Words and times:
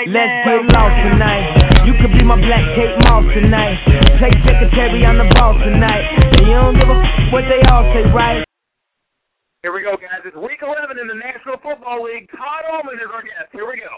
right 0.00 0.08
Let's 0.08 0.32
now. 0.46 0.64
get 0.64 0.72
lost 0.72 0.96
tonight. 1.12 1.44
You 1.84 1.92
could 2.00 2.12
be 2.16 2.24
my 2.24 2.36
black 2.40 2.64
Kate 2.76 2.96
Moss 3.04 3.24
tonight. 3.36 3.76
Play 4.16 4.32
secretary 4.48 5.04
on 5.04 5.20
the 5.20 5.28
ball 5.36 5.56
tonight. 5.60 6.04
And 6.36 6.44
you 6.48 6.54
don't 6.56 6.76
give 6.76 6.88
a 6.88 6.96
f- 6.96 7.32
what 7.32 7.44
they 7.48 7.60
all 7.68 7.84
say, 7.92 8.04
right? 8.12 8.44
Here 9.62 9.72
we 9.76 9.84
go, 9.84 9.96
guys. 10.00 10.24
It's 10.24 10.36
week 10.40 10.64
11 10.64 10.96
in 10.96 11.06
the 11.08 11.18
National 11.20 11.60
Football 11.60 12.04
League. 12.04 12.28
Todd 12.32 12.64
Ullman 12.72 12.96
is 12.96 13.10
our 13.12 13.20
guest. 13.20 13.52
Here 13.52 13.68
we 13.68 13.76
go. 13.76 13.92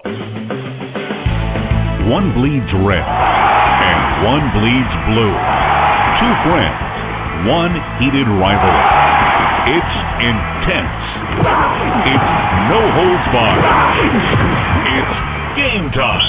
One 2.11 2.35
bleeds 2.35 2.67
red 2.83 3.07
and 3.07 4.01
one 4.27 4.43
bleeds 4.59 4.95
blue. 5.07 5.35
Two 6.19 6.35
friends, 6.51 6.83
one 7.47 7.73
heated 8.03 8.27
rivalry. 8.43 8.91
It's 9.71 9.97
intense. 10.19 11.03
It's 12.11 12.31
no 12.75 12.81
holds 12.99 13.27
barred. 13.31 14.62
Game 15.53 15.93
time. 15.93 16.25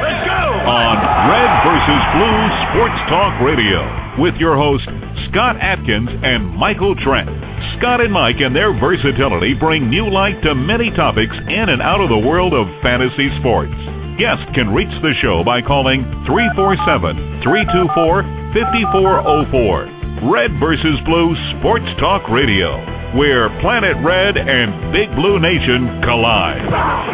let's 0.00 0.22
go! 0.24 0.44
On 0.64 0.96
Red 1.28 1.52
versus 1.68 2.02
Blue 2.16 2.40
Sports 2.72 3.00
Talk 3.12 3.34
Radio 3.44 3.80
with 4.16 4.32
your 4.40 4.56
hosts 4.56 4.88
Scott 5.28 5.60
Atkins 5.60 6.08
and 6.08 6.48
Michael 6.56 6.96
Trent. 7.04 7.28
Scott 7.76 8.00
and 8.00 8.08
Mike 8.08 8.40
and 8.40 8.56
their 8.56 8.72
versatility 8.72 9.52
bring 9.52 9.92
new 9.92 10.08
light 10.08 10.40
to 10.48 10.54
many 10.56 10.88
topics 10.96 11.36
in 11.50 11.68
and 11.68 11.84
out 11.84 12.00
of 12.00 12.08
the 12.08 12.24
world 12.24 12.56
of 12.56 12.70
fantasy 12.80 13.28
sports. 13.44 13.76
Guests 14.16 14.48
can 14.56 14.72
reach 14.72 14.94
the 15.04 15.12
show 15.20 15.44
by 15.44 15.60
calling 15.60 16.06
347 16.24 17.44
324 17.44 18.24
5404. 18.56 20.30
Red 20.30 20.56
versus 20.62 20.96
Blue 21.04 21.34
Sports 21.58 21.90
Talk 22.00 22.24
Radio, 22.32 22.80
where 23.14 23.46
Planet 23.62 23.94
Red 24.02 24.34
and 24.34 24.90
Big 24.90 25.06
Blue 25.14 25.38
Nation 25.38 26.02
collide. 26.02 26.66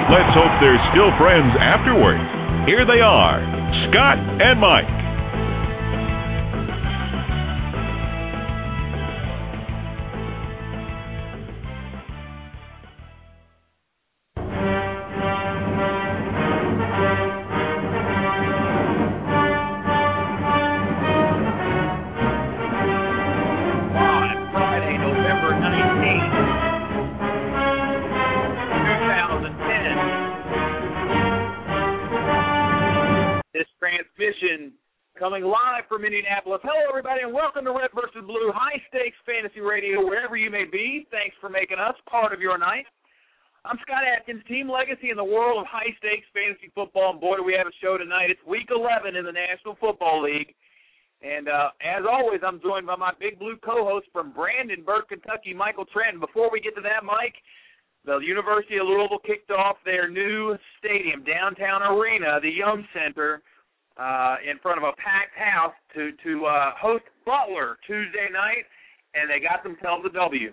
Let's 0.09 0.33
hope 0.33 0.53
they're 0.61 0.81
still 0.97 1.13
friends 1.21 1.53
afterwards. 1.61 2.25
Here 2.65 2.89
they 2.89 3.05
are, 3.05 3.41
Scott 3.89 4.17
and 4.17 4.61
Mike. 4.61 5.00
May 40.61 40.69
be. 40.69 41.07
Thanks 41.11 41.33
for 41.41 41.49
making 41.49 41.79
us 41.79 41.97
part 42.05 42.35
of 42.35 42.41
your 42.41 42.59
night. 42.59 42.85
I'm 43.65 43.81
Scott 43.81 44.05
Atkins, 44.05 44.45
Team 44.45 44.69
Legacy 44.69 45.09
in 45.09 45.17
the 45.17 45.25
world 45.25 45.57
of 45.57 45.65
high 45.65 45.89
stakes 45.97 46.29
fantasy 46.37 46.69
football. 46.75 47.17
And 47.17 47.21
boy, 47.21 47.41
do 47.41 47.45
we 47.45 47.57
have 47.57 47.65
a 47.67 47.73
show 47.81 47.97
tonight. 47.97 48.29
It's 48.29 48.45
week 48.45 48.69
11 48.69 49.17
in 49.17 49.25
the 49.25 49.33
National 49.33 49.73
Football 49.81 50.21
League. 50.21 50.53
And 51.25 51.49
uh, 51.49 51.73
as 51.81 52.05
always, 52.05 52.45
I'm 52.45 52.61
joined 52.61 52.85
by 52.85 52.97
my 52.97 53.13
Big 53.17 53.39
Blue 53.39 53.57
co-host 53.65 54.09
from 54.13 54.37
Brandenburg, 54.37 55.09
Kentucky, 55.09 55.57
Michael 55.57 55.89
Trent. 55.89 56.21
Before 56.21 56.53
we 56.53 56.61
get 56.61 56.77
to 56.77 56.85
that, 56.85 57.09
Mike, 57.09 57.41
the 58.05 58.21
University 58.21 58.77
of 58.77 58.85
Louisville 58.85 59.25
kicked 59.25 59.51
off 59.51 59.81
their 59.89 60.13
new 60.13 60.61
stadium, 60.77 61.25
downtown 61.25 61.81
arena, 61.89 62.37
the 62.43 62.53
Yum 62.53 62.85
Center, 62.93 63.41
uh, 63.97 64.37
in 64.45 64.61
front 64.61 64.77
of 64.77 64.85
a 64.85 64.93
packed 65.01 65.41
house 65.41 65.77
to 65.97 66.13
to 66.21 66.45
uh, 66.45 66.73
host 66.77 67.05
Butler 67.25 67.81
Tuesday 67.87 68.29
night, 68.29 68.69
and 69.15 69.31
they 69.31 69.41
got 69.41 69.63
themselves 69.63 70.05
a 70.07 70.13
W. 70.13 70.53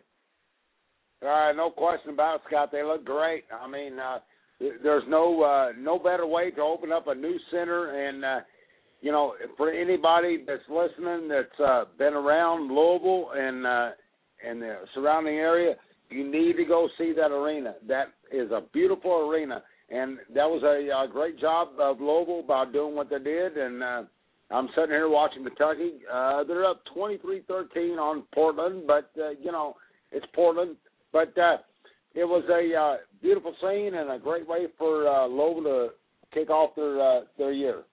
Uh, 1.21 1.51
no 1.55 1.71
question 1.71 2.11
about 2.11 2.35
it, 2.35 2.41
Scott. 2.47 2.69
They 2.71 2.83
look 2.83 3.03
great. 3.03 3.45
I 3.51 3.67
mean, 3.67 3.97
uh, 3.99 4.19
there's 4.59 5.03
no 5.07 5.41
uh, 5.41 5.71
no 5.77 5.97
better 5.97 6.27
way 6.27 6.51
to 6.51 6.61
open 6.61 6.91
up 6.91 7.07
a 7.07 7.15
new 7.15 7.37
center, 7.51 8.07
and 8.07 8.23
uh, 8.23 8.39
you 9.01 9.11
know, 9.11 9.33
for 9.55 9.71
anybody 9.71 10.43
that's 10.45 10.63
listening 10.69 11.27
that's 11.27 11.59
uh, 11.59 11.85
been 11.97 12.13
around 12.13 12.71
Louisville 12.71 13.31
and 13.35 13.65
uh, 13.65 13.89
and 14.47 14.61
the 14.61 14.77
surrounding 14.93 15.35
area, 15.35 15.75
you 16.09 16.29
need 16.29 16.57
to 16.57 16.65
go 16.65 16.87
see 16.97 17.13
that 17.13 17.31
arena. 17.31 17.75
That 17.87 18.13
is 18.31 18.51
a 18.51 18.61
beautiful 18.73 19.29
arena, 19.29 19.63
and 19.89 20.17
that 20.33 20.45
was 20.45 20.63
a, 20.63 21.05
a 21.05 21.11
great 21.11 21.39
job 21.39 21.69
of 21.79 21.99
Louisville 21.99 22.43
by 22.47 22.65
doing 22.71 22.95
what 22.95 23.09
they 23.09 23.19
did. 23.19 23.57
And 23.57 23.83
uh, 23.83 24.03
I'm 24.49 24.69
sitting 24.75 24.91
here 24.91 25.09
watching 25.09 25.43
Kentucky. 25.43 25.99
Uh, 26.11 26.43
they're 26.43 26.65
up 26.65 26.81
23-13 26.95 27.97
on 27.97 28.23
Portland, 28.33 28.83
but 28.87 29.11
uh, 29.19 29.31
you 29.41 29.51
know, 29.51 29.75
it's 30.11 30.25
Portland. 30.33 30.77
But 31.11 31.37
uh, 31.37 31.57
it 32.15 32.23
was 32.23 32.43
a 32.49 32.75
uh, 32.75 32.97
beautiful 33.21 33.53
scene 33.61 33.95
and 33.95 34.09
a 34.09 34.19
great 34.19 34.47
way 34.47 34.67
for 34.77 35.07
uh, 35.07 35.27
Louisville 35.27 35.63
to 35.63 35.89
kick 36.33 36.49
off 36.49 36.75
their 36.75 37.01
uh, 37.01 37.21
their 37.37 37.51
year. 37.51 37.83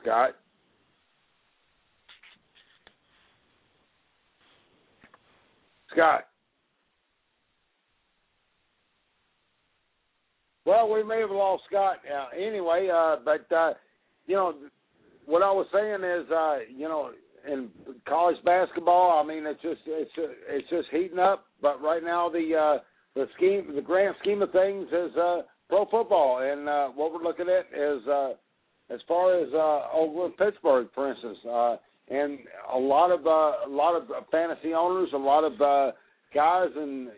Scott. 0.00 0.30
Scott. 5.92 6.27
Well, 10.68 10.92
we 10.92 11.02
may 11.02 11.20
have 11.20 11.30
lost 11.30 11.62
Scott 11.66 11.96
uh, 12.04 12.26
anyway, 12.36 12.90
uh, 12.94 13.16
but 13.24 13.50
uh, 13.56 13.72
you 14.26 14.36
know 14.36 14.52
what 15.24 15.42
I 15.42 15.50
was 15.50 15.66
saying 15.72 16.04
is, 16.04 16.30
uh, 16.30 16.58
you 16.70 16.86
know, 16.86 17.12
in 17.50 17.70
college 18.06 18.36
basketball, 18.44 19.18
I 19.18 19.26
mean, 19.26 19.46
it's 19.46 19.62
just 19.62 19.80
it's 19.86 20.10
it's 20.46 20.68
just 20.68 20.88
heating 20.90 21.18
up. 21.18 21.46
But 21.62 21.80
right 21.80 22.04
now, 22.04 22.28
the 22.28 22.54
uh, 22.54 22.82
the 23.14 23.28
scheme, 23.34 23.74
the 23.74 23.80
grand 23.80 24.14
scheme 24.20 24.42
of 24.42 24.52
things 24.52 24.88
is 24.88 25.16
uh, 25.16 25.38
pro 25.70 25.86
football, 25.86 26.40
and 26.42 26.68
uh, 26.68 26.88
what 26.88 27.14
we're 27.14 27.24
looking 27.24 27.48
at 27.48 27.64
is 27.74 28.06
uh, 28.06 28.32
as 28.90 29.00
far 29.08 29.40
as 29.40 29.48
uh, 29.54 29.88
over 29.96 30.28
Pittsburgh, 30.28 30.88
for 30.94 31.10
instance, 31.10 31.38
uh, 31.50 31.76
and 32.10 32.40
a 32.74 32.78
lot 32.78 33.10
of 33.10 33.26
uh, 33.26 33.66
a 33.66 33.70
lot 33.70 33.96
of 33.96 34.06
fantasy 34.30 34.74
owners, 34.74 35.08
a 35.14 35.16
lot 35.16 35.44
of 35.44 35.58
uh, 35.62 35.92
guys 36.34 36.68
and 36.76 37.08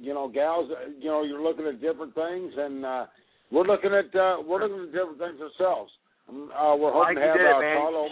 you 0.00 0.14
know 0.14 0.28
gals, 0.28 0.70
you 1.00 1.08
know, 1.08 1.22
you're 1.22 1.42
looking 1.42 1.66
at 1.66 1.80
different 1.80 2.14
things, 2.14 2.52
and 2.56 2.84
uh, 2.84 3.06
we're 3.50 3.66
looking 3.66 3.92
at 3.92 4.14
uh, 4.18 4.36
we're 4.46 4.62
looking 4.62 4.88
at 4.88 4.92
different 4.92 5.18
things 5.18 5.40
ourselves. 5.40 5.92
Uh, 6.28 6.76
we're 6.76 6.92
hoping 6.92 7.14
Mike, 7.14 7.24
to 7.24 7.28
have 7.28 7.36
did 7.36 7.46
uh, 7.46 7.60
man. 7.60 7.76
Carlo. 7.76 8.08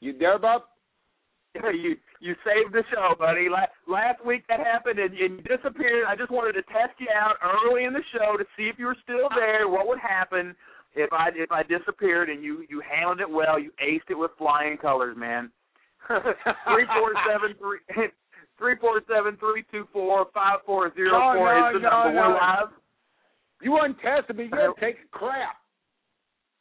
You 0.00 0.18
there, 0.18 0.38
Bob? 0.38 0.62
you 1.54 1.96
you 2.20 2.34
saved 2.44 2.72
the 2.72 2.82
show, 2.92 3.14
buddy. 3.18 3.48
Last 3.48 3.72
last 3.86 4.24
week 4.24 4.44
that 4.48 4.60
happened 4.60 4.98
and, 4.98 5.14
and 5.14 5.38
you 5.38 5.56
disappeared. 5.56 6.04
I 6.08 6.16
just 6.16 6.30
wanted 6.30 6.52
to 6.52 6.62
test 6.62 6.96
you 6.98 7.08
out 7.14 7.36
early 7.42 7.84
in 7.84 7.92
the 7.92 8.04
show 8.12 8.36
to 8.36 8.44
see 8.56 8.64
if 8.64 8.78
you 8.78 8.86
were 8.86 8.96
still 9.02 9.28
there, 9.34 9.68
what 9.68 9.86
would 9.88 9.98
happen. 9.98 10.54
if 10.94 11.12
I 11.12 11.28
if 11.34 11.52
I 11.52 11.62
disappeared 11.62 12.30
and 12.30 12.42
you 12.42 12.64
you 12.68 12.80
handled 12.80 13.20
it 13.20 13.30
well, 13.30 13.58
you 13.58 13.70
aced 13.82 14.10
it 14.10 14.18
with 14.18 14.30
flying 14.38 14.76
colors, 14.76 15.16
man. 15.16 15.50
three 16.08 16.86
four 16.96 17.12
seven 17.28 17.54
three 17.58 18.08
three 18.58 18.76
four 18.80 19.00
seven 19.08 19.36
three 19.38 19.64
two 19.70 19.86
four 19.92 20.26
five 20.34 20.60
four 20.66 20.92
zero 20.94 21.14
four 21.34 21.70
is 21.70 21.80
the 21.80 21.88
number. 21.88 22.12
no, 22.12 22.28
We're 22.28 22.34
live. 22.34 22.70
You 23.62 23.72
wasn't 23.72 23.98
testing 24.00 24.36
me. 24.36 24.50
You're 24.52 24.74
taking 24.74 25.08
crap. 25.10 25.56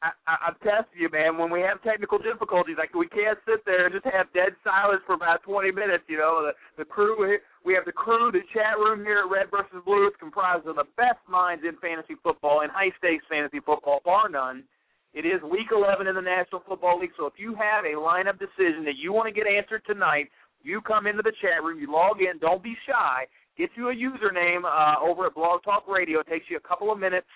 I, 0.01 0.13
I, 0.29 0.49
I'm 0.49 0.57
testing 0.61 1.01
you, 1.01 1.09
man. 1.09 1.37
When 1.37 1.49
we 1.49 1.61
have 1.61 1.81
technical 1.81 2.17
difficulties, 2.21 2.77
like 2.77 2.93
we 2.93 3.09
can't 3.09 3.37
sit 3.49 3.65
there 3.65 3.89
and 3.89 3.93
just 3.93 4.05
have 4.05 4.29
dead 4.33 4.53
silence 4.63 5.01
for 5.05 5.13
about 5.17 5.41
20 5.41 5.71
minutes. 5.73 6.05
You 6.07 6.17
know, 6.17 6.45
the 6.45 6.53
the 6.81 6.85
crew. 6.85 7.17
We 7.65 7.73
have 7.73 7.85
the 7.85 7.91
crew, 7.97 8.31
the 8.31 8.45
chat 8.53 8.77
room 8.77 9.01
here 9.03 9.25
at 9.25 9.29
Red 9.29 9.49
versus 9.49 9.81
Blue. 9.85 10.07
is 10.07 10.13
comprised 10.19 10.65
of 10.67 10.77
the 10.77 10.85
best 10.97 11.21
minds 11.29 11.65
in 11.67 11.75
fantasy 11.81 12.13
football 12.21 12.61
and 12.61 12.71
high 12.71 12.93
stakes 12.97 13.25
fantasy 13.29 13.59
football, 13.59 14.01
bar 14.05 14.29
none. 14.29 14.63
It 15.13 15.25
is 15.25 15.41
Week 15.41 15.73
11 15.73 16.05
in 16.05 16.13
the 16.13 16.21
National 16.21 16.61
Football 16.67 16.99
League, 16.99 17.15
so 17.17 17.25
if 17.25 17.33
you 17.37 17.55
have 17.55 17.85
a 17.85 17.97
lineup 17.97 18.37
decision 18.37 18.85
that 18.85 19.01
you 19.01 19.11
want 19.11 19.25
to 19.25 19.33
get 19.33 19.49
answered 19.49 19.81
tonight, 19.87 20.29
you 20.67 20.81
come 20.81 21.07
into 21.07 21.23
the 21.23 21.33
chat 21.41 21.63
room, 21.63 21.79
you 21.79 21.91
log 21.91 22.21
in. 22.21 22.37
Don't 22.39 22.61
be 22.61 22.75
shy. 22.85 23.25
Get 23.57 23.69
you 23.75 23.89
a 23.89 23.95
username 23.95 24.65
uh, 24.65 25.01
over 25.01 25.25
at 25.25 25.33
Blog 25.33 25.63
Talk 25.63 25.87
Radio. 25.87 26.19
It 26.19 26.27
takes 26.27 26.45
you 26.49 26.57
a 26.57 26.67
couple 26.67 26.91
of 26.91 26.99
minutes. 26.99 27.27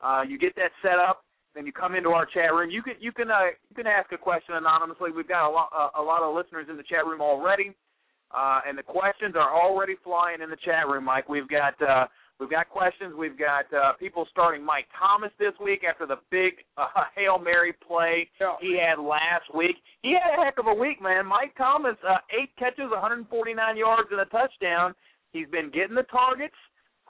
Uh, 0.00 0.22
you 0.28 0.38
get 0.38 0.54
that 0.56 0.70
set 0.82 0.98
up 0.98 1.24
then 1.54 1.66
you 1.66 1.72
come 1.72 1.94
into 1.94 2.10
our 2.10 2.26
chat 2.26 2.52
room. 2.52 2.70
You 2.70 2.82
can 2.82 2.94
you 3.00 3.12
can 3.12 3.30
uh, 3.30 3.52
you 3.68 3.76
can 3.76 3.86
ask 3.86 4.10
a 4.12 4.18
question 4.18 4.54
anonymously. 4.56 5.10
We've 5.14 5.28
got 5.28 5.48
a 5.48 5.52
lot 5.52 5.68
uh, 5.76 6.00
a 6.00 6.02
lot 6.02 6.22
of 6.22 6.34
listeners 6.34 6.66
in 6.70 6.76
the 6.76 6.82
chat 6.82 7.04
room 7.04 7.20
already, 7.20 7.72
uh, 8.32 8.60
and 8.66 8.76
the 8.76 8.82
questions 8.82 9.34
are 9.36 9.52
already 9.52 9.94
flying 10.02 10.40
in 10.40 10.50
the 10.50 10.56
chat 10.64 10.88
room. 10.88 11.04
Mike, 11.04 11.28
we've 11.28 11.48
got 11.48 11.74
uh, 11.82 12.06
we've 12.42 12.50
got 12.50 12.68
questions. 12.68 13.14
We've 13.16 13.38
got 13.38 13.64
uh, 13.72 13.92
people 13.94 14.26
starting 14.30 14.64
Mike 14.64 14.86
Thomas 14.98 15.30
this 15.38 15.54
week 15.62 15.82
after 15.88 16.06
the 16.06 16.16
big 16.30 16.54
uh, 16.76 16.86
hail 17.16 17.38
mary 17.38 17.72
play 17.86 18.28
Yeah. 18.40 18.56
he 18.60 18.76
had 18.78 18.98
last 19.00 19.46
week. 19.54 19.76
He 20.02 20.12
had 20.12 20.34
a 20.38 20.44
heck 20.44 20.58
of 20.58 20.66
a 20.66 20.74
week, 20.74 21.00
man. 21.00 21.24
Mike 21.26 21.54
Thomas, 21.56 21.96
uh, 22.02 22.18
eight 22.34 22.50
catches, 22.58 22.90
149 22.90 23.76
yards, 23.76 24.08
and 24.10 24.20
a 24.20 24.26
touchdown. 24.26 24.94
He's 25.32 25.48
been 25.48 25.70
getting 25.70 25.94
the 25.94 26.02
targets. 26.10 26.58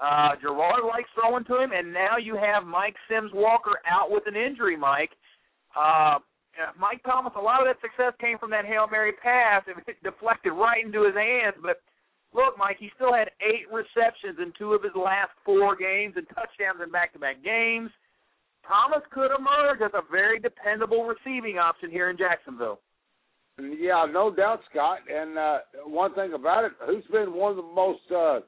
Uh, 0.00 0.36
Garrard 0.40 0.84
likes 0.84 1.08
throwing 1.14 1.44
to 1.44 1.56
him, 1.60 1.70
and 1.72 1.92
now 1.92 2.16
you 2.16 2.36
have 2.36 2.64
Mike 2.64 2.96
Sims 3.08 3.30
Walker 3.34 3.78
out 3.88 4.10
with 4.10 4.24
an 4.26 4.36
injury, 4.36 4.76
Mike. 4.76 5.10
Uh, 5.76 6.18
uh, 6.60 6.72
Mike 6.78 7.02
Thomas, 7.04 7.32
a 7.36 7.40
lot 7.40 7.60
of 7.60 7.66
that 7.66 7.80
success 7.80 8.12
came 8.20 8.36
from 8.38 8.50
that 8.50 8.64
Hail 8.66 8.86
Mary 8.90 9.12
pass. 9.22 9.62
It 9.66 9.76
deflected 10.04 10.52
right 10.52 10.84
into 10.84 11.04
his 11.04 11.14
hands. 11.14 11.56
But 11.62 11.80
look, 12.34 12.56
Mike, 12.58 12.76
he 12.78 12.90
still 12.96 13.12
had 13.12 13.30
eight 13.40 13.68
receptions 13.70 14.38
in 14.40 14.52
two 14.58 14.72
of 14.72 14.82
his 14.82 14.92
last 14.96 15.30
four 15.44 15.76
games 15.76 16.14
and 16.16 16.26
touchdowns 16.28 16.80
in 16.82 16.90
back 16.90 17.12
to 17.12 17.18
back 17.18 17.42
games. 17.44 17.90
Thomas 18.66 19.02
could 19.10 19.30
emerge 19.34 19.80
as 19.84 19.90
a 19.94 20.02
very 20.10 20.38
dependable 20.38 21.04
receiving 21.04 21.58
option 21.58 21.90
here 21.90 22.10
in 22.10 22.16
Jacksonville. 22.16 22.80
Yeah, 23.58 24.06
no 24.10 24.34
doubt, 24.34 24.60
Scott. 24.70 25.00
And 25.12 25.36
uh, 25.36 25.58
one 25.84 26.14
thing 26.14 26.32
about 26.32 26.64
it, 26.64 26.72
who's 26.86 27.04
been 27.12 27.34
one 27.34 27.50
of 27.50 27.56
the 27.56 27.62
most 27.62 28.00
uh, 28.10 28.40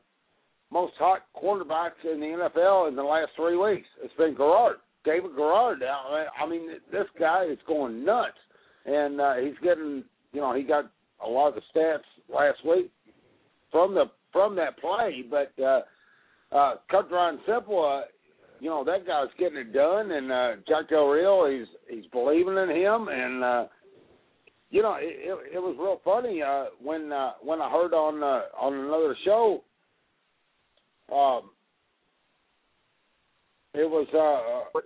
most 0.71 0.95
hot 0.99 1.23
cornerbacks 1.37 2.01
in 2.11 2.21
the 2.21 2.49
NFL 2.51 2.89
in 2.89 2.97
the 2.97 3.03
last 3.03 3.31
three 3.37 3.57
weeks? 3.57 3.87
It's 4.03 4.15
been 4.15 4.35
Garrard, 4.35 4.77
David 5.05 5.37
Garrard. 5.37 5.83
I 5.83 6.49
mean, 6.49 6.69
this 6.91 7.07
guy 7.19 7.45
is 7.45 7.59
going 7.67 8.05
nuts, 8.05 8.39
and 8.87 9.21
uh, 9.21 9.35
he's 9.35 9.59
getting, 9.63 10.05
you 10.33 10.41
know, 10.41 10.55
he 10.55 10.63
got 10.63 10.91
a 11.25 11.29
lot 11.29 11.49
of 11.49 11.55
the 11.55 11.61
stats 11.75 12.35
last 12.35 12.65
week 12.67 12.91
from 13.75 13.93
the 13.93 14.05
from 14.33 14.55
that 14.55 14.79
play. 14.79 15.25
But 15.29 15.53
uh, 15.61 15.81
uh, 16.55 16.75
cut 16.89 17.09
dry 17.09 17.35
simple, 17.45 17.85
uh, 17.85 18.07
you 18.61 18.71
know, 18.71 18.85
that 18.85 19.05
guy's 19.05 19.27
getting 19.37 19.59
it 19.59 19.73
done, 19.73 20.13
and 20.13 20.31
uh, 20.31 20.51
Jack 20.69 20.91
Del 20.91 21.09
Rio, 21.09 21.51
he's 21.51 21.67
he's 21.91 22.07
believing 22.13 22.57
in 22.57 22.71
him, 22.71 23.09
and. 23.09 23.45
uh 23.45 23.65
you 24.71 24.83
know, 24.83 24.97
it, 24.99 25.05
it, 25.05 25.55
it 25.55 25.59
was 25.61 25.77
real 25.79 26.01
funny 26.05 26.43
uh, 26.43 26.65
when 26.83 27.13
uh, 27.13 27.35
when 27.45 27.61
I 27.61 27.71
heard 27.71 27.95
on 27.95 28.21
uh, 28.25 28.43
on 28.61 28.75
another 28.75 29.17
show. 29.25 29.63
Um, 31.13 31.51
it 33.73 33.89
was 33.89 34.09
uh, 34.13 34.81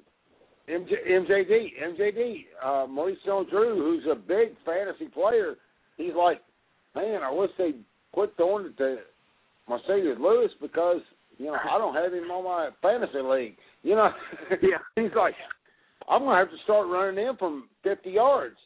MJ, 0.70 0.92
MJD, 1.10 1.68
MJD, 1.82 2.44
uh, 2.62 2.86
Maurice 2.86 3.16
Jones-Drew, 3.24 3.76
who's 3.76 4.04
a 4.12 4.14
big 4.14 4.56
fantasy 4.66 5.06
player. 5.06 5.54
He's 5.96 6.14
like, 6.14 6.42
man, 6.94 7.22
I 7.22 7.30
wish 7.30 7.50
they 7.56 7.72
quit 8.18 8.32
throwing 8.36 8.66
it 8.66 8.76
to 8.78 8.96
Marcedes 9.70 10.18
Lewis 10.18 10.50
because 10.60 11.00
you 11.38 11.46
know 11.46 11.54
I 11.70 11.78
don't 11.78 11.94
have 11.94 12.12
him 12.12 12.28
on 12.32 12.42
my 12.42 12.70
fantasy 12.82 13.20
league. 13.22 13.56
You 13.84 13.94
know, 13.94 14.10
Yeah. 14.60 14.78
he's 14.96 15.14
like, 15.16 15.34
I'm 16.10 16.22
gonna 16.24 16.36
have 16.36 16.50
to 16.50 16.56
start 16.64 16.88
running 16.88 17.24
in 17.24 17.36
from 17.36 17.68
50 17.84 18.10
yards. 18.10 18.56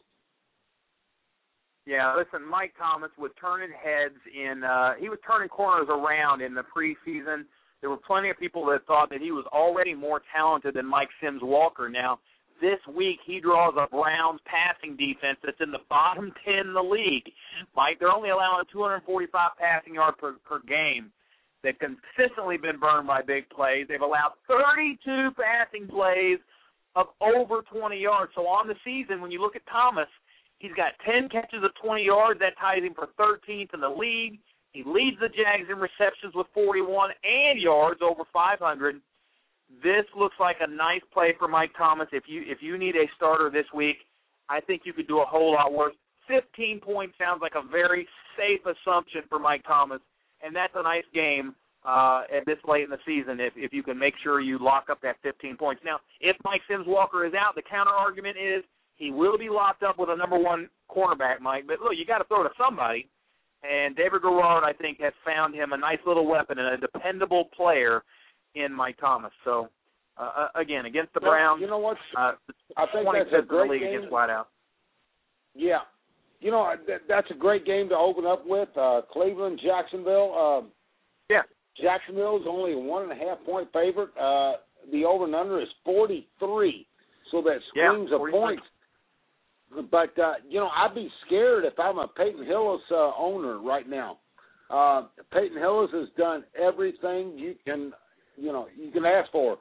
Yeah, 1.85 2.15
listen, 2.17 2.49
Mike 2.49 2.73
Thomas 2.79 3.11
was 3.19 3.31
turning 3.39 3.71
heads 3.73 4.15
in 4.35 4.65
uh 4.65 4.93
he 4.99 5.11
was 5.11 5.19
turning 5.27 5.51
corners 5.51 5.89
around 5.91 6.41
in 6.41 6.55
the 6.55 6.63
preseason. 6.63 7.43
There 7.83 7.91
were 7.91 7.99
plenty 7.99 8.31
of 8.31 8.39
people 8.39 8.65
that 8.67 8.87
thought 8.87 9.11
that 9.11 9.21
he 9.21 9.33
was 9.33 9.45
already 9.53 9.93
more 9.93 10.23
talented 10.35 10.75
than 10.77 10.87
Mike 10.87 11.09
Sims 11.21 11.41
Walker. 11.43 11.91
Now, 11.91 12.21
this 12.63 12.79
week 12.95 13.19
he 13.27 13.41
draws 13.41 13.75
a 13.77 13.91
Browns 13.91 14.41
passing 14.47 14.97
defense 14.97 15.37
that's 15.45 15.61
in 15.61 15.71
the 15.71 15.85
bottom 15.91 16.33
10 16.47 16.55
in 16.55 16.73
the 16.73 16.81
league. 16.81 17.27
Mike, 17.77 17.99
they're 17.99 18.15
only 18.15 18.31
allowing 18.31 18.65
245 18.73 19.35
passing 19.59 19.95
yards 19.95 20.17
per 20.19 20.39
per 20.47 20.61
game. 20.65 21.11
They've 21.63 21.79
consistently 21.79 22.57
been 22.57 22.79
burned 22.79 23.07
by 23.07 23.23
big 23.23 23.51
plays. 23.51 23.87
They've 23.89 24.01
allowed 24.01 24.33
32 24.49 25.31
passing 25.35 25.87
plays 25.87 26.39
of 26.97 27.07
over 27.21 27.63
20 27.71 27.99
yards. 27.99 28.33
So 28.35 28.43
on 28.47 28.67
the 28.67 28.75
season, 28.85 29.21
when 29.21 29.31
you 29.31 29.41
look 29.41 29.55
at 29.55 29.63
Thomas, 29.71 30.09
He's 30.63 30.73
got 30.79 30.95
10 31.05 31.29
catches 31.29 31.65
of 31.65 31.75
20 31.83 32.05
yards. 32.05 32.39
That 32.39 32.55
ties 32.57 32.87
him 32.87 32.95
for 32.95 33.11
13th 33.19 33.75
in 33.75 33.81
the 33.81 33.91
league. 33.91 34.39
He 34.71 34.85
leads 34.87 35.19
the 35.19 35.29
Jags 35.29 35.69
in 35.69 35.77
receptions 35.77 36.35
with 36.35 36.47
41 36.55 37.11
and 37.25 37.61
yards 37.61 38.01
over 38.01 38.23
500. 38.33 39.01
This 39.83 40.05
looks 40.17 40.37
like 40.39 40.57
a 40.61 40.67
nice 40.67 41.03
play 41.13 41.35
for 41.39 41.49
Mike 41.49 41.71
Thomas. 41.79 42.09
If 42.13 42.25
you 42.27 42.43
if 42.47 42.59
you 42.61 42.77
need 42.77 42.97
a 42.97 43.07
starter 43.17 43.51
this 43.51 43.67
week, 43.75 43.97
I 44.49 44.61
think 44.61 44.83
you 44.85 44.93
could 44.93 45.09
do 45.09 45.21
a 45.21 45.25
whole 45.25 45.55
lot 45.55 45.73
worse. 45.73 45.95
15 46.29 46.81
points 46.81 47.15
sounds 47.19 47.41
like 47.41 47.55
a 47.57 47.67
very 47.69 48.07
safe 48.37 48.61
assumption 48.65 49.23
for 49.29 49.39
Mike 49.39 49.65
Thomas, 49.67 50.01
and 50.43 50.55
that's 50.55 50.73
a 50.77 50.83
nice 50.83 51.05
game 51.13 51.55
uh, 51.85 52.23
at 52.35 52.47
this 52.47 52.59
late 52.67 52.85
in 52.85 52.91
the 52.91 53.03
season. 53.07 53.41
If 53.41 53.55
if 53.57 53.73
you 53.73 53.83
can 53.83 53.99
make 53.99 54.15
sure 54.23 54.41
you 54.41 54.59
lock 54.59 54.87
up 54.91 55.01
that 55.03 55.17
15 55.23 55.57
points. 55.57 55.83
Now, 55.85 55.99
if 56.21 56.37
Mike 56.45 56.61
Sims 56.69 56.87
Walker 56.87 57.25
is 57.25 57.33
out, 57.35 57.55
the 57.55 57.63
counter 57.63 57.93
argument 57.93 58.37
is 58.37 58.63
he 58.97 59.11
will 59.11 59.39
be 59.39 59.49
locked 59.49 59.83
up 59.83 59.99
with 59.99 60.11
a 60.11 60.17
number 60.17 60.39
one 60.39 60.69
cornerback, 60.91 61.41
Mike. 61.41 61.65
But 61.67 61.81
look, 61.81 61.95
you 61.97 62.07
got 62.07 62.19
to 62.19 62.25
throw 62.25 62.43
to 62.43 62.51
somebody. 62.59 63.09
And 63.63 63.95
David 63.95 64.23
Garrard, 64.23 64.65
I 64.65 64.73
think, 64.73 65.01
has 65.01 65.13
found 65.25 65.55
him 65.55 65.73
a 65.73 65.77
nice 65.77 66.01
little 66.05 66.27
weapon 66.27 66.59
and 66.59 66.75
a 66.75 66.79
dependable 66.79 67.49
player 67.57 68.03
in 68.55 68.73
Mike 68.73 68.99
Thomas. 69.01 69.33
So, 69.45 69.69
uh, 70.17 70.49
again, 70.55 70.85
against 70.87 71.13
the 71.15 71.21
Well, 71.23 71.33
Browns, 71.33 71.61
You 71.61 71.67
know 71.69 71.79
what? 71.79 71.97
uh, 72.17 72.33
I 72.77 72.87
think 72.93 73.07
25th 73.09 73.31
that's 73.31 73.45
a 73.45 73.47
great 73.47 73.71
league 73.71 73.81
game. 73.83 73.95
against 73.97 74.13
Whiteout. 74.13 74.47
Yeah. 75.55 75.81
You 76.41 76.51
know, 76.51 76.75
that, 76.87 77.03
that's 77.09 77.31
a 77.31 77.35
great 77.35 77.65
game 77.65 77.89
to 77.91 77.97
open 77.97 78.27
up 78.27 78.45
with. 78.47 78.69
Uh, 78.77 79.03
Cleveland, 79.13 79.61
Jacksonville. 79.63 80.35
Um, 80.35 80.73
Yeah. 81.31 81.43
Jacksonville 81.81 82.37
is 82.37 82.47
only 82.49 82.73
a 82.75 82.79
one 82.79 83.05
and 83.05 83.13
a 83.13 83.15
half 83.15 83.39
point 83.45 83.69
favorite. 83.73 84.11
Uh, 84.19 84.55
the 84.91 85.05
over 85.05 85.25
and 85.25 85.35
under 85.35 85.61
is 85.61 85.69
43. 85.85 86.87
So 87.31 87.41
that 87.43 87.61
Yeah, 87.75 87.91
screams 87.93 88.11
a 88.13 88.19
43. 88.19 88.33
point. 88.33 88.61
But, 89.91 90.19
uh, 90.19 90.35
you 90.47 90.61
know, 90.61 90.69
I'd 90.69 90.95
be 90.95 91.11
scared 91.27 91.65
if 91.65 91.79
I'm 91.79 91.99
a 91.99 92.07
Peyton 92.09 92.45
Hillis 92.45 92.83
uh, 92.91 93.13
owner 93.17 93.59
right 93.59 93.89
now. 93.89 94.19
Uh, 94.69 95.07
Peyton 95.33 95.57
Hillis 95.57 95.91
has 95.93 96.09
done 96.19 96.45
everything 96.55 97.39
you 97.39 97.55
can, 97.65 97.93
you 98.43 98.53
know, 98.53 98.67
you 98.77 98.91
can 98.91 99.05
ask 99.05 99.31
for. 99.31 99.59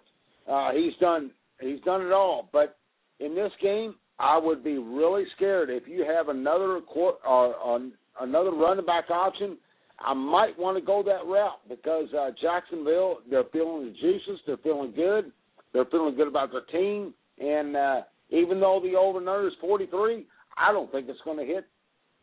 Uh, 0.51 0.71
he's 0.73 0.93
done, 0.99 1.31
he's 1.59 1.79
done 1.81 2.01
it 2.01 2.11
all. 2.11 2.49
But 2.51 2.77
in 3.19 3.35
this 3.35 3.51
game, 3.61 3.95
I 4.19 4.37
would 4.37 4.63
be 4.63 4.77
really 4.77 5.23
scared 5.35 5.69
if 5.69 5.83
you 5.87 6.03
have 6.05 6.29
another 6.29 6.81
court 6.81 7.15
or, 7.25 7.55
or 7.55 7.79
another 8.19 8.51
running 8.51 8.85
back 8.85 9.09
option. 9.09 9.57
I 9.99 10.15
might 10.15 10.57
want 10.57 10.77
to 10.77 10.83
go 10.83 11.03
that 11.03 11.29
route 11.29 11.59
because 11.69 12.07
uh, 12.17 12.31
Jacksonville, 12.41 13.19
they're 13.29 13.43
feeling 13.53 13.85
the 13.85 13.91
juices, 14.01 14.41
they're 14.47 14.57
feeling 14.57 14.93
good, 14.95 15.31
they're 15.73 15.85
feeling 15.85 16.15
good 16.15 16.27
about 16.27 16.49
their 16.51 16.61
team, 16.71 17.13
and 17.39 17.75
uh, 17.75 18.01
even 18.31 18.59
though 18.59 18.81
the 18.83 18.97
over 18.97 19.19
under 19.19 19.47
is 19.47 19.53
43, 19.61 20.25
I 20.57 20.71
don't 20.71 20.91
think 20.91 21.07
it's 21.07 21.19
going 21.23 21.37
to 21.37 21.45
hit 21.45 21.65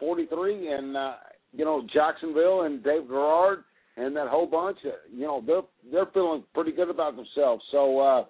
43. 0.01 0.73
And 0.73 0.97
uh, 0.97 1.13
you 1.53 1.65
know, 1.65 1.87
Jacksonville 1.93 2.63
and 2.63 2.83
Dave 2.83 3.09
Garrard 3.09 3.61
and 3.99 4.15
that 4.17 4.29
whole 4.29 4.47
bunch, 4.47 4.79
uh, 4.85 4.91
you 5.13 5.25
know, 5.25 5.43
they're 5.45 5.63
they're 5.93 6.13
feeling 6.13 6.45
pretty 6.55 6.73
good 6.73 6.89
about 6.89 7.17
themselves. 7.17 7.63
So, 7.73 7.99
uh, 8.01 8.25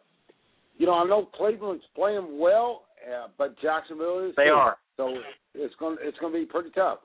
you 0.76 0.86
know, 0.86 0.94
I 0.94 1.04
know 1.04 1.28
Cleveland's 1.36 1.84
playing 1.94 2.38
well, 2.38 2.84
uh, 3.06 3.28
but 3.36 3.54
Jacksonville 3.60 4.26
is. 4.28 4.34
They 4.36 4.44
too. 4.44 4.50
are. 4.50 4.78
So 4.96 5.14
it's 5.54 5.74
going 5.78 5.96
it's 6.00 6.18
going 6.18 6.32
to 6.32 6.38
be 6.38 6.46
pretty 6.46 6.70
tough. 6.70 6.98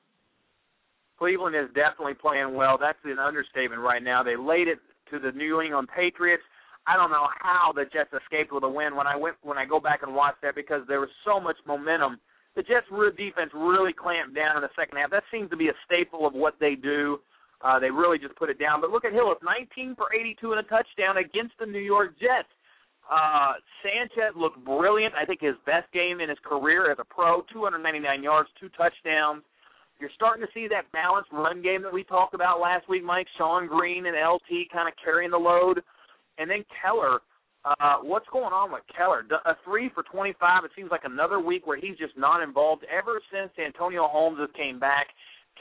Cleveland 1.20 1.56
is 1.56 1.68
definitely 1.76 2.16
playing 2.16 2.56
well. 2.56 2.78
That's 2.80 2.98
an 3.06 3.20
understatement 3.20 3.82
right 3.82 4.02
now. 4.02 4.24
They 4.24 4.36
laid 4.36 4.68
it 4.68 4.80
to 5.12 5.20
the 5.20 5.32
New 5.32 5.62
England 5.62 5.90
Patriots. 5.96 6.44
I 6.88 6.98
don't 6.98 7.12
know 7.12 7.28
how 7.40 7.72
the 7.74 7.86
Jets 7.86 8.12
escaped 8.12 8.52
with 8.52 8.64
a 8.64 8.70
win 8.70 8.96
when 8.96 9.08
I 9.08 9.16
went 9.16 9.36
when 9.42 9.58
I 9.58 9.66
go 9.66 9.80
back 9.80 10.04
and 10.04 10.16
watch 10.16 10.36
that 10.42 10.56
because 10.56 10.82
there 10.88 11.00
was 11.00 11.10
so 11.26 11.40
much 11.40 11.58
momentum. 11.68 12.20
The 12.56 12.64
Jets' 12.64 12.86
defense 13.18 13.52
really 13.54 13.94
clamped 13.94 14.36
down 14.36 14.56
in 14.58 14.62
the 14.62 14.70
second 14.78 14.98
half. 14.98 15.10
That 15.10 15.24
seems 15.32 15.50
to 15.50 15.58
be 15.58 15.70
a 15.70 15.78
staple 15.86 16.28
of 16.28 16.34
what 16.34 16.56
they 16.60 16.76
do. 16.76 17.20
Uh, 17.64 17.80
they 17.80 17.90
really 17.90 18.20
just 18.20 18.36
put 18.36 18.50
it 18.50 18.60
down. 18.60 18.82
But 18.82 18.92
look 18.92 19.06
at 19.06 19.14
Hillis, 19.14 19.38
19 19.42 19.96
for 19.96 20.14
82 20.14 20.52
and 20.52 20.60
a 20.60 20.64
touchdown 20.64 21.18
against 21.18 21.54
the 21.60 21.66
New 21.66 21.80
York 21.80 22.20
Jets. 22.20 22.52
Uh, 23.10 23.54
Sanchez 23.82 24.36
looked 24.36 24.64
brilliant. 24.64 25.14
I 25.16 25.26
think 25.26 25.42
his 25.42 25.56
best 25.66 25.92
game 25.94 26.20
in 26.20 26.30
his 26.30 26.38
career 26.44 26.92
as 26.92 26.98
a 27.00 27.06
pro, 27.06 27.42
299 27.52 28.24
yards, 28.24 28.50
two 28.60 28.70
touchdowns. 28.70 29.44
You're 30.00 30.12
starting 30.16 30.46
to 30.46 30.52
see 30.54 30.68
that 30.68 30.92
balanced 30.92 31.32
run 31.32 31.62
game 31.62 31.82
that 31.84 31.94
we 31.94 32.04
talked 32.04 32.34
about 32.34 32.60
last 32.60 32.90
week, 32.90 33.04
Mike. 33.04 33.28
Shonn 33.40 33.68
Greene 33.68 34.06
and 34.06 34.16
LT 34.16 34.68
kind 34.72 34.88
of 34.88 34.94
carrying 35.04 35.32
the 35.32 35.38
load. 35.38 35.82
And 36.38 36.50
then 36.50 36.66
Keller, 36.82 37.20
uh, 37.64 37.98
what's 38.02 38.28
going 38.32 38.52
on 38.52 38.72
with 38.72 38.84
Keller? 38.96 39.24
A 39.46 39.56
three 39.64 39.90
for 39.94 40.04
25. 40.04 40.66
It 40.66 40.72
seems 40.76 40.92
like 40.92 41.06
another 41.06 41.40
week 41.40 41.68
where 41.68 41.78
he's 41.78 41.98
just 41.98 42.18
not 42.18 42.42
involved. 42.42 42.84
Ever 42.92 43.22
since 43.32 43.52
Antonio 43.64 44.08
Holmes 44.08 44.40
has 44.40 44.50
came 44.58 44.80
back, 44.80 45.08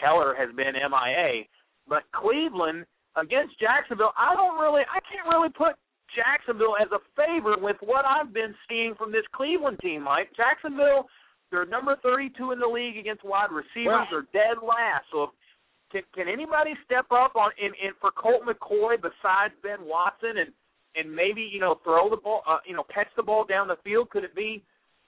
Keller 0.01 0.35
has 0.35 0.49
been 0.57 0.73
MIA. 0.75 1.45
But 1.89 2.03
Cleveland 2.15 2.87
against 3.17 3.59
Jacksonville, 3.59 4.13
I 4.17 4.35
don't 4.35 4.61
really, 4.61 4.83
I 4.89 5.01
can't 5.11 5.29
really 5.29 5.51
put 5.51 5.77
Jacksonville 6.15 6.77
as 6.81 6.89
a 6.93 7.01
favorite 7.17 7.61
with 7.61 7.77
what 7.81 8.05
I've 8.05 8.33
been 8.33 8.55
seeing 8.69 8.95
from 8.97 9.13
this 9.13 9.25
Cleveland 9.35 9.79
team, 9.81 10.03
Mike. 10.03 10.31
Jacksonville, 10.37 11.09
they're 11.51 11.67
number 11.67 11.97
32 12.03 12.53
in 12.53 12.59
the 12.59 12.67
league 12.67 12.97
against 12.97 13.25
wide 13.25 13.51
receivers. 13.51 14.09
Well, 14.11 14.25
they're 14.33 14.33
dead 14.33 14.63
last. 14.63 15.05
So 15.13 15.25
if, 15.25 15.31
can 15.93 16.03
can 16.15 16.33
anybody 16.33 16.73
step 16.85 17.07
up 17.13 17.37
on 17.37 17.53
in, 17.61 17.73
in 17.77 17.93
for 18.01 18.11
Colt 18.11 18.43
McCoy 18.49 18.97
besides 18.97 19.53
Ben 19.63 19.85
Watson 19.85 20.41
and 20.41 20.51
and 20.97 21.15
maybe 21.15 21.43
you 21.43 21.61
know 21.61 21.81
throw 21.85 22.09
the 22.09 22.17
ball, 22.17 22.43
uh, 22.49 22.59
you 22.67 22.75
know 22.75 22.85
catch 22.93 23.09
the 23.17 23.23
ball 23.23 23.45
down 23.45 23.69
the 23.69 23.77
field? 23.85 24.09
Could 24.09 24.25
it 24.25 24.35
be 24.35 24.65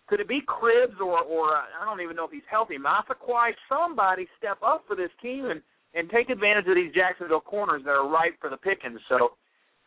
could 0.06 0.20
it 0.20 0.28
be 0.28 0.42
Cribbs 0.42 1.00
or 1.00 1.20
or 1.24 1.56
uh, 1.56 1.64
I 1.80 1.84
don't 1.86 2.02
even 2.02 2.16
know 2.16 2.26
if 2.26 2.30
he's 2.30 2.48
healthy. 2.50 2.76
Massaquoi, 2.76 3.52
somebody 3.68 4.28
step 4.36 4.58
up 4.62 4.84
for 4.86 4.94
this 4.94 5.10
team 5.22 5.46
and 5.46 5.62
and 5.94 6.10
take 6.10 6.30
advantage 6.30 6.66
of 6.66 6.74
these 6.74 6.92
Jacksonville 6.92 7.40
corners 7.40 7.82
that 7.84 7.90
are 7.90 8.08
ripe 8.08 8.34
for 8.40 8.50
the 8.50 8.56
pickings. 8.56 9.00
So 9.08 9.32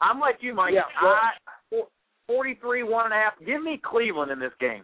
I'm 0.01 0.19
like 0.19 0.37
you, 0.41 0.53
Mike. 0.53 0.73
Yeah, 0.73 0.81
well, 1.01 1.13
I, 1.13 1.83
43, 2.27 2.83
one 2.83 3.05
and 3.05 3.13
a 3.13 3.17
half. 3.17 3.33
Give 3.45 3.61
me 3.61 3.79
Cleveland 3.83 4.31
in 4.31 4.39
this 4.39 4.53
game. 4.59 4.83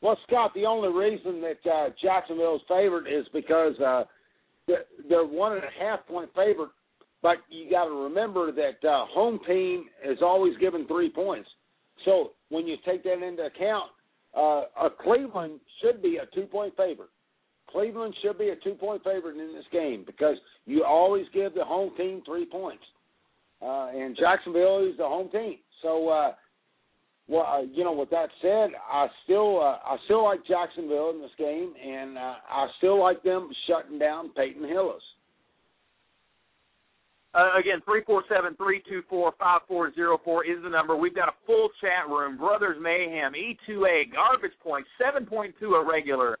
Well, 0.00 0.16
Scott, 0.26 0.52
the 0.54 0.64
only 0.64 0.90
reason 0.90 1.40
that 1.40 1.70
uh, 1.70 1.88
Jacksonville 2.00 2.56
is 2.56 2.62
favored 2.68 3.06
is 3.06 3.26
because 3.32 3.78
uh, 3.80 4.04
they're 5.08 5.26
one 5.26 5.54
and 5.54 5.62
a 5.62 5.84
half 5.84 6.06
point 6.06 6.30
favorite. 6.34 6.70
But 7.20 7.38
you 7.50 7.68
got 7.68 7.86
to 7.86 8.04
remember 8.04 8.52
that 8.52 8.88
uh, 8.88 9.06
home 9.06 9.40
team 9.44 9.86
is 10.08 10.18
always 10.22 10.56
given 10.58 10.86
three 10.86 11.10
points. 11.10 11.48
So 12.04 12.32
when 12.48 12.68
you 12.68 12.76
take 12.86 13.02
that 13.02 13.26
into 13.26 13.42
account, 13.42 13.90
uh, 14.36 14.86
a 14.86 14.88
Cleveland 15.02 15.58
should 15.82 16.00
be 16.00 16.18
a 16.18 16.26
two 16.32 16.46
point 16.46 16.74
favorite. 16.76 17.08
Cleveland 17.70 18.14
should 18.22 18.38
be 18.38 18.48
a 18.48 18.56
two 18.56 18.74
point 18.74 19.02
favorite 19.04 19.36
in 19.36 19.54
this 19.54 19.64
game 19.72 20.04
because 20.06 20.36
you 20.66 20.84
always 20.84 21.26
give 21.32 21.54
the 21.54 21.64
home 21.64 21.92
team 21.96 22.22
three 22.24 22.46
points. 22.46 22.82
Uh, 23.60 23.88
and 23.88 24.16
Jacksonville 24.16 24.86
is 24.88 24.96
the 24.96 25.04
home 25.04 25.30
team. 25.30 25.56
So, 25.82 26.08
uh, 26.08 26.32
well, 27.28 27.46
uh, 27.46 27.62
you 27.62 27.84
know, 27.84 27.92
with 27.92 28.10
that 28.10 28.28
said, 28.40 28.70
I 28.90 29.08
still 29.24 29.60
uh, 29.60 29.78
I 29.84 29.96
still 30.06 30.24
like 30.24 30.46
Jacksonville 30.46 31.10
in 31.10 31.20
this 31.20 31.30
game, 31.38 31.74
and 31.84 32.16
uh, 32.16 32.34
I 32.48 32.68
still 32.78 33.00
like 33.00 33.22
them 33.22 33.50
shutting 33.66 33.98
down 33.98 34.30
Peyton 34.34 34.66
Hillis. 34.66 35.02
Uh, 37.34 37.58
again, 37.58 37.82
three 37.84 38.02
four 38.06 38.24
seven 38.34 38.56
three 38.56 38.82
two 38.88 39.02
four 39.10 39.32
five 39.38 39.60
four 39.68 39.92
zero 39.94 40.18
four 40.24 40.44
is 40.44 40.62
the 40.62 40.70
number. 40.70 40.96
We've 40.96 41.14
got 41.14 41.28
a 41.28 41.36
full 41.46 41.68
chat 41.80 42.08
room. 42.08 42.38
Brothers 42.38 42.78
Mayhem, 42.80 43.32
E2A, 43.34 44.12
Garbage 44.12 44.56
Point, 44.62 44.86
7.2 45.00 45.52
irregular. 45.62 46.38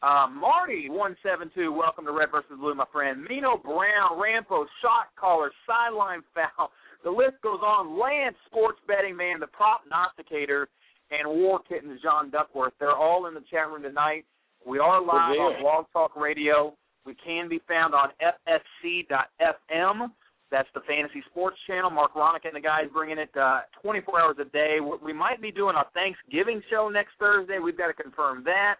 Uh, 0.00 0.28
Marty 0.30 0.88
one 0.88 1.16
seven 1.24 1.50
two, 1.54 1.72
welcome 1.72 2.04
to 2.04 2.12
Red 2.12 2.30
versus 2.30 2.52
Blue, 2.58 2.74
my 2.74 2.84
friend. 2.92 3.24
Mino 3.28 3.58
Brown, 3.58 4.14
Rampo, 4.14 4.64
shot 4.80 5.10
caller, 5.18 5.50
sideline 5.66 6.22
foul. 6.34 6.70
The 7.02 7.10
list 7.10 7.42
goes 7.42 7.60
on. 7.62 7.98
Lance, 7.98 8.36
sports 8.46 8.78
betting 8.86 9.16
man, 9.16 9.40
the 9.40 9.48
prognosticator, 9.48 10.68
and 11.10 11.26
War 11.26 11.60
Kittens, 11.68 12.00
John 12.00 12.30
Duckworth. 12.30 12.74
They're 12.78 12.96
all 12.96 13.26
in 13.26 13.34
the 13.34 13.42
chat 13.50 13.68
room 13.68 13.82
tonight. 13.82 14.24
We 14.66 14.78
are 14.78 15.00
live 15.00 15.38
on 15.38 15.62
Blog 15.62 15.86
Talk 15.92 16.14
Radio. 16.16 16.74
We 17.04 17.14
can 17.14 17.48
be 17.48 17.60
found 17.66 17.94
on 17.94 18.10
FSC.FM. 18.22 20.12
That's 20.50 20.68
the 20.74 20.80
Fantasy 20.86 21.22
Sports 21.30 21.56
Channel. 21.66 21.90
Mark 21.90 22.14
Ronick 22.14 22.44
and 22.44 22.54
the 22.54 22.60
guys 22.60 22.84
bringing 22.92 23.18
it 23.18 23.30
uh, 23.36 23.60
24 23.82 24.20
hours 24.20 24.36
a 24.40 24.44
day. 24.44 24.78
We 25.02 25.12
might 25.12 25.42
be 25.42 25.50
doing 25.50 25.74
a 25.76 25.84
Thanksgiving 25.92 26.62
show 26.70 26.88
next 26.88 27.12
Thursday. 27.18 27.58
We've 27.58 27.76
got 27.76 27.88
to 27.88 27.94
confirm 27.94 28.44
that. 28.44 28.76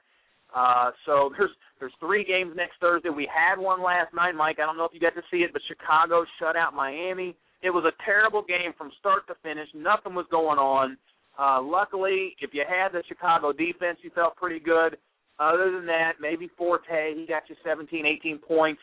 Uh, 0.54 0.90
so 1.06 1.30
there's 1.38 1.50
there's 1.80 1.92
three 2.00 2.24
games 2.24 2.52
next 2.56 2.80
Thursday. 2.80 3.10
We 3.10 3.28
had 3.32 3.60
one 3.60 3.82
last 3.82 4.14
night, 4.14 4.34
Mike. 4.34 4.58
I 4.60 4.66
don't 4.66 4.76
know 4.76 4.84
if 4.84 4.92
you 4.92 5.00
got 5.00 5.14
to 5.14 5.22
see 5.30 5.38
it, 5.38 5.52
but 5.52 5.62
Chicago 5.68 6.24
shut 6.40 6.56
out 6.56 6.74
Miami. 6.74 7.36
It 7.62 7.70
was 7.70 7.84
a 7.84 8.04
terrible 8.04 8.42
game 8.42 8.72
from 8.76 8.90
start 8.98 9.26
to 9.28 9.34
finish. 9.42 9.68
Nothing 9.74 10.14
was 10.14 10.26
going 10.30 10.58
on. 10.58 10.96
Uh, 11.38 11.62
luckily, 11.62 12.34
if 12.40 12.50
you 12.52 12.64
had 12.68 12.90
the 12.92 13.02
Chicago 13.06 13.52
defense, 13.52 13.98
you 14.02 14.10
felt 14.14 14.36
pretty 14.36 14.58
good. 14.58 14.96
Other 15.38 15.70
than 15.70 15.86
that, 15.86 16.14
maybe 16.20 16.50
Forte, 16.58 17.14
he 17.14 17.26
got 17.26 17.44
you 17.48 17.54
17, 17.64 18.04
18 18.04 18.38
points. 18.38 18.80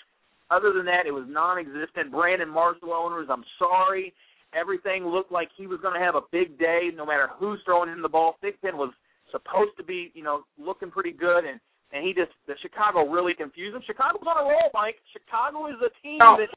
Other 0.51 0.72
than 0.72 0.86
that, 0.86 1.05
it 1.05 1.12
was 1.12 1.25
non-existent. 1.27 2.12
Brandon 2.12 2.50
Marshall 2.50 2.93
owners, 2.93 3.27
I'm 3.29 3.43
sorry. 3.60 4.13
Everything 4.53 5.05
looked 5.05 5.31
like 5.31 5.50
he 5.57 5.67
was 5.67 5.79
going 5.81 6.00
to 6.00 6.05
have 6.05 6.15
a 6.15 6.22
big 6.31 6.57
day, 6.57 6.89
no 6.95 7.05
matter 7.05 7.27
who's 7.38 7.60
throwing 7.65 7.89
him 7.89 8.01
the 8.01 8.07
ball. 8.07 8.36
Thigpen 8.41 8.75
was 8.75 8.93
supposed 9.32 9.75
to 9.77 9.84
be, 9.84 10.12
you 10.13 10.24
know, 10.24 10.44
looking 10.58 10.91
pretty 10.91 11.12
good, 11.12 11.46
and 11.46 11.60
and 11.91 12.05
he 12.05 12.13
just 12.13 12.32
the 12.48 12.53
Chicago 12.62 13.08
really 13.10 13.34
confused 13.34 13.75
him. 13.75 13.82
Chicago's 13.86 14.25
on 14.27 14.38
a 14.38 14.44
roll, 14.44 14.70
Mike. 14.74 14.98
Chicago 15.13 15.67
is 15.67 15.75
a 15.79 15.91
team 16.01 16.20
oh. 16.22 16.38
that 16.38 16.50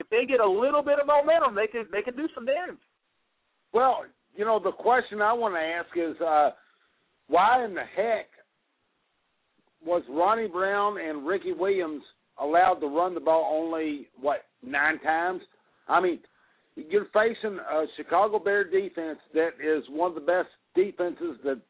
if 0.00 0.08
they 0.10 0.26
get 0.26 0.40
a 0.40 0.48
little 0.48 0.82
bit 0.82 0.98
of 0.98 1.06
momentum, 1.06 1.54
they 1.54 1.66
can 1.66 1.86
they 1.92 2.02
can 2.02 2.16
do 2.16 2.28
some 2.34 2.44
damage. 2.44 2.82
Well, 3.72 4.04
you 4.34 4.44
know, 4.44 4.60
the 4.62 4.72
question 4.72 5.22
I 5.22 5.32
want 5.32 5.54
to 5.54 5.60
ask 5.60 5.88
is 5.96 6.20
uh 6.20 6.50
why 7.28 7.64
in 7.64 7.74
the 7.74 7.84
heck 7.96 8.28
was 9.84 10.02
Ronnie 10.10 10.48
Brown 10.48 10.98
and 10.98 11.26
Ricky 11.26 11.52
Williams 11.52 12.02
allowed 12.40 12.74
to 12.80 12.86
run 12.86 13.14
the 13.14 13.20
ball 13.20 13.62
only 13.62 14.08
what 14.20 14.44
nine 14.62 14.98
times? 15.00 15.40
I 15.88 16.00
mean, 16.00 16.20
you're 16.76 17.08
facing 17.12 17.58
a 17.58 17.84
Chicago 17.96 18.38
Bear 18.38 18.64
defense 18.64 19.18
that 19.34 19.50
is 19.62 19.84
one 19.90 20.10
of 20.10 20.14
the 20.14 20.20
best 20.20 20.48
defenses 20.74 21.36
that 21.44 21.60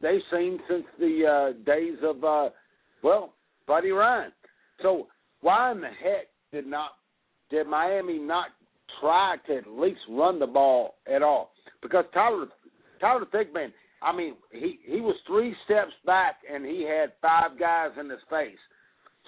they've 0.00 0.20
seen 0.32 0.58
since 0.68 0.84
the 0.98 1.24
uh, 1.26 1.64
days 1.64 1.98
of 2.02 2.22
uh, 2.24 2.50
well, 3.02 3.34
Buddy 3.66 3.90
Ryan. 3.90 4.32
So 4.82 5.06
why 5.40 5.72
in 5.72 5.80
the 5.80 5.88
heck 5.88 6.28
did 6.52 6.66
not 6.66 6.90
did 7.50 7.66
Miami 7.66 8.18
not 8.18 8.48
try 9.00 9.36
to 9.46 9.56
at 9.56 9.66
least 9.66 10.00
run 10.08 10.38
the 10.38 10.46
ball 10.46 10.96
at 11.12 11.22
all? 11.22 11.52
Because 11.82 12.04
Tyler 12.12 12.46
Tyler 13.00 13.26
Thigpen, 13.32 13.72
I 14.02 14.16
mean, 14.16 14.34
he 14.52 14.78
he 14.84 15.00
was 15.00 15.16
three 15.26 15.54
steps 15.64 15.92
back 16.04 16.36
and 16.52 16.64
he 16.64 16.82
had 16.82 17.12
five 17.22 17.58
guys 17.58 17.90
in 17.98 18.10
his 18.10 18.20
face. 18.30 18.58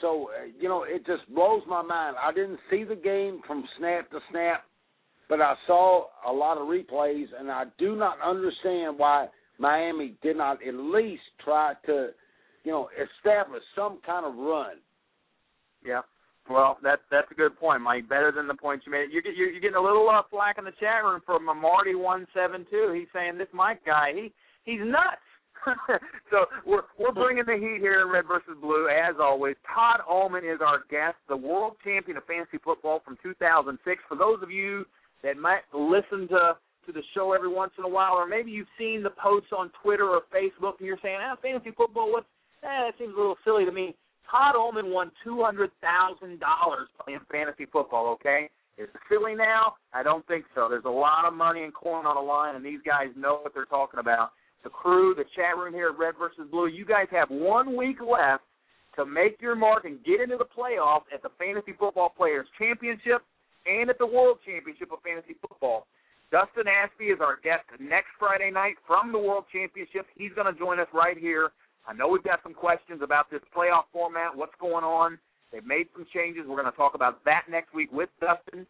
So 0.00 0.30
uh, 0.30 0.46
you 0.58 0.68
know, 0.68 0.84
it 0.84 1.06
just 1.06 1.32
blows 1.34 1.62
my 1.68 1.82
mind. 1.82 2.16
I 2.22 2.32
didn't 2.32 2.58
see 2.70 2.84
the 2.84 2.96
game 2.96 3.40
from 3.46 3.64
snap 3.78 4.10
to 4.10 4.18
snap, 4.30 4.64
but 5.28 5.40
I 5.40 5.54
saw 5.66 6.06
a 6.26 6.32
lot 6.32 6.58
of 6.58 6.68
replays, 6.68 7.26
and 7.38 7.50
I 7.50 7.64
do 7.78 7.96
not 7.96 8.16
understand 8.24 8.98
why 8.98 9.28
Miami 9.60 10.14
did 10.22 10.36
not 10.36 10.58
at 10.66 10.74
least 10.74 11.22
try 11.44 11.74
to, 11.86 12.08
you 12.64 12.72
know, 12.72 12.88
establish 12.96 13.62
some 13.76 13.98
kind 14.04 14.24
of 14.24 14.34
run. 14.34 14.76
Yeah. 15.84 16.00
Well, 16.48 16.78
that's 16.82 17.02
that's 17.10 17.30
a 17.30 17.34
good 17.34 17.56
point, 17.58 17.82
Mike. 17.82 18.08
Better 18.08 18.32
than 18.34 18.48
the 18.48 18.54
point 18.54 18.82
you 18.86 18.90
made. 18.90 19.10
You're 19.12 19.22
you're, 19.22 19.60
getting 19.60 19.76
a 19.76 19.80
little 19.80 20.08
uh, 20.08 20.22
flack 20.30 20.56
in 20.58 20.64
the 20.64 20.72
chat 20.80 21.04
room 21.04 21.20
from 21.24 21.44
Marty 21.44 21.94
one 21.94 22.26
seven 22.34 22.66
two. 22.70 22.92
He's 22.98 23.08
saying 23.12 23.38
this 23.38 23.52
Mike 23.52 23.84
guy, 23.84 24.12
he 24.14 24.32
he's 24.64 24.80
nuts. 24.80 25.22
so 26.30 26.46
we're 26.66 26.82
we're 26.98 27.12
bringing 27.12 27.44
the 27.46 27.54
heat 27.54 27.80
here 27.80 28.00
in 28.00 28.08
Red 28.08 28.24
versus 28.26 28.56
Blue 28.60 28.88
as 28.88 29.16
always. 29.20 29.54
Todd 29.72 30.00
Ullman 30.08 30.44
is 30.44 30.60
our 30.64 30.80
guest, 30.90 31.16
the 31.28 31.36
world 31.36 31.76
champion 31.84 32.16
of 32.16 32.24
fantasy 32.24 32.58
football 32.64 33.02
from 33.04 33.18
2006. 33.22 34.00
For 34.08 34.16
those 34.16 34.42
of 34.42 34.50
you 34.50 34.86
that 35.22 35.36
might 35.36 35.62
listen 35.74 36.26
to 36.28 36.56
to 36.92 36.98
the 36.98 37.06
show 37.14 37.32
every 37.32 37.48
once 37.48 37.72
in 37.78 37.84
a 37.84 37.88
while, 37.88 38.14
or 38.14 38.26
maybe 38.26 38.50
you've 38.50 38.70
seen 38.78 39.02
the 39.02 39.10
posts 39.10 39.50
on 39.56 39.70
Twitter 39.82 40.08
or 40.08 40.22
Facebook, 40.34 40.78
and 40.78 40.86
you're 40.86 40.98
saying, 41.02 41.18
"Ah, 41.20 41.36
fantasy 41.40 41.70
football, 41.70 42.10
what's 42.12 42.26
eh, 42.62 42.66
that 42.66 42.98
seems 42.98 43.14
a 43.14 43.16
little 43.16 43.38
silly 43.44 43.64
to 43.64 43.72
me." 43.72 43.94
Todd 44.30 44.54
Ullman 44.56 44.90
won 44.90 45.10
two 45.24 45.42
hundred 45.42 45.70
thousand 45.80 46.40
dollars 46.40 46.88
playing 47.02 47.20
fantasy 47.30 47.66
football. 47.66 48.08
Okay, 48.14 48.50
is 48.78 48.88
it 48.88 49.00
silly 49.08 49.34
now? 49.34 49.74
I 49.92 50.02
don't 50.02 50.26
think 50.26 50.44
so. 50.54 50.68
There's 50.68 50.84
a 50.84 50.90
lot 50.90 51.26
of 51.26 51.34
money 51.34 51.64
and 51.64 51.74
coin 51.74 52.06
on 52.06 52.16
the 52.16 52.22
line, 52.22 52.56
and 52.56 52.64
these 52.64 52.80
guys 52.84 53.08
know 53.16 53.40
what 53.42 53.54
they're 53.54 53.64
talking 53.64 54.00
about. 54.00 54.30
The 54.62 54.70
crew, 54.70 55.14
the 55.14 55.24
chat 55.34 55.56
room 55.56 55.72
here 55.72 55.88
at 55.88 55.98
Red 55.98 56.14
versus 56.18 56.46
Blue, 56.50 56.66
you 56.66 56.84
guys 56.84 57.06
have 57.10 57.30
one 57.30 57.76
week 57.76 57.96
left 58.00 58.44
to 58.96 59.06
make 59.06 59.40
your 59.40 59.54
mark 59.54 59.84
and 59.84 60.04
get 60.04 60.20
into 60.20 60.36
the 60.36 60.44
playoffs 60.44 61.08
at 61.14 61.22
the 61.22 61.30
Fantasy 61.38 61.72
Football 61.78 62.12
Players 62.16 62.46
Championship 62.58 63.22
and 63.66 63.90
at 63.90 63.98
the 63.98 64.06
World 64.06 64.38
Championship 64.44 64.92
of 64.92 65.00
Fantasy 65.02 65.36
Football. 65.40 65.86
Dustin 66.30 66.70
Ashby 66.70 67.10
is 67.10 67.18
our 67.20 67.42
guest 67.42 67.66
next 67.80 68.14
Friday 68.18 68.50
night 68.54 68.76
from 68.86 69.10
the 69.10 69.18
World 69.18 69.44
Championship. 69.52 70.06
He's 70.14 70.30
going 70.38 70.46
to 70.46 70.56
join 70.56 70.78
us 70.78 70.86
right 70.94 71.18
here. 71.18 71.50
I 71.88 71.92
know 71.92 72.06
we've 72.06 72.22
got 72.22 72.38
some 72.44 72.54
questions 72.54 73.02
about 73.02 73.30
this 73.30 73.40
playoff 73.50 73.90
format, 73.92 74.36
what's 74.36 74.54
going 74.60 74.84
on. 74.84 75.18
They've 75.50 75.66
made 75.66 75.88
some 75.92 76.06
changes. 76.14 76.44
We're 76.46 76.60
going 76.60 76.70
to 76.70 76.78
talk 76.78 76.94
about 76.94 77.24
that 77.24 77.50
next 77.50 77.74
week 77.74 77.90
with 77.90 78.08
Dustin. 78.20 78.64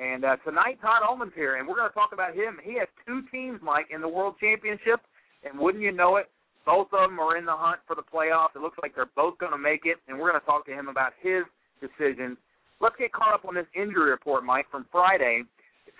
And 0.00 0.24
uh, 0.24 0.36
tonight, 0.40 0.80
Todd 0.80 1.04
Ullman's 1.06 1.36
here, 1.36 1.56
and 1.56 1.68
we're 1.68 1.76
going 1.76 1.90
to 1.90 1.94
talk 1.94 2.14
about 2.14 2.32
him. 2.32 2.56
He 2.64 2.78
has 2.78 2.88
two 3.06 3.20
teams, 3.30 3.60
Mike, 3.62 3.92
in 3.92 4.00
the 4.00 4.08
World 4.08 4.36
Championship, 4.40 5.04
and 5.44 5.60
wouldn't 5.60 5.84
you 5.84 5.92
know 5.92 6.16
it, 6.16 6.30
both 6.64 6.88
of 6.94 7.10
them 7.10 7.20
are 7.20 7.36
in 7.36 7.44
the 7.44 7.52
hunt 7.52 7.80
for 7.86 7.94
the 7.94 8.00
playoffs. 8.02 8.56
It 8.56 8.62
looks 8.62 8.78
like 8.80 8.94
they're 8.94 9.12
both 9.14 9.36
going 9.36 9.52
to 9.52 9.58
make 9.58 9.84
it, 9.84 9.98
and 10.08 10.18
we're 10.18 10.30
going 10.30 10.40
to 10.40 10.46
talk 10.46 10.64
to 10.64 10.72
him 10.72 10.88
about 10.88 11.12
his 11.20 11.44
decisions. 11.84 12.38
Let's 12.80 12.96
get 12.98 13.12
caught 13.12 13.34
up 13.34 13.44
on 13.44 13.54
this 13.54 13.68
injury 13.76 14.08
report, 14.10 14.44
Mike, 14.44 14.64
from 14.70 14.86
Friday. 14.90 15.42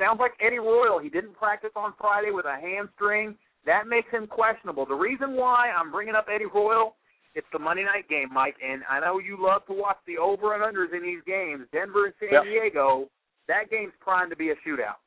Sounds 0.03 0.19
like 0.19 0.33
Eddie 0.45 0.59
Royal, 0.59 0.99
he 0.99 1.09
didn't 1.09 1.35
practice 1.35 1.71
on 1.77 1.95
Friday 1.97 2.33
with 2.33 2.45
a 2.45 2.57
hamstring. 2.61 3.37
That 3.67 3.87
makes 3.87 4.11
him 4.11 4.27
questionable. 4.27 4.85
The 4.85 4.95
reason 4.95 5.37
why 5.37 5.71
I'm 5.71 5.93
bringing 5.93 6.17
up 6.17 6.27
Eddie 6.33 6.51
Royal, 6.53 6.97
it's 7.37 7.47
the 7.53 7.61
Monday 7.61 7.85
night 7.85 8.09
game, 8.09 8.29
Mike, 8.33 8.57
and 8.67 8.83
I 8.91 8.99
know 8.99 9.21
you 9.21 9.37
love 9.41 9.65
to 9.67 9.73
watch 9.73 9.99
the 10.07 10.19
over 10.19 10.55
and 10.55 10.63
unders 10.65 10.93
in 10.93 11.03
these 11.03 11.23
games. 11.25 11.67
Denver 11.73 12.07
and 12.07 12.15
San 12.19 12.33
Yep. 12.33 12.43
Diego, 12.45 13.09
that 13.47 13.71
game's 13.71 13.93
primed 14.01 14.31
to 14.31 14.37
be 14.37 14.51
a 14.51 14.55
shootout. 14.67 14.99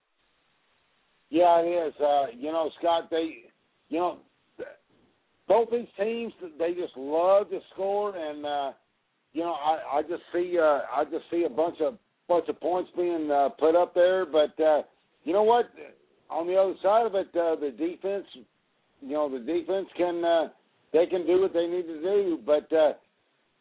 Yeah, 1.29 1.59
it 1.59 1.87
is. 1.87 1.93
Uh, 1.99 2.27
you 2.37 2.53
know, 2.53 2.71
Scott, 2.79 3.09
they, 3.11 3.51
you 3.89 3.99
know, 3.99 4.19
both 5.49 5.69
these 5.71 5.87
teams, 5.99 6.31
they 6.57 6.73
just 6.73 6.95
love 6.95 7.49
to 7.49 7.59
score, 7.73 8.15
and 8.15 8.45
uh, 8.45 8.71
you 9.33 9.41
know, 9.41 9.53
I, 9.53 9.97
I 9.97 10.01
just 10.03 10.23
see, 10.31 10.57
uh, 10.57 10.79
I 10.95 11.03
just 11.11 11.25
see 11.29 11.43
a 11.43 11.49
bunch 11.49 11.81
of 11.81 11.97
bunch 12.27 12.47
of 12.49 12.59
points 12.59 12.89
being 12.95 13.29
uh, 13.31 13.49
put 13.49 13.75
up 13.75 13.93
there. 13.93 14.25
But 14.25 14.59
uh, 14.61 14.83
you 15.23 15.33
know 15.33 15.43
what? 15.43 15.65
On 16.29 16.47
the 16.47 16.55
other 16.55 16.73
side 16.81 17.05
of 17.05 17.15
it, 17.15 17.27
uh, 17.35 17.55
the 17.55 17.71
defense, 17.77 18.25
you 19.01 19.13
know, 19.13 19.29
the 19.29 19.39
defense 19.39 19.87
can, 19.95 20.23
uh, 20.25 20.47
they 20.91 21.05
can 21.05 21.25
do 21.27 21.41
what 21.41 21.53
they 21.53 21.67
need 21.67 21.83
to 21.83 22.01
do. 22.01 22.39
But 22.45 22.71
uh, 22.73 22.93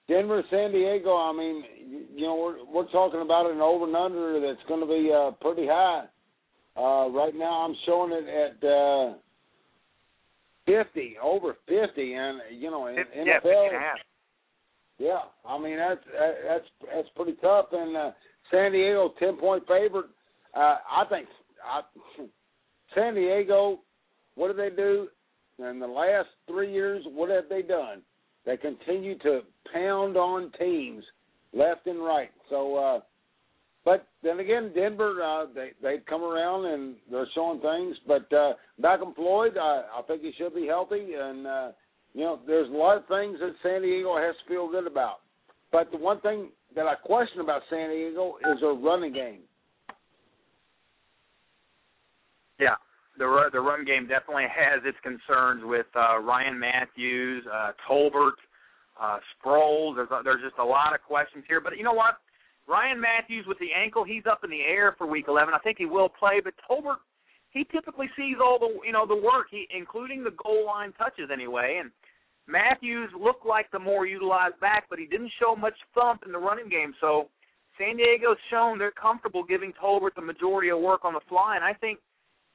Denver, 0.08 0.42
San 0.50 0.72
Diego, 0.72 1.14
I 1.16 1.32
mean, 1.32 1.64
you- 2.16 2.26
know, 2.26 2.36
we're 2.36 2.64
we're 2.64 2.90
talking 2.90 3.20
about 3.20 3.50
an 3.50 3.60
over 3.60 3.86
and 3.86 3.96
under 3.96 4.40
that's 4.40 4.66
going 4.68 4.80
to 4.80 4.86
be 4.86 5.12
uh, 5.12 5.32
pretty 5.42 5.66
high. 5.66 6.04
Uh, 6.76 7.08
right 7.10 7.34
now, 7.34 7.64
I'm 7.66 7.76
showing 7.86 8.12
it 8.12 8.26
at 8.28 8.66
uh, 8.68 9.14
50, 10.66 11.16
over 11.22 11.54
50, 11.68 12.14
and 12.14 12.40
you 12.50 12.70
know, 12.70 12.86
in 12.86 12.96
yeah, 12.96 13.04
50 13.42 13.48
NFL, 13.48 13.66
and 13.68 13.76
a 13.76 13.78
half. 13.80 13.96
yeah, 14.98 15.18
I 15.46 15.58
mean 15.58 15.76
that's 15.76 16.00
that's 16.48 16.64
that's 16.94 17.08
pretty 17.16 17.34
tough. 17.42 17.66
And 17.72 17.96
uh, 17.96 18.10
San 18.50 18.72
Diego, 18.72 19.12
ten 19.18 19.36
point 19.36 19.64
favorite. 19.66 20.06
Uh, 20.54 20.76
I 20.90 21.04
think 21.08 21.26
I, 21.64 21.80
San 22.94 23.14
Diego. 23.14 23.80
What 24.36 24.48
do 24.48 24.54
they 24.54 24.74
do? 24.74 25.08
In 25.58 25.78
the 25.78 25.86
last 25.86 26.28
three 26.48 26.72
years, 26.72 27.04
what 27.14 27.30
have 27.30 27.44
they 27.48 27.62
done? 27.62 28.02
They 28.44 28.56
continue 28.56 29.16
to 29.20 29.40
pound 29.72 30.16
on 30.16 30.50
teams 30.58 31.04
left 31.52 31.86
and 31.86 32.04
right. 32.04 32.30
So, 32.50 32.76
uh, 32.76 33.00
but 33.84 34.08
then 34.22 34.40
again, 34.40 34.72
Denver, 34.74 35.22
uh, 35.22 35.46
they 35.54 35.70
they've 35.82 36.04
come 36.06 36.22
around 36.22 36.66
and 36.66 36.96
they're 37.10 37.28
showing 37.34 37.60
things. 37.60 37.96
But 38.06 38.32
uh, 38.36 38.54
Malcolm 38.78 39.14
Floyd, 39.14 39.56
I, 39.56 39.84
I 39.98 40.02
think 40.06 40.22
he 40.22 40.32
should 40.36 40.54
be 40.54 40.66
healthy, 40.66 41.14
and 41.18 41.46
uh, 41.46 41.68
you 42.14 42.22
know, 42.22 42.40
there's 42.46 42.68
a 42.68 42.72
lot 42.72 42.96
of 42.96 43.06
things 43.06 43.38
that 43.40 43.54
San 43.62 43.82
Diego 43.82 44.16
has 44.16 44.34
to 44.36 44.52
feel 44.52 44.70
good 44.70 44.86
about. 44.86 45.18
But 45.70 45.90
the 45.90 45.98
one 45.98 46.20
thing 46.20 46.50
that 46.74 46.86
I 46.86 46.94
question 46.94 47.40
about 47.40 47.62
San 47.70 47.90
Diego 47.90 48.36
is 48.52 48.60
their 48.60 48.72
running 48.72 49.12
game. 49.12 49.40
Yeah, 52.58 52.76
the 53.18 53.26
the 53.52 53.60
run 53.60 53.84
game 53.84 54.06
definitely 54.06 54.46
has 54.50 54.82
its 54.84 54.98
concerns 55.02 55.62
with 55.64 55.86
uh, 55.96 56.18
Ryan 56.20 56.58
Mathews, 56.58 57.44
uh, 57.52 57.72
Tolbert, 57.88 58.38
uh, 59.00 59.18
Sproles. 59.34 59.96
There's 59.96 60.10
a, 60.10 60.22
there's 60.22 60.42
just 60.42 60.58
a 60.58 60.64
lot 60.64 60.94
of 60.94 61.02
questions 61.02 61.44
here. 61.48 61.60
But 61.60 61.76
you 61.76 61.84
know 61.84 61.92
what? 61.92 62.18
Ryan 62.66 63.00
Mathews 63.00 63.44
with 63.46 63.58
the 63.58 63.68
ankle, 63.76 64.04
he's 64.04 64.24
up 64.30 64.40
in 64.42 64.50
the 64.50 64.62
air 64.62 64.94
for 64.96 65.06
Week 65.06 65.26
11. 65.28 65.52
I 65.52 65.58
think 65.58 65.76
he 65.78 65.84
will 65.84 66.08
play. 66.08 66.40
But 66.42 66.54
Tolbert, 66.68 67.04
he 67.50 67.64
typically 67.64 68.08
sees 68.16 68.36
all 68.42 68.58
the 68.58 68.86
you 68.86 68.92
know 68.92 69.06
the 69.06 69.16
work, 69.16 69.48
he 69.50 69.66
including 69.76 70.24
the 70.24 70.34
goal 70.42 70.66
line 70.66 70.92
touches 70.92 71.30
anyway. 71.32 71.80
And 71.82 71.90
Mathews 72.46 73.10
looked 73.18 73.46
like 73.46 73.70
the 73.70 73.78
more 73.78 74.06
utilized 74.06 74.60
back, 74.60 74.84
but 74.90 74.98
he 74.98 75.06
didn't 75.06 75.32
show 75.40 75.56
much 75.56 75.74
thump 75.94 76.22
in 76.26 76.32
the 76.32 76.38
running 76.38 76.68
game. 76.68 76.94
So 77.00 77.28
San 77.78 77.96
Diego's 77.96 78.36
shown 78.50 78.78
they're 78.78 78.90
comfortable 78.90 79.42
giving 79.42 79.72
Tolbert 79.72 80.14
the 80.14 80.22
majority 80.22 80.70
of 80.70 80.80
work 80.80 81.04
on 81.04 81.14
the 81.14 81.20
fly, 81.28 81.56
and 81.56 81.64
I 81.64 81.72
think 81.72 81.98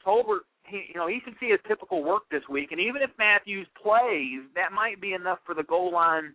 Tolbert, 0.05 0.45
he, 0.65 0.85
you 0.93 0.95
know, 0.95 1.07
he 1.07 1.19
should 1.25 1.35
see 1.39 1.49
his 1.49 1.59
typical 1.67 2.03
work 2.03 2.23
this 2.31 2.43
week. 2.49 2.71
And 2.71 2.79
even 2.79 3.01
if 3.01 3.09
Mathews 3.17 3.67
plays, 3.81 4.45
that 4.55 4.71
might 4.71 5.01
be 5.01 5.13
enough 5.13 5.39
for 5.45 5.55
the 5.55 5.63
goal 5.63 5.91
line, 5.91 6.33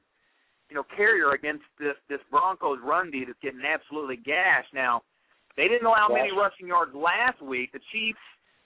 you 0.69 0.77
know, 0.77 0.85
carrier 0.97 1.31
against 1.31 1.65
this 1.79 1.95
this 2.09 2.21
Broncos 2.31 2.79
run 2.83 3.11
D 3.11 3.25
that's 3.27 3.39
getting 3.41 3.63
absolutely 3.65 4.17
gashed. 4.17 4.75
Now, 4.75 5.03
they 5.57 5.69
didn't 5.69 5.87
allow 5.87 6.09
many 6.11 6.33
rushing 6.33 6.67
yards 6.67 6.95
last 6.95 7.41
week. 7.41 7.73
The 7.73 7.81
Chiefs, 7.93 8.19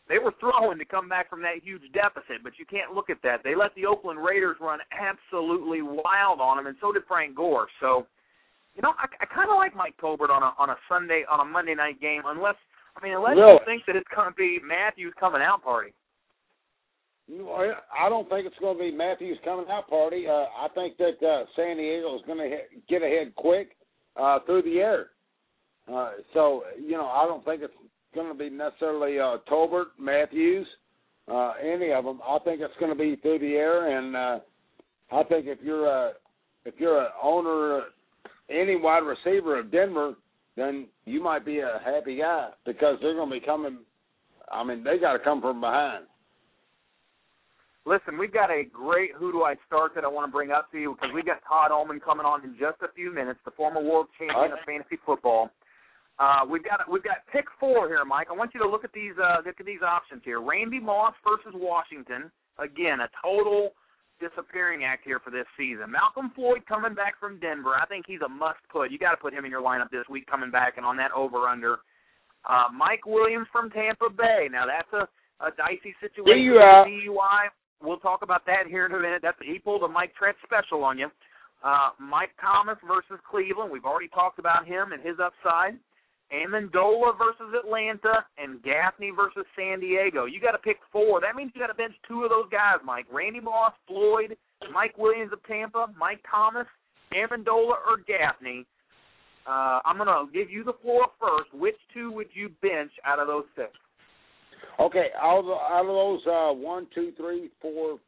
they 0.08 0.18
were 0.18 0.32
throwing 0.40 0.78
to 0.78 0.84
come 0.84 1.08
back 1.08 1.28
from 1.28 1.42
that 1.42 1.62
huge 1.62 1.82
deficit, 1.92 2.42
but 2.42 2.52
you 2.58 2.64
can't 2.64 2.94
look 2.94 3.10
at 3.10 3.18
that. 3.22 3.42
They 3.44 3.54
let 3.54 3.74
the 3.74 3.86
Oakland 3.86 4.22
Raiders 4.24 4.56
run 4.60 4.80
absolutely 4.90 5.82
wild 5.82 6.40
on 6.40 6.56
them, 6.56 6.66
and 6.66 6.76
so 6.80 6.92
did 6.92 7.02
Frank 7.06 7.36
Gore. 7.36 7.68
So, 7.80 8.06
you 8.74 8.82
know, 8.82 8.94
I, 8.98 9.06
I 9.20 9.26
kind 9.26 9.50
of 9.50 9.56
like 9.56 9.76
Mike 9.76 9.94
Tolbert 10.00 10.30
on 10.30 10.42
a 10.42 10.52
on 10.58 10.70
a 10.70 10.76
Sunday 10.88 11.24
on 11.30 11.40
a 11.40 11.44
Monday 11.44 11.74
night 11.74 12.00
game, 12.00 12.22
unless 12.26 12.56
I 12.96 13.04
mean, 13.04 13.14
unless 13.14 13.36
Really? 13.36 13.52
you 13.52 13.58
think 13.64 13.82
that 13.86 13.96
it's 13.96 14.08
going 14.14 14.28
to 14.28 14.34
be 14.34 14.58
Mathews 14.64 15.14
coming 15.20 15.42
out 15.42 15.62
party. 15.62 15.92
I 17.30 18.08
don't 18.08 18.28
think 18.30 18.46
it's 18.46 18.58
going 18.58 18.78
to 18.78 18.82
be 18.82 18.90
Mathews 18.90 19.38
coming 19.44 19.66
out 19.70 19.88
party. 19.88 20.26
Uh, 20.26 20.46
I 20.58 20.68
think 20.74 20.96
that 20.96 21.22
uh, 21.22 21.44
San 21.54 21.76
Diego 21.76 22.16
is 22.16 22.22
going 22.26 22.38
to 22.38 22.56
get 22.88 23.02
ahead 23.02 23.34
quick 23.36 23.76
uh, 24.16 24.38
through 24.46 24.62
the 24.62 24.78
air. 24.78 25.06
Uh, 25.92 26.12
so 26.32 26.64
you 26.80 26.92
know, 26.92 27.06
I 27.06 27.26
don't 27.26 27.44
think 27.44 27.62
it's 27.62 27.74
going 28.14 28.28
to 28.28 28.38
be 28.38 28.50
necessarily 28.50 29.18
uh, 29.18 29.38
Tolbert, 29.50 29.86
Mathews, 29.98 30.66
uh, 31.30 31.52
any 31.62 31.92
of 31.92 32.04
them. 32.04 32.20
I 32.26 32.38
think 32.44 32.60
it's 32.60 32.74
going 32.80 32.92
to 32.92 32.98
be 32.98 33.16
through 33.16 33.40
the 33.40 33.54
air, 33.54 33.98
and 33.98 34.16
uh, 34.16 34.38
I 35.12 35.22
think 35.24 35.46
if 35.46 35.58
you're 35.62 35.86
a 35.86 36.12
if 36.64 36.74
you're 36.78 36.98
a 37.00 37.10
owner, 37.22 37.82
any 38.50 38.76
wide 38.76 39.00
receiver 39.00 39.58
of 39.58 39.70
Denver, 39.70 40.14
then 40.56 40.86
you 41.04 41.22
might 41.22 41.44
be 41.44 41.60
a 41.60 41.80
happy 41.84 42.18
guy 42.18 42.50
because 42.66 42.98
they're 43.00 43.14
going 43.14 43.30
to 43.30 43.40
be 43.40 43.44
coming. 43.44 43.78
I 44.50 44.64
mean, 44.64 44.82
they 44.82 44.98
got 44.98 45.12
to 45.12 45.18
come 45.18 45.40
from 45.40 45.60
behind. 45.60 46.04
Listen, 47.86 48.18
we've 48.18 48.32
got 48.32 48.50
a 48.50 48.64
great 48.70 49.12
Who 49.16 49.32
Do 49.32 49.44
I 49.44 49.54
Start 49.66 49.92
that 49.94 50.04
I 50.04 50.08
want 50.08 50.28
to 50.28 50.32
bring 50.32 50.50
up 50.50 50.70
to 50.72 50.78
you 50.78 50.94
because 50.94 51.14
we've 51.14 51.24
got 51.24 51.38
Todd 51.48 51.70
Ullman 51.70 52.00
coming 52.00 52.26
on 52.26 52.44
in 52.44 52.54
just 52.60 52.82
a 52.82 52.92
few 52.94 53.14
minutes, 53.14 53.40
the 53.46 53.50
former 53.52 53.82
world 53.82 54.08
champion 54.18 54.52
of 54.52 54.58
fantasy 54.66 54.98
football. 55.06 55.50
Uh, 56.18 56.42
we've 56.50 56.64
got 56.64 56.80
we've 56.90 57.04
got 57.04 57.22
pick 57.32 57.46
four 57.60 57.86
here, 57.86 58.04
Mike. 58.04 58.26
I 58.30 58.34
want 58.34 58.50
you 58.52 58.60
to 58.60 58.68
look 58.68 58.82
at 58.82 58.92
these 58.92 59.14
uh, 59.22 59.38
look 59.46 59.60
at 59.60 59.66
these 59.66 59.82
options 59.86 60.22
here. 60.24 60.42
Randy 60.42 60.80
Moss 60.80 61.14
versus 61.22 61.54
Washington. 61.54 62.30
Again, 62.58 62.98
a 63.00 63.08
total 63.22 63.70
disappearing 64.18 64.82
act 64.82 65.06
here 65.06 65.20
for 65.22 65.30
this 65.30 65.46
season. 65.56 65.94
Malcolm 65.94 66.32
Floyd 66.34 66.66
coming 66.66 66.94
back 66.94 67.14
from 67.20 67.38
Denver. 67.38 67.78
I 67.78 67.86
think 67.86 68.04
he's 68.06 68.22
a 68.26 68.28
must 68.28 68.58
put. 68.70 68.90
You 68.90 68.98
got 68.98 69.12
to 69.12 69.22
put 69.22 69.32
him 69.32 69.44
in 69.44 69.50
your 69.50 69.62
lineup 69.62 69.90
this 69.90 70.02
week 70.10 70.26
coming 70.26 70.50
back 70.50 70.74
and 70.76 70.84
on 70.84 70.96
that 70.98 71.12
over 71.14 71.46
under. 71.46 71.78
Uh, 72.42 72.66
Mike 72.74 73.06
Williams 73.06 73.46
from 73.52 73.70
Tampa 73.70 74.10
Bay. 74.10 74.48
Now 74.50 74.66
that's 74.66 74.90
a, 74.90 75.06
a 75.38 75.54
dicey 75.54 75.94
situation. 76.02 76.50
DUI. 76.50 77.06
DUI. 77.06 77.42
We'll 77.80 78.02
talk 78.02 78.22
about 78.22 78.44
that 78.46 78.66
here 78.66 78.86
in 78.86 78.92
a 78.92 78.98
minute. 78.98 79.22
That's 79.22 79.38
he 79.38 79.60
pulled 79.60 79.84
a 79.84 79.88
Mike 79.88 80.14
Trent 80.18 80.36
special 80.42 80.82
on 80.82 80.98
you. 80.98 81.06
Uh, 81.62 81.90
Mike 82.02 82.34
Thomas 82.40 82.78
versus 82.86 83.22
Cleveland. 83.30 83.70
We've 83.70 83.86
already 83.86 84.08
talked 84.08 84.38
about 84.38 84.66
him 84.66 84.90
and 84.90 85.02
his 85.02 85.22
upside. 85.22 85.78
Amendola 86.32 87.16
versus 87.16 87.54
Atlanta 87.58 88.24
and 88.36 88.62
Gaffney 88.62 89.10
versus 89.14 89.46
San 89.56 89.80
Diego. 89.80 90.26
You 90.26 90.40
got 90.40 90.52
to 90.52 90.58
pick 90.58 90.76
four. 90.92 91.20
That 91.20 91.36
means 91.36 91.52
you 91.54 91.60
got 91.60 91.68
to 91.68 91.74
bench 91.74 91.94
two 92.06 92.24
of 92.24 92.30
those 92.30 92.48
guys, 92.50 92.78
Mike. 92.84 93.06
Randy 93.12 93.40
Moss, 93.40 93.72
Floyd, 93.86 94.36
Mike 94.72 94.96
Williams 94.98 95.32
of 95.32 95.42
Tampa, 95.44 95.86
Mike 95.98 96.20
Thomas, 96.30 96.66
Amendola, 97.14 97.76
or 97.86 97.98
Gaffney. 98.06 98.66
Uh, 99.46 99.80
I'm 99.86 99.96
going 99.96 100.08
to 100.08 100.30
give 100.32 100.50
you 100.50 100.64
the 100.64 100.74
floor 100.82 101.06
first. 101.18 101.54
Which 101.54 101.76
two 101.94 102.12
would 102.12 102.28
you 102.34 102.50
bench 102.60 102.92
out 103.06 103.18
of 103.18 103.26
those 103.26 103.44
six? 103.56 103.70
Okay, 104.78 105.08
out 105.20 105.40
of, 105.40 105.46
out 105.46 105.80
of 105.80 105.86
those 105.86 106.20
uh, 106.26 106.52
one, 106.52 106.86
two, 106.94 107.12
three, 107.16 107.48
four, 107.62 107.98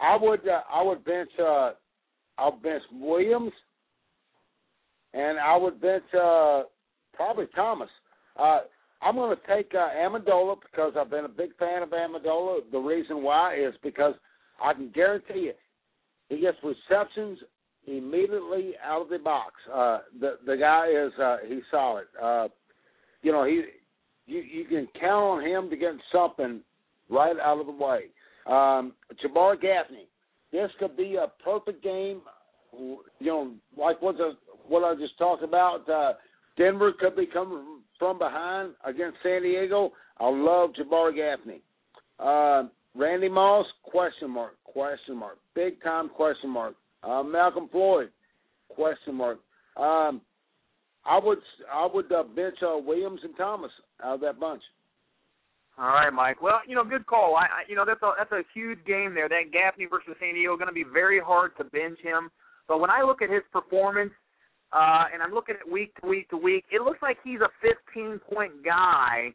I 0.00 0.16
would 0.20 0.40
uh, 0.48 0.60
I 0.72 0.82
would 0.82 1.04
bench 1.04 1.30
uh, 1.38 1.70
I'll 2.38 2.58
bench 2.62 2.82
Williams, 2.92 3.52
and 5.14 5.38
I 5.38 5.56
would 5.56 5.80
bench 5.80 6.04
uh, 6.14 6.62
probably 7.16 7.46
Thomas. 7.54 7.88
Uh, 8.38 8.60
I'm 9.02 9.14
going 9.14 9.36
to 9.36 9.54
take 9.54 9.72
uh, 9.74 9.88
Amendola 9.98 10.56
because 10.60 10.92
I've 10.98 11.10
been 11.10 11.24
a 11.24 11.28
big 11.28 11.56
fan 11.58 11.82
of 11.82 11.90
Amendola. 11.90 12.60
The 12.70 12.78
reason 12.78 13.22
why 13.22 13.56
is 13.56 13.74
because 13.82 14.14
I 14.62 14.72
can 14.72 14.90
guarantee 14.94 15.40
you 15.40 15.52
he 16.28 16.40
gets 16.40 16.56
receptions 16.62 17.38
immediately 17.86 18.72
out 18.84 19.02
of 19.02 19.08
the 19.08 19.18
box. 19.18 19.54
Uh, 19.72 19.98
the 20.20 20.38
the 20.44 20.56
guy 20.56 20.88
is 20.88 21.12
uh, 21.20 21.36
he's 21.46 21.62
solid. 21.70 22.06
Uh, 22.20 22.48
you 23.22 23.32
know 23.32 23.44
he 23.44 23.64
you 24.26 24.40
you 24.40 24.64
can 24.64 24.88
count 24.98 25.42
on 25.42 25.46
him 25.46 25.70
to 25.70 25.76
get 25.76 25.92
something 26.12 26.60
right 27.08 27.36
out 27.40 27.60
of 27.60 27.66
the 27.66 27.72
way. 27.72 28.06
Um, 28.46 28.94
Gaffney, 29.22 30.08
this 30.52 30.70
could 30.78 30.96
be 30.96 31.16
a 31.16 31.28
perfect 31.44 31.82
game. 31.82 32.22
You 32.72 32.98
know, 33.20 33.52
like 33.76 34.02
what 34.02 34.16
the 34.16 34.32
what 34.68 34.82
I 34.82 34.94
just 34.96 35.16
talked 35.18 35.44
about. 35.44 35.88
Uh, 35.88 36.14
Denver 36.56 36.92
could 36.98 37.16
be 37.16 37.26
coming 37.26 37.80
from 37.98 38.18
behind 38.18 38.74
against 38.84 39.18
San 39.22 39.42
Diego. 39.42 39.92
I 40.18 40.28
love 40.28 40.70
Jabbar 40.70 41.14
Gaffney. 41.14 41.60
Uh, 42.18 42.64
Randy 42.94 43.28
Moss, 43.28 43.66
question 43.82 44.30
mark, 44.30 44.54
question 44.64 45.16
mark, 45.16 45.38
big 45.54 45.82
time 45.82 46.08
question 46.08 46.50
mark. 46.50 46.74
Uh, 47.02 47.22
Malcolm 47.22 47.68
Floyd, 47.70 48.08
question 48.68 49.14
mark. 49.14 49.38
Um, 49.76 50.22
I 51.04 51.20
would 51.22 51.38
I 51.72 51.88
would 51.92 52.10
uh, 52.10 52.22
bench 52.22 52.56
uh, 52.62 52.78
Williams 52.78 53.20
and 53.22 53.36
Thomas 53.36 53.70
out 54.02 54.14
of 54.14 54.20
that 54.22 54.40
bunch. 54.40 54.62
All 55.78 55.88
right, 55.88 56.10
Mike. 56.10 56.40
Well, 56.40 56.60
you 56.66 56.74
know, 56.74 56.84
good 56.84 57.04
call. 57.04 57.36
I, 57.36 57.42
I 57.44 57.62
you 57.68 57.76
know, 57.76 57.84
that's 57.86 58.02
a 58.02 58.12
that's 58.16 58.32
a 58.32 58.42
huge 58.54 58.78
game 58.86 59.14
there. 59.14 59.28
That 59.28 59.52
Gaffney 59.52 59.86
versus 59.86 60.16
San 60.18 60.34
Diego 60.34 60.56
going 60.56 60.68
to 60.68 60.72
be 60.72 60.84
very 60.90 61.20
hard 61.20 61.52
to 61.58 61.64
bench 61.64 61.98
him. 62.02 62.30
But 62.66 62.80
when 62.80 62.90
I 62.90 63.02
look 63.02 63.20
at 63.20 63.30
his 63.30 63.42
performance, 63.52 64.10
uh, 64.72 65.04
and 65.12 65.22
I'm 65.22 65.32
looking 65.32 65.54
at 65.60 65.70
week 65.70 65.94
to 66.00 66.06
week 66.08 66.28
to 66.30 66.36
week, 66.36 66.64
it 66.70 66.82
looks 66.82 67.00
like 67.02 67.18
he's 67.24 67.40
a 67.40 67.50
15 67.94 68.20
point 68.32 68.52
guy. 68.64 69.32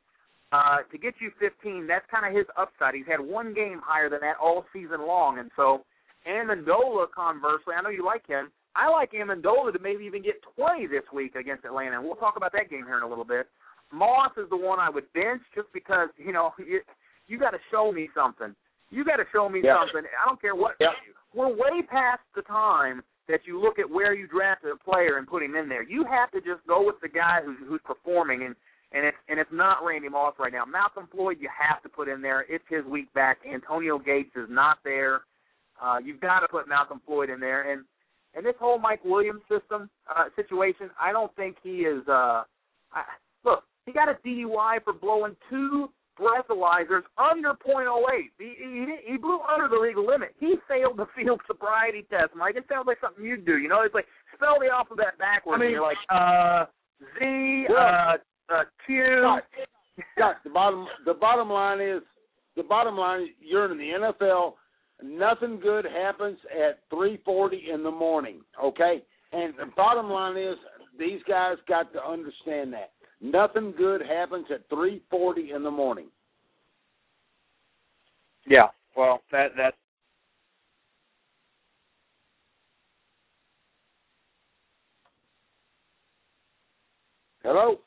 Uh, 0.52 0.84
to 0.92 0.98
get 0.98 1.14
you 1.22 1.32
15, 1.40 1.88
that's 1.88 2.04
kind 2.12 2.28
of 2.28 2.36
his 2.36 2.46
upside. 2.60 2.94
He's 2.94 3.08
had 3.08 3.22
one 3.22 3.54
game 3.54 3.80
higher 3.82 4.10
than 4.10 4.20
that 4.20 4.36
all 4.42 4.66
season 4.74 5.08
long, 5.08 5.40
and 5.40 5.50
so 5.56 5.86
Amendola, 6.28 7.08
conversely, 7.16 7.74
I 7.78 7.82
know 7.82 7.90
you 7.90 8.06
like 8.06 8.28
him. 8.28 8.52
I 8.76 8.90
like 8.90 9.12
Amendola 9.14 9.72
to 9.74 9.80
maybe 9.80 10.04
even 10.06 10.22
get 10.22 10.36
20 10.56 10.88
this 10.88 11.04
week 11.14 11.36
against 11.36 11.66
Atlanta, 11.66 11.96
and 11.98 12.04
we'll 12.06 12.16
talk 12.16 12.36
about 12.38 12.52
that 12.54 12.70
game 12.70 12.84
here 12.86 12.98
in 12.98 13.04
a 13.04 13.08
little 13.08 13.24
bit. 13.26 13.48
Moss 13.94 14.32
is 14.38 14.50
the 14.50 14.58
one 14.58 14.80
I 14.80 14.90
would 14.90 15.12
bench 15.14 15.42
just 15.56 15.68
because 15.74 16.10
you 16.18 16.32
know 16.32 16.52
you, 16.58 16.80
you 17.28 17.40
got 17.40 17.52
to 17.52 17.58
show 17.72 17.92
me 17.92 18.10
something. 18.16 18.56
You 18.90 19.04
got 19.06 19.18
to 19.18 19.26
show 19.34 19.48
me 19.50 19.62
Yeah. 19.64 19.80
something. 19.80 20.04
I 20.22 20.28
don't 20.28 20.40
care 20.40 20.56
what. 20.56 20.76
Yeah. 20.80 20.88
We're 21.34 21.48
way 21.48 21.82
past 21.90 22.22
the 22.36 22.42
time 22.44 23.04
that 23.32 23.42
you 23.46 23.60
look 23.60 23.80
at 23.80 23.90
where 23.90 24.14
you 24.14 24.28
drafted 24.28 24.72
a 24.72 24.76
player 24.76 25.18
and 25.18 25.28
put 25.28 25.42
him 25.42 25.56
in 25.56 25.70
there. 25.70 25.84
You 25.84 26.06
have 26.06 26.30
to 26.32 26.40
just 26.40 26.66
go 26.68 26.86
with 26.86 26.96
the 27.02 27.10
guy 27.10 27.40
who's 27.44 27.58
who's 27.68 27.82
performing, 27.86 28.44
and 28.44 28.56
and 28.92 29.06
it's 29.06 29.18
and 29.30 29.40
it's 29.40 29.50
not 29.52 29.84
Randy 29.84 30.10
Moss 30.10 30.36
right 30.38 30.52
now. 30.52 30.66
Malcolm 30.66 31.08
Floyd, 31.12 31.38
you 31.40 31.50
have 31.50 31.82
to 31.84 31.90
put 31.90 32.10
in 32.10 32.22
there. 32.22 32.46
It's 32.50 32.64
his 32.70 32.86
week 32.86 33.12
back. 33.14 33.40
Antonio 33.52 33.98
Gates 33.98 34.36
is 34.36 34.48
not 34.50 34.80
there. 34.84 35.22
Uh, 35.82 35.98
you've 36.04 36.20
got 36.20 36.42
to 36.42 36.48
put 36.48 36.68
Malcolm 36.68 37.02
Floyd 37.06 37.30
in 37.30 37.40
there, 37.40 37.72
and 37.72 37.84
and 38.36 38.46
this 38.46 38.56
whole 38.60 38.80
Mike 38.80 39.04
Williams 39.04 39.42
system 39.50 39.90
uh, 40.10 40.26
situation, 40.36 40.90
I 41.00 41.12
don't 41.12 41.34
think 41.36 41.56
he 41.64 41.82
is. 41.82 42.04
Uh, 42.08 42.44
I, 42.94 43.04
look, 43.46 43.64
he 43.86 43.94
got 43.94 44.10
a 44.10 44.16
DUI 44.26 44.84
for 44.84 44.94
blowing 44.94 45.36
two 45.50 45.90
breathalyzers 46.22 47.02
under 47.18 47.54
.08. 47.54 48.30
He, 48.38 48.54
he, 48.58 48.96
he 49.14 49.18
blew 49.18 49.40
under 49.42 49.68
the 49.68 49.76
legal 49.82 50.06
limit. 50.06 50.36
He 50.40 50.56
failed 50.68 50.98
the 50.98 51.08
field 51.16 51.42
sobriety 51.48 52.06
test, 52.10 52.32
Mike. 52.36 52.56
It 52.56 52.66
sounds 52.70 52.86
like 52.88 52.98
something 53.02 53.26
you'd 53.26 53.46
do. 53.46 53.58
You 53.58 53.68
know, 53.68 53.82
it's 53.82 53.96
like 53.96 54.06
spell 54.36 54.58
the 54.60 54.68
alphabet 54.72 55.18
backwards. 55.18 55.58
I 55.58 55.66
mean- 55.66 55.68
and 55.68 55.74
you're 55.74 55.82
like 55.82 55.98
uh, 56.10 56.66
Z 57.20 57.66
Well- 57.70 57.78
uh, 58.50 58.54
uh, 58.54 58.64
Q. 58.86 59.04
Scott, 59.24 59.44
Scott, 60.16 60.36
the 60.44 60.50
bottom 60.52 60.86
the 61.06 61.14
bottom 61.14 61.50
line 61.50 61.82
is 61.82 62.02
the 62.56 62.64
bottom 62.64 62.96
line. 62.98 63.24
is 63.24 63.30
You're 63.40 63.72
in 63.72 63.78
the 63.78 64.12
NFL. 64.22 64.54
Nothing 65.04 65.60
good 65.60 65.86
happens 65.86 66.38
at 66.54 66.88
3:40 66.94 67.74
in 67.74 67.82
the 67.84 67.90
morning. 67.92 68.42
Okay, 68.64 69.02
and 69.32 69.54
the 69.58 69.72
bottom 69.76 70.10
line 70.10 70.38
is 70.38 70.58
these 71.00 71.22
guys 71.28 71.56
got 71.68 71.92
to 71.94 72.04
understand 72.04 72.72
that 72.74 72.92
nothing 73.22 73.74
good 73.78 74.02
happens 74.02 74.48
at 74.52 74.70
3:40 74.70 75.56
in 75.56 75.64
the 75.64 75.72
morning. 75.72 76.08
Yeah. 78.48 78.68
Well, 78.96 79.22
that 79.32 79.56
that 79.58 79.76
Hello. 87.44 87.80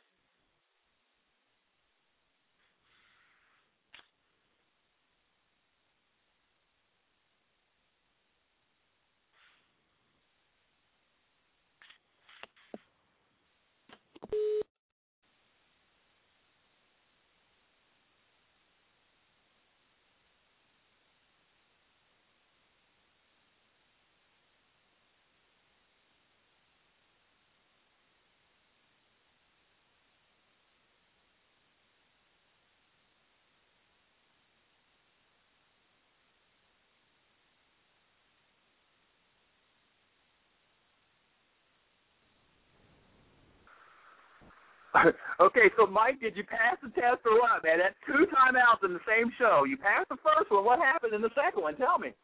okay, 45.40 45.66
so 45.76 45.86
Mike, 45.86 46.20
did 46.20 46.36
you 46.36 46.44
pass 46.44 46.78
the 46.82 46.88
test 46.90 47.26
or 47.26 47.40
what, 47.42 47.64
man? 47.64 47.78
That's 47.82 47.98
two 48.06 48.26
timeouts 48.30 48.86
in 48.86 48.94
the 48.94 49.02
same 49.02 49.32
show. 49.38 49.64
You 49.66 49.76
passed 49.76 50.08
the 50.08 50.20
first 50.22 50.50
one. 50.50 50.64
What 50.64 50.78
happened 50.78 51.14
in 51.14 51.22
the 51.22 51.34
second 51.34 51.62
one? 51.62 51.76
Tell 51.76 51.98
me. 51.98 52.14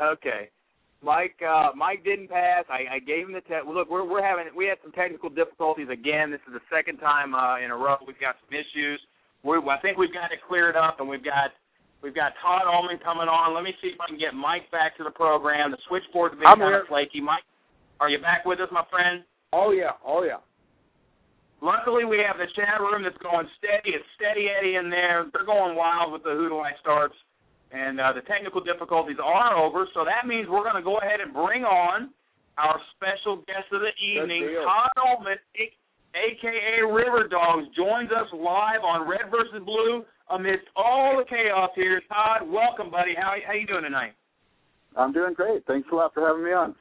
Okay. 0.00 0.48
Mike 1.02 1.34
uh 1.42 1.74
Mike 1.74 2.04
didn't 2.04 2.30
pass. 2.30 2.64
I, 2.70 2.96
I 2.96 2.98
gave 3.02 3.26
him 3.26 3.34
the 3.34 3.42
test. 3.42 3.66
Look, 3.66 3.90
we're 3.90 4.06
we're 4.06 4.22
having 4.22 4.46
we 4.54 4.66
had 4.66 4.78
some 4.82 4.92
technical 4.92 5.28
difficulties 5.28 5.88
again. 5.90 6.30
This 6.30 6.40
is 6.46 6.54
the 6.54 6.62
second 6.70 6.98
time 6.98 7.34
uh 7.34 7.58
in 7.58 7.70
a 7.70 7.76
row 7.76 7.98
we've 8.06 8.18
got 8.22 8.36
some 8.38 8.54
issues. 8.54 9.02
We 9.42 9.58
I 9.58 9.78
think 9.82 9.98
we've 9.98 10.14
got 10.14 10.30
it 10.30 10.38
cleared 10.46 10.76
up 10.76 11.00
and 11.00 11.08
we've 11.08 11.24
got 11.24 11.50
we've 12.02 12.14
got 12.14 12.38
Todd 12.40 12.70
Ullman 12.70 13.02
coming 13.02 13.26
on. 13.26 13.54
Let 13.54 13.64
me 13.64 13.74
see 13.82 13.88
if 13.88 14.00
I 14.00 14.06
can 14.06 14.18
get 14.18 14.34
Mike 14.34 14.70
back 14.70 14.96
to 14.98 15.04
the 15.04 15.10
program. 15.10 15.72
The 15.72 15.82
switchboard's 15.88 16.38
been 16.38 16.46
I'm 16.46 16.58
kind 16.62 16.70
here. 16.70 16.82
of 16.82 16.88
flaky. 16.88 17.20
Mike, 17.20 17.42
are 17.98 18.08
you 18.08 18.22
back 18.22 18.46
with 18.46 18.60
us, 18.60 18.70
my 18.70 18.86
friend? 18.88 19.26
Oh 19.52 19.70
yeah. 19.72 19.92
Oh 20.04 20.22
yeah. 20.24 20.40
Luckily, 21.62 22.04
we 22.04 22.18
have 22.26 22.42
the 22.42 22.50
chat 22.58 22.80
room 22.80 23.04
that's 23.06 23.16
going 23.22 23.46
steady. 23.58 23.94
It's 23.94 24.04
steady 24.18 24.50
Eddie 24.50 24.74
in 24.74 24.90
there. 24.90 25.30
They're 25.32 25.46
going 25.46 25.76
wild 25.76 26.10
with 26.12 26.24
the 26.24 26.34
Who 26.34 26.48
Do 26.48 26.58
I 26.58 26.72
starts, 26.80 27.14
and 27.70 28.00
uh, 28.00 28.12
the 28.12 28.22
technical 28.26 28.60
difficulties 28.60 29.18
are 29.22 29.54
over. 29.54 29.86
So 29.94 30.02
that 30.04 30.26
means 30.26 30.50
we're 30.50 30.66
going 30.66 30.80
to 30.80 30.82
go 30.82 30.98
ahead 30.98 31.22
and 31.22 31.30
bring 31.32 31.62
on 31.62 32.10
our 32.58 32.80
special 32.98 33.46
guest 33.46 33.70
of 33.70 33.80
the 33.80 33.94
evening. 34.02 34.42
Todd 34.66 34.90
Ullman, 34.98 35.38
a- 35.38 35.76
aka 36.18 36.82
River 36.82 37.28
Dogs, 37.30 37.70
joins 37.76 38.10
us 38.10 38.26
live 38.34 38.82
on 38.82 39.06
Red 39.06 39.30
versus 39.30 39.62
Blue 39.64 40.02
amidst 40.34 40.66
all 40.74 41.14
the 41.16 41.24
chaos 41.30 41.70
here. 41.76 42.02
Todd, 42.10 42.42
welcome, 42.50 42.90
buddy. 42.90 43.14
How 43.14 43.38
how 43.46 43.54
you 43.54 43.66
doing 43.70 43.84
tonight? 43.84 44.18
I'm 44.96 45.12
doing 45.12 45.32
great. 45.34 45.64
Thanks 45.66 45.88
a 45.92 45.94
lot 45.94 46.12
for 46.12 46.26
having 46.26 46.44
me 46.44 46.50
on. 46.52 46.74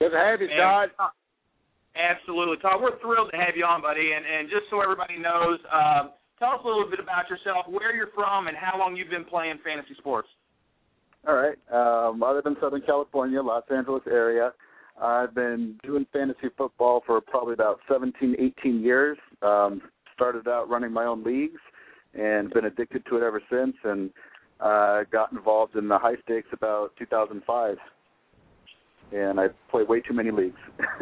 Good 0.00 0.10
to 0.10 0.18
have 0.18 0.40
you, 0.40 0.48
Todd. 0.48 0.90
Absolutely, 1.96 2.56
Todd. 2.60 2.82
We're 2.82 2.98
thrilled 3.00 3.30
to 3.32 3.38
have 3.38 3.56
you 3.56 3.64
on, 3.64 3.80
buddy. 3.80 4.12
And 4.12 4.24
and 4.26 4.48
just 4.48 4.68
so 4.70 4.80
everybody 4.80 5.18
knows, 5.18 5.58
um, 5.72 6.10
tell 6.38 6.60
us 6.60 6.60
a 6.64 6.68
little 6.68 6.88
bit 6.88 7.00
about 7.00 7.30
yourself, 7.30 7.64
where 7.68 7.94
you're 7.94 8.12
from, 8.14 8.48
and 8.48 8.56
how 8.56 8.78
long 8.78 8.96
you've 8.96 9.10
been 9.10 9.24
playing 9.24 9.58
fantasy 9.64 9.94
sports. 9.98 10.28
All 11.26 11.34
right. 11.34 11.56
Um, 11.72 12.22
I 12.22 12.32
live 12.32 12.46
in 12.46 12.56
Southern 12.60 12.82
California, 12.82 13.42
Los 13.42 13.64
Angeles 13.74 14.02
area. 14.06 14.52
I've 15.00 15.34
been 15.34 15.78
doing 15.82 16.06
fantasy 16.12 16.48
football 16.56 17.02
for 17.04 17.20
probably 17.20 17.54
about 17.54 17.80
17, 17.90 18.36
18 18.60 18.80
years. 18.80 19.18
Um, 19.42 19.82
started 20.14 20.48
out 20.48 20.68
running 20.70 20.92
my 20.92 21.04
own 21.04 21.22
leagues 21.24 21.60
and 22.14 22.50
been 22.50 22.64
addicted 22.64 23.04
to 23.06 23.16
it 23.16 23.22
ever 23.22 23.42
since. 23.50 23.74
And 23.84 24.10
uh, 24.60 25.04
got 25.10 25.32
involved 25.32 25.76
in 25.76 25.88
the 25.88 25.98
high 25.98 26.16
stakes 26.24 26.48
about 26.52 26.92
2005. 26.98 27.76
And 29.12 29.38
I 29.38 29.48
play 29.70 29.82
way 29.84 30.00
too 30.00 30.14
many 30.14 30.30
leagues. 30.30 30.58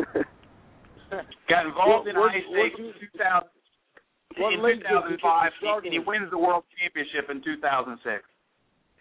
Got 1.48 1.66
involved 1.66 2.08
in 2.08 2.16
What- 2.16 2.32
high 2.32 2.42
what- 2.48 2.72
stakes 2.72 2.78
in 2.78 2.92
2000, 3.16 3.48
in 4.36 4.62
league 4.62 4.82
did 4.82 4.90
you 4.90 5.00
get 5.10 5.20
2005, 5.22 5.52
started 5.60 5.84
and 5.86 5.92
he 5.94 5.98
wins 6.00 6.28
the 6.30 6.38
world 6.38 6.64
championship 6.80 7.30
in 7.30 7.40
2006. 7.44 8.24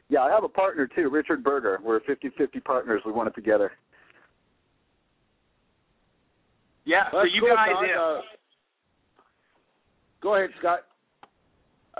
yeah, 0.10 0.22
I 0.22 0.30
have 0.30 0.44
a 0.44 0.48
partner 0.50 0.88
too, 0.88 1.10
Richard 1.10 1.44
Berger. 1.44 1.80
We're 1.84 2.00
50-50 2.02 2.64
partners. 2.64 3.02
We 3.06 3.12
won 3.12 3.26
it 3.28 3.34
together. 3.34 3.72
Yeah, 6.86 7.10
so 7.12 7.24
you 7.24 7.42
cool, 7.42 7.56
guys 7.56 7.70
Todd. 7.74 8.20
Uh, 8.20 8.22
go 10.22 10.36
ahead, 10.36 10.50
Scott. 10.60 10.80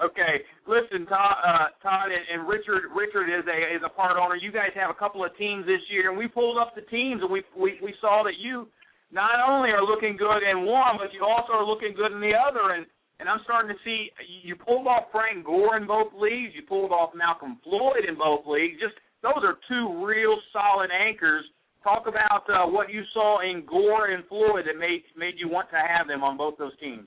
Okay, 0.02 0.42
listen, 0.66 1.06
Todd, 1.06 1.38
uh, 1.46 1.70
Todd 1.86 2.10
and, 2.10 2.50
Richard. 2.50 2.90
Richard 2.98 3.30
is 3.30 3.46
a 3.46 3.58
is 3.78 3.82
a 3.86 3.94
part 3.94 4.18
owner. 4.18 4.34
You 4.34 4.52
guys 4.52 4.74
have 4.74 4.90
a 4.90 4.98
couple 4.98 5.22
of 5.24 5.30
teams 5.38 5.70
this 5.70 5.86
year, 5.94 6.10
and 6.10 6.18
we 6.18 6.28
pulled 6.28 6.58
up 6.58 6.74
the 6.74 6.82
teams, 6.90 7.22
and 7.22 7.30
we 7.30 7.44
we 7.54 7.78
we 7.78 7.94
saw 8.02 8.26
that 8.26 8.42
you 8.42 8.66
not 9.14 9.38
only 9.46 9.70
are 9.70 9.86
looking 9.86 10.18
good 10.18 10.42
in 10.42 10.66
one, 10.66 10.98
but 10.98 11.14
you 11.14 11.22
also 11.22 11.54
are 11.54 11.66
looking 11.66 11.94
good 11.94 12.12
in 12.12 12.20
the 12.20 12.34
other. 12.34 12.74
And 12.74 12.90
and 13.22 13.30
I'm 13.30 13.46
starting 13.46 13.70
to 13.70 13.78
see 13.86 14.10
you 14.42 14.56
pulled 14.56 14.88
off 14.88 15.14
Frank 15.14 15.46
Gore 15.46 15.78
in 15.78 15.86
both 15.86 16.10
leagues. 16.18 16.58
You 16.58 16.66
pulled 16.66 16.92
off 16.92 17.14
Malcolm 17.14 17.62
Floyd 17.64 18.10
in 18.10 18.18
both 18.18 18.50
leagues. 18.50 18.82
Just 18.82 18.98
those 19.22 19.46
are 19.46 19.62
two 19.70 20.04
real 20.04 20.34
solid 20.52 20.90
anchors. 20.90 21.46
Talk 21.84 22.10
about 22.10 22.50
uh, 22.50 22.66
what 22.66 22.90
you 22.90 23.04
saw 23.14 23.46
in 23.46 23.62
Gore 23.70 24.10
and 24.10 24.26
Floyd 24.26 24.66
that 24.66 24.80
made 24.82 25.06
made 25.16 25.38
you 25.38 25.50
want 25.54 25.70
to 25.70 25.78
have 25.78 26.08
them 26.10 26.24
on 26.24 26.34
both 26.36 26.58
those 26.58 26.74
teams. 26.82 27.06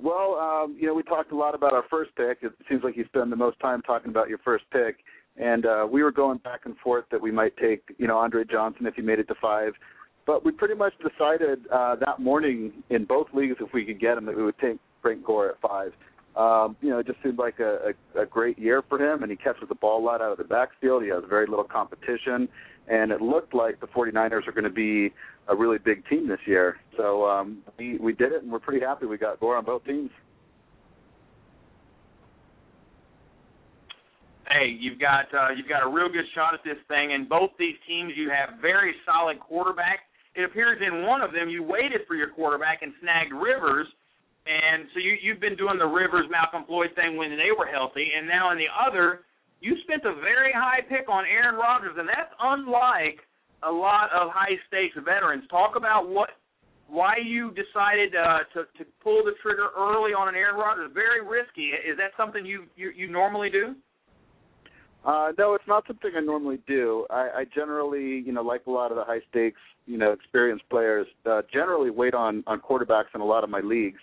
Well, 0.00 0.34
um, 0.36 0.76
you 0.78 0.86
know, 0.86 0.94
we 0.94 1.02
talked 1.02 1.32
a 1.32 1.36
lot 1.36 1.54
about 1.54 1.72
our 1.72 1.84
first 1.90 2.14
pick. 2.16 2.38
It 2.42 2.52
seems 2.68 2.82
like 2.84 2.96
you 2.96 3.04
spend 3.06 3.32
the 3.32 3.36
most 3.36 3.58
time 3.60 3.82
talking 3.82 4.10
about 4.10 4.28
your 4.28 4.38
first 4.38 4.64
pick. 4.72 4.98
And 5.36 5.66
uh, 5.66 5.86
we 5.90 6.02
were 6.02 6.12
going 6.12 6.38
back 6.38 6.62
and 6.64 6.76
forth 6.78 7.04
that 7.10 7.20
we 7.20 7.30
might 7.30 7.56
take, 7.56 7.82
you 7.98 8.06
know, 8.06 8.18
Andre 8.18 8.44
Johnson 8.44 8.86
if 8.86 8.94
he 8.94 9.02
made 9.02 9.18
it 9.18 9.28
to 9.28 9.34
five. 9.40 9.72
But 10.26 10.44
we 10.44 10.52
pretty 10.52 10.74
much 10.74 10.92
decided 10.98 11.60
uh, 11.72 11.96
that 11.96 12.20
morning 12.20 12.72
in 12.90 13.04
both 13.04 13.28
leagues, 13.32 13.56
if 13.60 13.72
we 13.72 13.84
could 13.84 14.00
get 14.00 14.18
him, 14.18 14.26
that 14.26 14.36
we 14.36 14.44
would 14.44 14.58
take 14.58 14.78
Frank 15.00 15.24
Gore 15.24 15.50
at 15.50 15.60
five. 15.60 15.92
Um, 16.38 16.76
you 16.80 16.90
know, 16.90 16.98
it 16.98 17.06
just 17.06 17.20
seemed 17.22 17.38
like 17.38 17.58
a, 17.58 17.92
a, 18.14 18.22
a 18.22 18.26
great 18.26 18.58
year 18.58 18.82
for 18.88 18.96
him, 18.98 19.22
and 19.22 19.30
he 19.30 19.36
catches 19.36 19.68
the 19.68 19.74
ball 19.74 20.00
a 20.00 20.04
lot 20.04 20.22
out 20.22 20.30
of 20.30 20.38
the 20.38 20.44
backfield. 20.44 21.02
He 21.02 21.08
has 21.08 21.24
very 21.28 21.48
little 21.48 21.64
competition, 21.64 22.48
and 22.86 23.10
it 23.10 23.20
looked 23.20 23.54
like 23.54 23.80
the 23.80 23.88
49ers 23.88 24.46
are 24.46 24.52
going 24.52 24.62
to 24.62 24.70
be 24.70 25.12
a 25.48 25.56
really 25.56 25.78
big 25.78 26.06
team 26.08 26.28
this 26.28 26.38
year. 26.46 26.76
So 26.96 27.26
um, 27.26 27.58
we 27.76 27.98
we 27.98 28.12
did 28.12 28.32
it, 28.32 28.42
and 28.44 28.52
we're 28.52 28.60
pretty 28.60 28.84
happy 28.84 29.06
we 29.06 29.18
got 29.18 29.40
Gore 29.40 29.56
on 29.56 29.64
both 29.64 29.84
teams. 29.84 30.10
Hey, 34.48 34.68
you've 34.78 35.00
got 35.00 35.26
uh, 35.34 35.48
you've 35.56 35.68
got 35.68 35.84
a 35.84 35.90
real 35.90 36.08
good 36.08 36.24
shot 36.36 36.54
at 36.54 36.60
this 36.64 36.78
thing, 36.86 37.14
and 37.14 37.28
both 37.28 37.50
these 37.58 37.76
teams 37.88 38.12
you 38.16 38.30
have 38.30 38.60
very 38.60 38.94
solid 39.04 39.38
quarterbacks 39.40 40.06
it 40.38 40.44
appears 40.44 40.78
in 40.80 41.02
one 41.02 41.20
of 41.20 41.32
them 41.32 41.48
you 41.48 41.64
waited 41.64 42.02
for 42.06 42.14
your 42.14 42.28
quarterback 42.30 42.82
and 42.82 42.92
snagged 43.02 43.32
Rivers, 43.32 43.88
and 44.48 44.88
so 44.94 44.98
you 44.98 45.16
you've 45.20 45.40
been 45.40 45.56
doing 45.56 45.78
the 45.78 45.86
Rivers 45.86 46.26
Malcolm 46.30 46.64
Floyd 46.66 46.90
thing 46.96 47.16
when 47.16 47.30
they 47.36 47.52
were 47.56 47.66
healthy, 47.66 48.08
and 48.16 48.26
now 48.26 48.50
in 48.50 48.58
the 48.58 48.72
other 48.72 49.28
you 49.60 49.76
spent 49.84 50.04
a 50.04 50.14
very 50.20 50.52
high 50.52 50.80
pick 50.88 51.08
on 51.08 51.24
Aaron 51.26 51.56
Rodgers, 51.56 51.96
and 51.98 52.08
that's 52.08 52.32
unlike 52.40 53.20
a 53.62 53.70
lot 53.70 54.10
of 54.14 54.30
high 54.32 54.56
stakes 54.68 54.96
veterans. 55.04 55.44
Talk 55.50 55.76
about 55.76 56.08
what 56.08 56.30
why 56.88 57.14
you 57.22 57.50
decided 57.50 58.14
uh, 58.16 58.48
to 58.54 58.64
to 58.78 58.88
pull 59.02 59.22
the 59.24 59.32
trigger 59.42 59.68
early 59.76 60.12
on 60.12 60.28
an 60.28 60.34
Aaron 60.34 60.56
Rodgers. 60.56 60.90
Very 60.94 61.20
risky. 61.20 61.70
Is 61.76 61.96
that 61.98 62.12
something 62.16 62.46
you 62.46 62.64
you, 62.76 62.90
you 62.96 63.10
normally 63.10 63.50
do? 63.50 63.74
Uh, 65.04 65.32
no, 65.38 65.54
it's 65.54 65.68
not 65.68 65.86
something 65.86 66.10
I 66.16 66.20
normally 66.20 66.58
do. 66.66 67.06
I, 67.08 67.30
I 67.36 67.44
generally, 67.54 68.22
you 68.26 68.32
know, 68.32 68.42
like 68.42 68.66
a 68.66 68.70
lot 68.70 68.90
of 68.90 68.96
the 68.96 69.04
high 69.04 69.20
stakes, 69.30 69.60
you 69.86 69.96
know, 69.96 70.12
experienced 70.12 70.68
players, 70.68 71.06
uh, 71.24 71.42
generally 71.52 71.90
wait 71.90 72.14
on 72.14 72.42
on 72.46 72.60
quarterbacks 72.60 73.14
in 73.14 73.20
a 73.20 73.24
lot 73.24 73.44
of 73.44 73.50
my 73.50 73.60
leagues. 73.60 74.00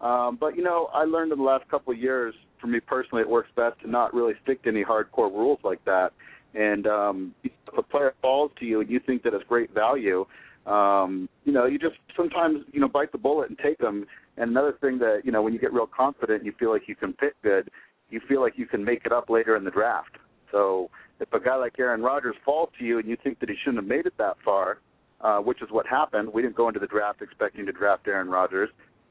Um, 0.00 0.36
but 0.38 0.56
you 0.56 0.62
know, 0.62 0.88
I 0.92 1.04
learned 1.04 1.32
in 1.32 1.38
the 1.38 1.44
last 1.44 1.68
couple 1.70 1.92
of 1.92 1.98
years, 1.98 2.34
for 2.60 2.66
me 2.66 2.80
personally, 2.80 3.22
it 3.22 3.28
works 3.28 3.48
best 3.56 3.80
to 3.82 3.90
not 3.90 4.14
really 4.14 4.34
stick 4.42 4.62
to 4.64 4.68
any 4.68 4.84
hardcore 4.84 5.30
rules 5.30 5.58
like 5.64 5.84
that. 5.84 6.12
And 6.54 6.86
um, 6.86 7.34
if 7.44 7.52
a 7.76 7.82
player 7.82 8.14
falls 8.22 8.50
to 8.60 8.64
you 8.64 8.80
and 8.80 8.90
you 8.90 9.00
think 9.04 9.22
that 9.24 9.34
it's 9.34 9.44
great 9.44 9.72
value, 9.74 10.26
um, 10.66 11.28
you 11.44 11.52
know, 11.52 11.66
you 11.66 11.78
just 11.78 11.96
sometimes 12.16 12.64
you 12.72 12.80
know 12.80 12.88
bite 12.88 13.12
the 13.12 13.18
bullet 13.18 13.48
and 13.48 13.58
take 13.58 13.78
them. 13.78 14.06
And 14.36 14.50
another 14.50 14.76
thing 14.80 14.98
that 14.98 15.22
you 15.24 15.32
know, 15.32 15.42
when 15.42 15.52
you 15.52 15.58
get 15.58 15.72
real 15.72 15.86
confident, 15.86 16.44
you 16.44 16.52
feel 16.58 16.72
like 16.72 16.82
you 16.88 16.96
can 16.96 17.12
pick 17.12 17.40
good. 17.42 17.70
You 18.10 18.20
feel 18.28 18.40
like 18.40 18.54
you 18.56 18.66
can 18.66 18.84
make 18.84 19.02
it 19.04 19.12
up 19.12 19.30
later 19.30 19.56
in 19.56 19.64
the 19.64 19.70
draft. 19.70 20.16
So 20.52 20.90
if 21.20 21.32
a 21.32 21.40
guy 21.40 21.56
like 21.56 21.78
Aaron 21.78 22.02
Rodgers 22.02 22.36
falls 22.44 22.70
to 22.78 22.84
you 22.84 22.98
and 22.98 23.08
you 23.08 23.16
think 23.22 23.40
that 23.40 23.48
he 23.48 23.56
shouldn't 23.62 23.82
have 23.82 23.88
made 23.88 24.06
it 24.06 24.14
that 24.18 24.36
far, 24.44 24.78
uh, 25.20 25.38
which 25.38 25.62
is 25.62 25.68
what 25.70 25.86
happened, 25.86 26.32
we 26.32 26.42
didn't 26.42 26.56
go 26.56 26.68
into 26.68 26.80
the 26.80 26.86
draft 26.86 27.22
expecting 27.22 27.66
to 27.66 27.72
draft 27.72 28.06
Aaron 28.06 28.28
Rodgers, 28.28 28.68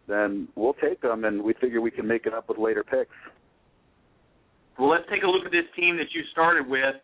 then 0.08 0.48
we'll 0.56 0.76
take 0.76 1.02
them, 1.02 1.26
and 1.26 1.41
we 1.41 1.54
figure 1.54 1.82
we 1.82 1.91
can 1.91 2.08
make 2.08 2.26
it 2.26 2.34
up 2.34 2.50
with 2.50 2.58
later 2.58 2.84
picks. 2.84 3.12
Well, 4.78 4.89
let's 4.89 5.06
take 5.10 5.24
a 5.24 5.28
look 5.28 5.46
at 5.46 5.52
this 5.52 5.65
team 5.76 5.98
that 5.98 6.12
you 6.13 6.22
started 6.32 6.68
with. 6.68 6.96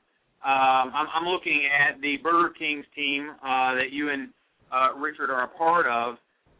Um, 0.43 0.91
I'm, 0.93 1.07
I'm 1.13 1.27
looking 1.27 1.69
at 1.69 2.01
the 2.01 2.17
Burger 2.17 2.53
Kings 2.57 2.85
team 2.95 3.29
uh, 3.43 3.75
that 3.75 3.91
you 3.91 4.09
and 4.09 4.29
uh, 4.71 4.97
Richard 4.97 5.29
are 5.29 5.43
a 5.43 5.47
part 5.47 5.85
of. 5.85 6.15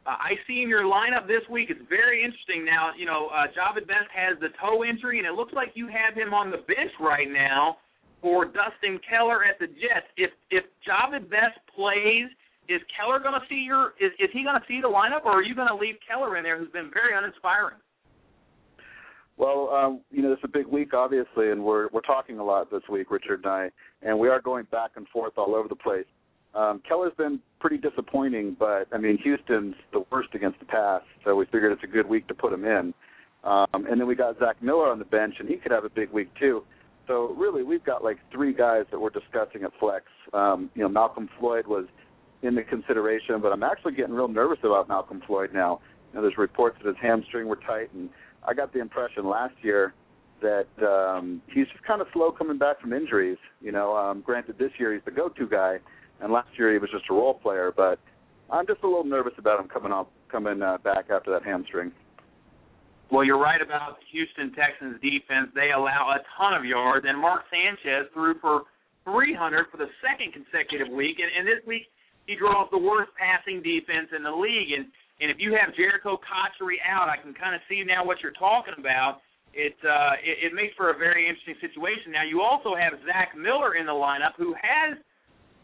Uh, 0.06 0.18
I 0.18 0.34
see 0.48 0.62
in 0.62 0.70
your 0.70 0.84
lineup 0.84 1.28
this 1.28 1.42
week. 1.50 1.70
It's 1.70 1.82
very 1.90 2.24
interesting. 2.24 2.66
Now, 2.66 2.92
you 2.98 3.06
know, 3.06 3.30
uh, 3.34 3.48
Jahvid 3.54 3.88
Best 3.88 4.10
has 4.14 4.40
the 4.40 4.50
toe 4.62 4.84
injury, 4.84 5.18
and 5.18 5.28
it 5.28 5.34
looks 5.34 5.54
like 5.54 5.70
you 5.74 5.88
have 5.88 6.16
him 6.16 6.34
on 6.34 6.50
the 6.50 6.58
bench 6.58 6.94
right 7.00 7.30
now 7.30 7.78
for 8.22 8.46
Dustin 8.46 9.00
Keller 9.08 9.44
at 9.44 9.60
the 9.60 9.68
Jets. 9.68 10.08
If 10.18 10.32
if 10.50 10.64
Jahvid 10.86 11.30
Best 11.30 11.58
plays, 11.76 12.30
is 12.74 12.82
Keller 12.96 13.20
going 13.20 13.34
to 13.34 13.46
see 13.50 13.64
your? 13.66 13.94
Is 14.00 14.12
is 14.20 14.30
he 14.34 14.44
going 14.44 14.60
to 14.60 14.66
see 14.68 14.82
the 14.82 14.88
lineup, 14.88 15.26
or 15.26 15.32
are 15.32 15.44
you 15.44 15.56
going 15.56 15.68
to 15.68 15.76
leave 15.76 15.96
Keller 16.08 16.38
in 16.38 16.44
there, 16.44 16.58
who's 16.58 16.72
been 16.72 16.90
very 16.94 17.16
uninspiring? 17.16 17.78
Well, 19.38 19.70
um, 19.70 20.02
you 20.12 20.22
know, 20.22 20.32
it's 20.34 20.44
a 20.44 20.48
big 20.48 20.68
week, 20.68 20.94
obviously, 20.94 21.52
and 21.52 21.64
we're 21.64 21.88
we're 21.92 22.02
talking 22.02 22.40
a 22.40 22.44
lot 22.44 22.70
this 22.72 22.84
week, 22.90 23.12
Richard 23.12 23.44
and 23.44 23.52
I, 23.52 23.70
and 24.02 24.18
we 24.18 24.30
are 24.30 24.42
going 24.42 24.66
back 24.72 24.92
and 24.96 25.08
forth 25.10 25.34
all 25.38 25.56
over 25.56 25.68
the 25.68 25.76
place. 25.76 26.06
Um, 26.54 26.82
Keller's 26.88 27.14
been 27.18 27.40
pretty 27.60 27.78
disappointing, 27.78 28.56
but 28.60 28.88
I 28.92 28.98
mean 28.98 29.18
Houston's 29.20 29.76
the 29.94 30.04
worst 30.12 30.30
against 30.34 30.60
the 30.60 30.66
pass, 30.66 31.02
so 31.24 31.36
we 31.36 31.46
figured 31.46 31.72
it's 31.72 31.84
a 31.84 31.88
good 31.88 32.08
week 32.08 32.28
to 32.28 32.34
put 32.34 32.52
him 32.52 32.66
in. 32.66 32.94
Um, 33.44 33.66
and 33.74 34.00
then 34.00 34.06
we 34.06 34.16
got 34.16 34.38
Zach 34.38 34.62
Miller 34.62 34.92
on 34.92 35.00
the 35.00 35.06
bench, 35.06 35.36
and 35.40 35.50
he 35.50 35.56
could 35.56 35.72
have 35.72 35.86
a 35.86 35.90
big 35.90 36.12
week 36.12 36.30
too. 36.40 36.64
So 37.08 37.34
really, 37.38 37.64
we've 37.64 37.84
got 37.84 38.04
like 38.04 38.18
three 38.32 38.54
guys 38.54 38.84
that 38.92 39.00
we're 39.00 39.10
discussing 39.10 39.64
at 39.64 39.72
flex. 39.80 40.06
Um, 40.34 40.70
you 40.76 40.84
know, 40.84 40.90
Malcolm 40.90 41.30
Floyd 41.40 41.66
was 41.68 41.86
in 42.44 42.56
the 42.56 42.64
consideration, 42.64 43.40
but 43.42 43.52
I'm 43.52 43.64
actually 43.64 43.94
getting 43.94 44.14
real 44.14 44.28
nervous 44.28 44.60
about 44.64 44.88
Malcolm 44.88 45.22
Floyd 45.26 45.52
now. 45.54 45.80
You 46.12 46.18
know, 46.18 46.22
there's 46.24 46.38
reports 46.38 46.78
that 46.82 46.88
his 46.88 46.98
hamstring 47.02 47.48
were 47.48 47.58
tight, 47.58 47.94
and 47.94 48.10
I 48.48 48.54
got 48.54 48.74
the 48.74 48.80
impression 48.80 49.28
last 49.28 49.54
year 49.62 49.94
that 50.42 50.68
um, 50.84 51.42
he's 51.48 51.68
just 51.68 51.84
kind 51.84 52.02
of 52.02 52.08
slow 52.14 52.32
coming 52.32 52.58
back 52.58 52.82
from 52.82 52.94
injuries. 52.94 53.38
You 53.62 53.72
know, 53.72 53.96
um, 53.96 54.22
granted 54.22 54.58
this 54.58 54.72
year 54.80 54.94
he's 54.94 55.06
the 55.06 55.12
go-to 55.12 55.48
guy, 55.48 55.78
and 56.20 56.34
last 56.34 56.50
year 56.58 56.72
he 56.74 56.80
was 56.80 56.90
just 56.92 57.06
a 57.10 57.14
role 57.14 57.36
player. 57.36 57.72
But 57.76 58.00
I'm 58.50 58.66
just 58.66 58.82
a 58.84 58.88
little 58.88 59.06
nervous 59.06 59.34
about 59.38 59.60
him 59.60 59.68
coming 59.68 59.92
up, 59.92 60.12
coming 60.32 60.62
uh, 60.62 60.80
back 60.84 61.06
after 61.12 61.32
that 61.32 61.44
hamstring. 61.44 61.92
Well, 63.12 63.24
you're 63.24 63.40
right 63.40 63.62
about 63.62 63.98
Houston 64.12 64.54
Texans 64.56 64.96
defense. 65.02 65.52
They 65.54 65.72
allow 65.76 66.16
a 66.16 66.24
ton 66.40 66.54
of 66.54 66.66
yards, 66.66 67.06
and 67.08 67.20
Mark 67.20 67.44
Sanchez 67.52 68.08
threw 68.14 68.40
for 68.40 68.64
300 69.04 69.68
for 69.70 69.78
the 69.78 69.92
second 70.00 70.32
consecutive 70.34 70.92
week, 70.92 71.18
and, 71.20 71.30
and 71.38 71.46
this 71.46 71.60
week 71.68 71.92
he 72.28 72.36
draws 72.36 72.70
the 72.72 72.78
worst 72.78 73.12
passing 73.18 73.62
defense 73.62 74.10
in 74.16 74.24
the 74.24 74.32
league. 74.32 74.72
And 74.76 74.86
and 75.22 75.30
if 75.30 75.38
you 75.38 75.54
have 75.54 75.74
Jerricho 75.78 76.18
Cotchery 76.18 76.82
out, 76.82 77.06
I 77.06 77.18
can 77.22 77.34
kind 77.38 77.54
of 77.54 77.62
see 77.70 77.86
now 77.86 78.02
what 78.02 78.22
you're 78.26 78.36
talking 78.38 78.74
about. 78.78 79.22
It, 79.54 79.78
uh, 79.84 80.18
it 80.24 80.50
it 80.50 80.52
makes 80.56 80.74
for 80.76 80.90
a 80.90 80.98
very 80.98 81.28
interesting 81.28 81.60
situation. 81.62 82.12
Now 82.12 82.24
you 82.24 82.42
also 82.42 82.74
have 82.74 82.98
Zach 83.06 83.36
Miller 83.38 83.76
in 83.76 83.86
the 83.86 83.94
lineup, 83.94 84.34
who 84.38 84.56
has 84.58 84.98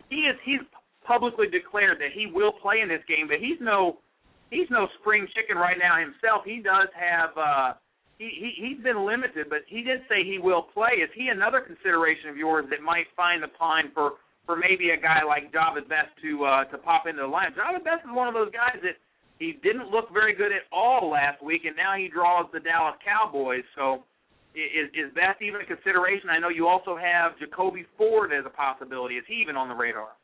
he 0.09 0.27
is 0.27 0.35
he's 0.43 0.61
publicly 1.07 1.47
declared 1.47 1.97
that 2.03 2.11
he 2.13 2.27
will 2.27 2.51
play 2.51 2.83
in 2.83 2.89
this 2.89 3.01
game, 3.07 3.27
but 3.31 3.39
he's 3.39 3.57
no 3.63 4.03
he's 4.51 4.67
no 4.69 4.87
spring 4.99 5.25
chicken 5.33 5.57
right 5.57 5.79
now 5.79 5.97
himself. 5.97 6.43
He 6.43 6.59
does 6.59 6.91
have 6.93 7.31
uh 7.39 7.79
he, 8.19 8.27
he 8.27 8.49
he's 8.59 8.83
been 8.83 9.05
limited, 9.05 9.47
but 9.49 9.63
he 9.67 9.81
did 9.81 10.03
say 10.09 10.27
he 10.27 10.37
will 10.37 10.67
play. 10.75 10.99
Is 10.99 11.09
he 11.15 11.29
another 11.29 11.61
consideration 11.61 12.29
of 12.29 12.35
yours 12.35 12.65
that 12.69 12.83
might 12.83 13.07
find 13.15 13.41
the 13.41 13.51
pine 13.55 13.89
for 13.93 14.19
for 14.47 14.55
maybe 14.55 14.89
a 14.89 14.97
guy 14.97 15.21
like 15.27 15.53
Jahvid 15.53 15.85
Best 15.91 16.09
to 16.23 16.45
uh 16.45 16.63
to 16.71 16.79
pop 16.79 17.05
into 17.05 17.21
the 17.21 17.27
line? 17.27 17.53
Jahvid 17.53 17.83
Best 17.83 18.07
is 18.07 18.15
one 18.15 18.27
of 18.27 18.33
those 18.33 18.49
guys 18.49 18.81
that 18.81 18.97
he 19.37 19.59
didn't 19.61 19.91
look 19.91 20.09
very 20.11 20.33
good 20.33 20.51
at 20.51 20.65
all 20.71 21.11
last 21.11 21.43
week, 21.43 21.65
and 21.65 21.75
now 21.75 21.93
he 21.93 22.07
draws 22.07 22.47
the 22.53 22.59
Dallas 22.59 22.95
Cowboys. 23.05 23.67
So 23.75 24.07
is 24.55 24.89
is 24.95 25.13
that 25.13 25.37
even 25.43 25.61
a 25.61 25.65
consideration? 25.65 26.31
I 26.31 26.39
know 26.39 26.49
you 26.49 26.65
also 26.65 26.97
have 26.97 27.37
Jacoby 27.37 27.85
Ford 27.97 28.31
as 28.33 28.45
a 28.47 28.49
possibility. 28.49 29.15
Is 29.15 29.25
he 29.27 29.35
even 29.35 29.55
on 29.55 29.69
the 29.69 29.75
radar? 29.75 30.17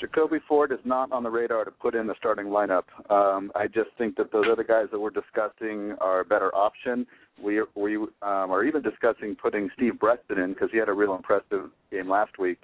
Jacoby 0.00 0.38
Ford 0.48 0.72
is 0.72 0.78
not 0.84 1.12
on 1.12 1.22
the 1.22 1.30
radar 1.30 1.64
to 1.64 1.70
put 1.70 1.94
in 1.94 2.06
the 2.06 2.14
starting 2.18 2.46
lineup. 2.46 2.84
Um, 3.10 3.52
I 3.54 3.66
just 3.66 3.90
think 3.98 4.16
that 4.16 4.32
those 4.32 4.46
other 4.50 4.64
guys 4.64 4.86
that 4.92 4.98
we're 4.98 5.10
discussing 5.10 5.94
are 6.00 6.20
a 6.20 6.24
better 6.24 6.54
option. 6.54 7.06
We 7.42 7.62
we 7.76 7.96
um, 7.96 8.10
are 8.22 8.64
even 8.64 8.82
discussing 8.82 9.36
putting 9.36 9.68
Steve 9.76 10.00
Breaston 10.00 10.38
in 10.38 10.54
because 10.54 10.70
he 10.72 10.78
had 10.78 10.88
a 10.88 10.92
real 10.92 11.14
impressive 11.14 11.70
game 11.90 12.08
last 12.08 12.38
week. 12.38 12.58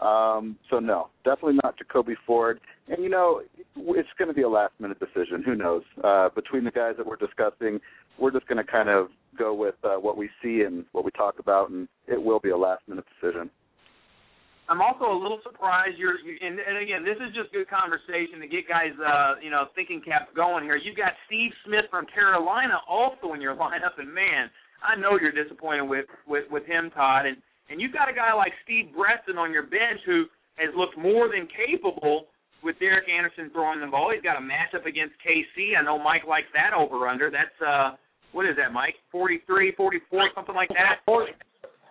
Um, 0.00 0.58
so 0.70 0.80
no, 0.80 1.08
definitely 1.24 1.58
not 1.62 1.78
Jacoby 1.78 2.14
Ford. 2.26 2.60
And 2.88 3.02
you 3.02 3.08
know, 3.08 3.42
it's 3.76 4.08
going 4.18 4.28
to 4.28 4.34
be 4.34 4.42
a 4.42 4.48
last 4.48 4.72
minute 4.78 4.98
decision. 4.98 5.42
Who 5.44 5.54
knows? 5.54 5.82
Uh, 6.02 6.28
between 6.34 6.64
the 6.64 6.70
guys 6.70 6.94
that 6.98 7.06
we're 7.06 7.16
discussing, 7.16 7.80
we're 8.18 8.32
just 8.32 8.46
going 8.46 8.64
to 8.64 8.70
kind 8.70 8.88
of 8.88 9.08
go 9.38 9.54
with 9.54 9.76
uh, 9.84 9.96
what 9.96 10.16
we 10.16 10.28
see 10.42 10.62
and 10.62 10.84
what 10.92 11.04
we 11.04 11.10
talk 11.12 11.38
about, 11.38 11.70
and 11.70 11.88
it 12.06 12.22
will 12.22 12.40
be 12.40 12.50
a 12.50 12.56
last 12.56 12.82
minute 12.88 13.04
decision. 13.20 13.50
I'm 14.68 14.80
also 14.80 15.04
a 15.04 15.18
little 15.20 15.40
surprised 15.44 15.98
you're, 15.98 16.18
you, 16.24 16.40
and, 16.40 16.56
and 16.58 16.78
again, 16.80 17.04
this 17.04 17.20
is 17.20 17.34
just 17.36 17.52
good 17.52 17.68
conversation 17.68 18.40
to 18.40 18.48
get 18.48 18.66
guys, 18.66 18.96
uh, 18.96 19.34
you 19.42 19.50
know, 19.50 19.68
thinking 19.74 20.00
caps 20.00 20.32
going 20.34 20.64
here. 20.64 20.76
You've 20.76 20.96
got 20.96 21.12
Steve 21.26 21.52
Smith 21.66 21.84
from 21.90 22.06
Carolina 22.08 22.80
also 22.88 23.34
in 23.34 23.42
your 23.42 23.54
lineup, 23.54 23.98
and 23.98 24.08
man, 24.08 24.48
I 24.80 24.96
know 24.96 25.18
you're 25.20 25.36
disappointed 25.36 25.84
with 25.84 26.06
with 26.26 26.44
with 26.50 26.64
him, 26.64 26.90
Todd, 26.94 27.26
and 27.26 27.36
and 27.70 27.80
you've 27.80 27.92
got 27.92 28.08
a 28.08 28.14
guy 28.14 28.32
like 28.34 28.52
Steve 28.64 28.92
Breaston 28.94 29.38
on 29.38 29.52
your 29.52 29.64
bench 29.64 30.00
who 30.06 30.24
has 30.56 30.70
looked 30.76 30.98
more 30.98 31.28
than 31.28 31.48
capable 31.50 32.26
with 32.62 32.78
Derek 32.80 33.08
Anderson 33.08 33.50
throwing 33.52 33.80
the 33.80 33.86
ball. 33.86 34.10
He's 34.14 34.24
got 34.24 34.40
a 34.40 34.44
matchup 34.44 34.88
against 34.88 35.14
KC. 35.20 35.76
I 35.76 35.84
know 35.84 35.98
Mike 35.98 36.24
likes 36.24 36.48
that 36.54 36.72
over 36.72 37.08
under. 37.08 37.30
That's 37.30 37.58
uh 37.60 37.96
what 38.32 38.46
is 38.46 38.56
that, 38.56 38.72
Mike? 38.72 38.98
Forty 39.12 39.40
three, 39.46 39.72
forty 39.76 40.00
four, 40.10 40.28
something 40.34 40.54
like 40.54 40.68
that. 40.70 41.06
40, 41.06 41.32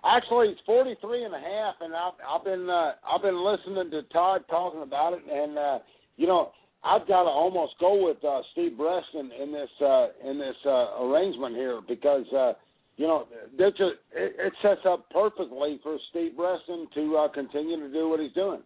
actually, 0.04 0.50
it's 0.50 0.62
forty 0.66 0.96
three 1.00 1.24
and 1.24 1.34
a 1.34 1.40
half, 1.40 1.76
and 1.80 1.96
I've 1.96 2.20
I've 2.20 2.44
been 2.44 2.70
uh, 2.70 3.00
I've 3.08 3.22
been 3.22 3.40
listening 3.40 3.90
to 3.92 4.04
Todd 4.12 4.42
talking 4.50 4.82
about 4.82 5.14
it, 5.14 5.24
and 5.24 5.58
uh, 5.58 5.80
you 6.18 6.28
know 6.28 6.52
I've 6.84 7.08
got 7.08 7.24
to 7.24 7.32
almost 7.32 7.80
go 7.80 8.04
with 8.04 8.18
uh, 8.26 8.42
Steve 8.52 8.78
Breaston 8.78 9.32
in 9.42 9.54
this 9.54 9.72
uh, 9.80 10.08
in 10.28 10.38
this 10.38 10.60
uh, 10.66 11.00
arrangement 11.04 11.56
here 11.56 11.80
because 11.88 12.26
uh, 12.36 12.54
you 12.98 13.08
know 13.08 13.28
that's 13.58 13.80
a, 13.80 13.88
it, 14.14 14.36
it 14.38 14.54
sets 14.62 14.82
up 14.88 15.10
perfectly 15.10 15.80
for 15.82 15.98
Steve 16.10 16.38
Breaston 16.38 16.88
to 16.94 17.18
uh, 17.18 17.28
continue 17.30 17.80
to 17.80 17.92
do 17.92 18.10
what 18.10 18.20
he's 18.20 18.34
doing. 18.34 18.62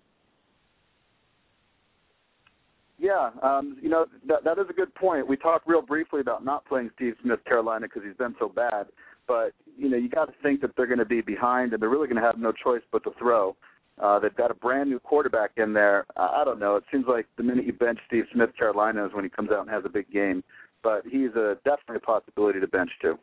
Yeah, 2.99 3.29
um, 3.43 3.77
you 3.81 3.89
know 3.89 4.05
that 4.27 4.43
that 4.43 4.57
is 4.57 4.65
a 4.69 4.73
good 4.73 4.93
point. 4.95 5.27
We 5.27 5.37
talked 5.37 5.67
real 5.67 5.81
briefly 5.81 6.19
about 6.19 6.43
not 6.43 6.65
playing 6.65 6.89
Steve 6.95 7.13
Smith 7.23 7.43
Carolina 7.45 7.87
because 7.87 8.01
he's 8.05 8.17
been 8.17 8.35
so 8.39 8.49
bad, 8.49 8.87
but 9.27 9.51
you 9.77 9.89
know 9.89 9.97
you 9.97 10.09
got 10.09 10.25
to 10.25 10.33
think 10.41 10.61
that 10.61 10.71
they're 10.75 10.87
going 10.87 10.99
to 10.99 11.05
be 11.05 11.21
behind 11.21 11.73
and 11.73 11.81
they're 11.81 11.89
really 11.89 12.07
going 12.07 12.21
to 12.21 12.27
have 12.27 12.39
no 12.39 12.51
choice 12.51 12.81
but 12.91 13.03
to 13.03 13.11
throw. 13.19 13.55
Uh, 14.01 14.19
they've 14.19 14.35
got 14.35 14.51
a 14.51 14.55
brand 14.55 14.89
new 14.89 14.99
quarterback 14.99 15.51
in 15.57 15.73
there. 15.73 16.05
I, 16.15 16.41
I 16.41 16.43
don't 16.43 16.59
know. 16.59 16.75
It 16.75 16.83
seems 16.91 17.05
like 17.07 17.27
the 17.37 17.43
minute 17.43 17.65
you 17.65 17.73
bench 17.73 17.99
Steve 18.07 18.25
Smith 18.33 18.49
Carolina 18.57 19.05
is 19.05 19.13
when 19.13 19.23
he 19.23 19.29
comes 19.29 19.51
out 19.51 19.61
and 19.61 19.69
has 19.69 19.83
a 19.85 19.89
big 19.89 20.11
game, 20.11 20.43
but 20.83 21.03
he's 21.05 21.31
a 21.35 21.57
definitely 21.65 21.97
a 21.97 21.99
possibility 21.99 22.59
to 22.59 22.67
bench 22.67 22.91
too. 23.01 23.17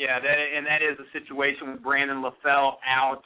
Yeah, 0.00 0.16
that 0.16 0.38
and 0.56 0.64
that 0.64 0.80
is 0.80 0.96
a 0.96 1.04
situation 1.12 1.76
with 1.76 1.84
Brandon 1.84 2.24
LaFell 2.24 2.80
out. 2.88 3.20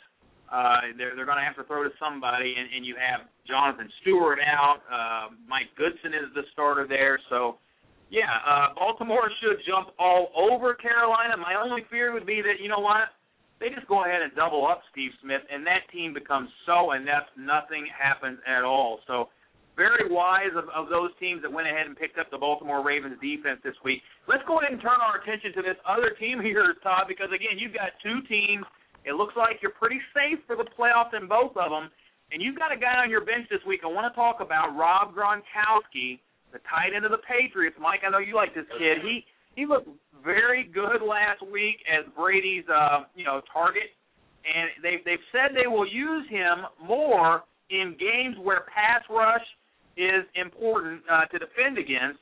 Uh, 0.51 0.91
they're 0.99 1.15
they're 1.15 1.25
going 1.25 1.39
to 1.39 1.47
have 1.47 1.55
to 1.55 1.63
throw 1.71 1.87
to 1.87 1.95
somebody, 2.03 2.59
and, 2.59 2.67
and 2.75 2.83
you 2.83 2.99
have 2.99 3.31
Jonathan 3.47 3.87
Stewart 4.03 4.43
out. 4.43 4.83
Uh, 4.91 5.39
Mike 5.47 5.71
Goodson 5.79 6.11
is 6.11 6.35
the 6.35 6.43
starter 6.51 6.91
there, 6.91 7.23
so 7.31 7.63
yeah, 8.11 8.43
uh, 8.43 8.75
Baltimore 8.75 9.31
should 9.39 9.63
jump 9.63 9.95
all 10.03 10.35
over 10.35 10.75
Carolina. 10.75 11.39
My 11.39 11.55
only 11.55 11.87
fear 11.95 12.11
would 12.11 12.27
be 12.27 12.43
that 12.43 12.59
you 12.59 12.67
know 12.67 12.83
what 12.83 13.15
they 13.63 13.71
just 13.71 13.87
go 13.87 14.03
ahead 14.03 14.27
and 14.27 14.35
double 14.35 14.67
up 14.67 14.83
Steve 14.91 15.15
Smith, 15.23 15.47
and 15.47 15.63
that 15.71 15.87
team 15.95 16.11
becomes 16.11 16.51
so 16.67 16.91
inept, 16.91 17.39
nothing 17.39 17.87
happens 17.87 18.43
at 18.51 18.67
all. 18.67 18.99
So 19.07 19.31
very 19.77 20.07
wise 20.07 20.55
of, 20.55 20.71
of 20.71 20.89
those 20.89 21.11
teams 21.19 21.43
that 21.43 21.51
went 21.51 21.67
ahead 21.67 21.87
and 21.87 21.99
picked 21.99 22.19
up 22.19 22.31
the 22.31 22.39
Baltimore 22.39 22.85
Ravens 22.85 23.19
defense 23.21 23.59
this 23.63 23.75
week. 23.85 24.01
Let's 24.31 24.43
go 24.47 24.63
ahead 24.63 24.71
and 24.71 24.81
turn 24.81 25.03
our 25.03 25.19
attention 25.19 25.51
to 25.59 25.63
this 25.63 25.79
other 25.83 26.15
team 26.19 26.39
here, 26.47 26.75
Todd, 26.83 27.11
because 27.11 27.29
again, 27.35 27.59
you've 27.59 27.75
got 27.75 27.95
two 28.03 28.23
teams 28.31 28.65
it 29.05 29.15
looks 29.15 29.37
like 29.37 29.61
you're 29.61 29.77
pretty 29.77 30.01
safe 30.17 30.41
for 30.47 30.57
the 30.57 30.65
playoffs 30.65 31.13
in 31.13 31.29
both 31.29 31.53
of 31.57 31.71
them. 31.71 31.93
And 32.33 32.41
you've 32.41 32.57
got 32.57 32.73
a 32.73 32.77
guy 32.77 33.05
on 33.05 33.11
your 33.11 33.21
bench 33.21 33.47
this 33.51 33.61
week 33.69 33.81
I 33.85 33.87
want 33.87 34.11
to 34.11 34.17
talk 34.17 34.41
about, 34.41 34.75
Rob 34.75 35.15
Gronkowski, 35.15 36.19
the 36.53 36.59
tight 36.65 36.97
end 36.97 37.05
of 37.05 37.13
the 37.13 37.21
Patriots. 37.29 37.77
Mike, 37.79 38.01
I 38.05 38.11
know 38.11 38.19
you 38.19 38.35
like 38.35 38.55
this 38.55 38.67
kid. 38.79 39.05
He 39.05 39.25
he 39.55 39.67
looked 39.67 39.89
very 40.25 40.65
good 40.65 41.05
last 41.05 41.47
week 41.47 41.79
as 41.87 42.11
Brady's 42.17 42.65
uh, 42.67 43.05
you 43.15 43.25
know, 43.25 43.41
target. 43.53 43.93
And 44.49 44.83
they've 44.83 45.05
they've 45.05 45.27
said 45.31 45.53
they 45.55 45.69
will 45.69 45.87
use 45.87 46.25
him 46.31 46.65
more 46.83 47.45
in 47.71 47.95
games 48.01 48.37
where 48.43 48.65
pass 48.73 49.05
rush 49.11 49.45
is 49.97 50.25
important 50.35 51.03
uh, 51.11 51.27
to 51.27 51.39
defend 51.39 51.79
against. 51.79 52.19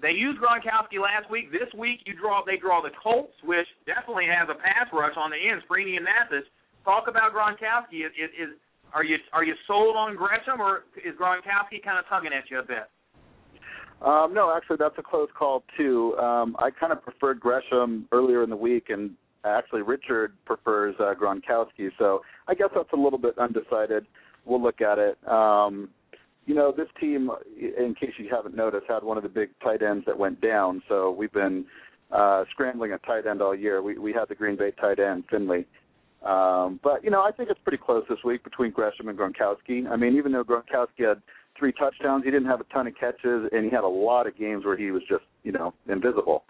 They 0.00 0.10
used 0.10 0.42
Gronkowski 0.42 0.98
last 0.98 1.30
week. 1.30 1.52
This 1.52 1.70
week, 1.78 2.02
you 2.06 2.14
draw 2.18 2.42
they 2.44 2.56
draw 2.58 2.82
the 2.82 2.90
Colts, 2.98 3.34
which 3.44 3.66
definitely 3.86 4.26
has 4.26 4.48
a 4.50 4.58
pass 4.58 4.90
rush 4.92 5.14
on 5.16 5.30
the 5.30 5.38
ends. 5.38 5.62
Freeney 5.70 5.94
and 5.94 6.04
Mathis. 6.04 6.48
Talk 6.84 7.06
about 7.06 7.30
Gronkowski. 7.30 8.02
Is, 8.02 8.10
is, 8.18 8.30
is 8.34 8.50
are 8.92 9.04
you 9.04 9.16
are 9.32 9.44
you 9.44 9.54
sold 9.66 9.96
on 9.96 10.16
Gresham, 10.16 10.60
or 10.60 10.84
is 10.98 11.14
Gronkowski 11.14 11.78
kind 11.84 11.98
of 11.98 12.04
tugging 12.10 12.32
at 12.32 12.50
you 12.50 12.58
a 12.58 12.66
bit? 12.66 12.90
Um, 14.02 14.34
no, 14.34 14.52
actually, 14.54 14.78
that's 14.78 14.98
a 14.98 15.02
close 15.02 15.28
call 15.38 15.62
too. 15.76 16.16
Um, 16.18 16.56
I 16.58 16.70
kind 16.70 16.92
of 16.92 17.02
preferred 17.02 17.38
Gresham 17.38 18.08
earlier 18.10 18.42
in 18.42 18.50
the 18.50 18.56
week, 18.56 18.86
and 18.88 19.12
actually 19.44 19.82
Richard 19.82 20.32
prefers 20.44 20.94
uh, 20.98 21.14
Gronkowski. 21.14 21.90
So 21.98 22.22
I 22.48 22.54
guess 22.54 22.68
that's 22.74 22.92
a 22.92 22.96
little 22.96 23.18
bit 23.18 23.38
undecided. 23.38 24.06
We'll 24.44 24.62
look 24.62 24.80
at 24.80 24.98
it. 24.98 25.16
Um, 25.28 25.90
you 26.46 26.54
know, 26.54 26.72
this 26.76 26.88
team, 27.00 27.30
in 27.56 27.94
case 27.98 28.12
you 28.18 28.28
haven't 28.30 28.56
noticed, 28.56 28.86
had 28.88 29.04
one 29.04 29.16
of 29.16 29.22
the 29.22 29.28
big 29.28 29.50
tight 29.62 29.82
ends 29.82 30.04
that 30.06 30.18
went 30.18 30.40
down. 30.40 30.82
So 30.88 31.10
we've 31.12 31.32
been 31.32 31.64
uh, 32.10 32.44
scrambling 32.50 32.92
at 32.92 33.02
tight 33.04 33.26
end 33.26 33.40
all 33.40 33.54
year. 33.54 33.82
We 33.82 33.98
we 33.98 34.12
had 34.12 34.28
the 34.28 34.34
Green 34.34 34.56
Bay 34.56 34.72
tight 34.80 34.98
end 34.98 35.24
Finley. 35.30 35.66
Um, 36.24 36.78
but 36.82 37.02
you 37.02 37.10
know, 37.10 37.22
I 37.22 37.32
think 37.32 37.50
it's 37.50 37.60
pretty 37.62 37.82
close 37.84 38.04
this 38.08 38.18
week 38.24 38.44
between 38.44 38.70
Gresham 38.70 39.08
and 39.08 39.18
Gronkowski. 39.18 39.88
I 39.88 39.96
mean, 39.96 40.16
even 40.16 40.32
though 40.32 40.44
Gronkowski 40.44 41.08
had 41.08 41.22
three 41.58 41.72
touchdowns, 41.72 42.24
he 42.24 42.30
didn't 42.30 42.48
have 42.48 42.60
a 42.60 42.64
ton 42.64 42.86
of 42.86 42.94
catches, 42.98 43.48
and 43.52 43.64
he 43.64 43.70
had 43.70 43.84
a 43.84 43.88
lot 43.88 44.26
of 44.26 44.36
games 44.36 44.64
where 44.64 44.76
he 44.76 44.90
was 44.90 45.02
just 45.08 45.24
you 45.42 45.52
know 45.52 45.74
invisible. 45.88 46.44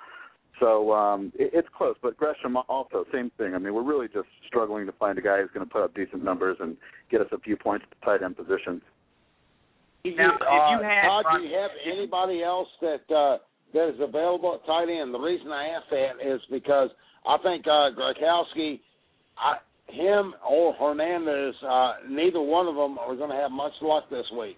So 0.60 0.92
um, 0.92 1.32
it, 1.34 1.50
it's 1.54 1.68
close, 1.76 1.96
but 2.02 2.16
Gresham 2.16 2.56
also 2.68 3.04
same 3.12 3.30
thing. 3.38 3.54
I 3.54 3.58
mean, 3.58 3.74
we're 3.74 3.82
really 3.82 4.08
just 4.08 4.28
struggling 4.46 4.86
to 4.86 4.92
find 4.92 5.18
a 5.18 5.22
guy 5.22 5.40
who's 5.40 5.50
going 5.52 5.66
to 5.66 5.72
put 5.72 5.82
up 5.82 5.94
decent 5.94 6.24
numbers 6.24 6.56
and 6.60 6.76
get 7.10 7.20
us 7.20 7.28
a 7.32 7.38
few 7.38 7.56
points 7.56 7.84
at 7.90 7.98
the 7.98 8.04
tight 8.04 8.22
end 8.22 8.36
positions. 8.36 8.82
Now, 10.04 10.10
if 10.10 10.40
you 10.40 10.78
uh, 10.78 10.82
had 10.82 11.06
Todd, 11.06 11.24
do 11.38 11.46
you 11.46 11.56
have 11.56 11.70
anybody 11.86 12.42
else 12.42 12.68
that 12.80 13.14
uh, 13.14 13.38
that 13.72 13.88
is 13.90 14.00
available 14.00 14.58
at 14.60 14.66
tight 14.66 14.88
end? 14.90 15.14
The 15.14 15.20
reason 15.20 15.52
I 15.52 15.68
ask 15.68 15.88
that 15.90 16.34
is 16.34 16.40
because 16.50 16.90
I 17.24 17.36
think 17.42 17.64
uh, 17.66 17.94
Gronkowski, 17.94 18.80
I, 19.38 19.58
him 19.86 20.34
or 20.48 20.72
Hernandez, 20.74 21.54
uh, 21.62 21.92
neither 22.08 22.40
one 22.40 22.66
of 22.66 22.74
them 22.74 22.98
are 22.98 23.14
going 23.14 23.30
to 23.30 23.36
have 23.36 23.52
much 23.52 23.72
luck 23.80 24.10
this 24.10 24.26
week. 24.36 24.56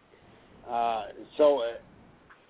Uh, 0.66 1.04
so, 1.36 1.58
uh, 1.58 1.72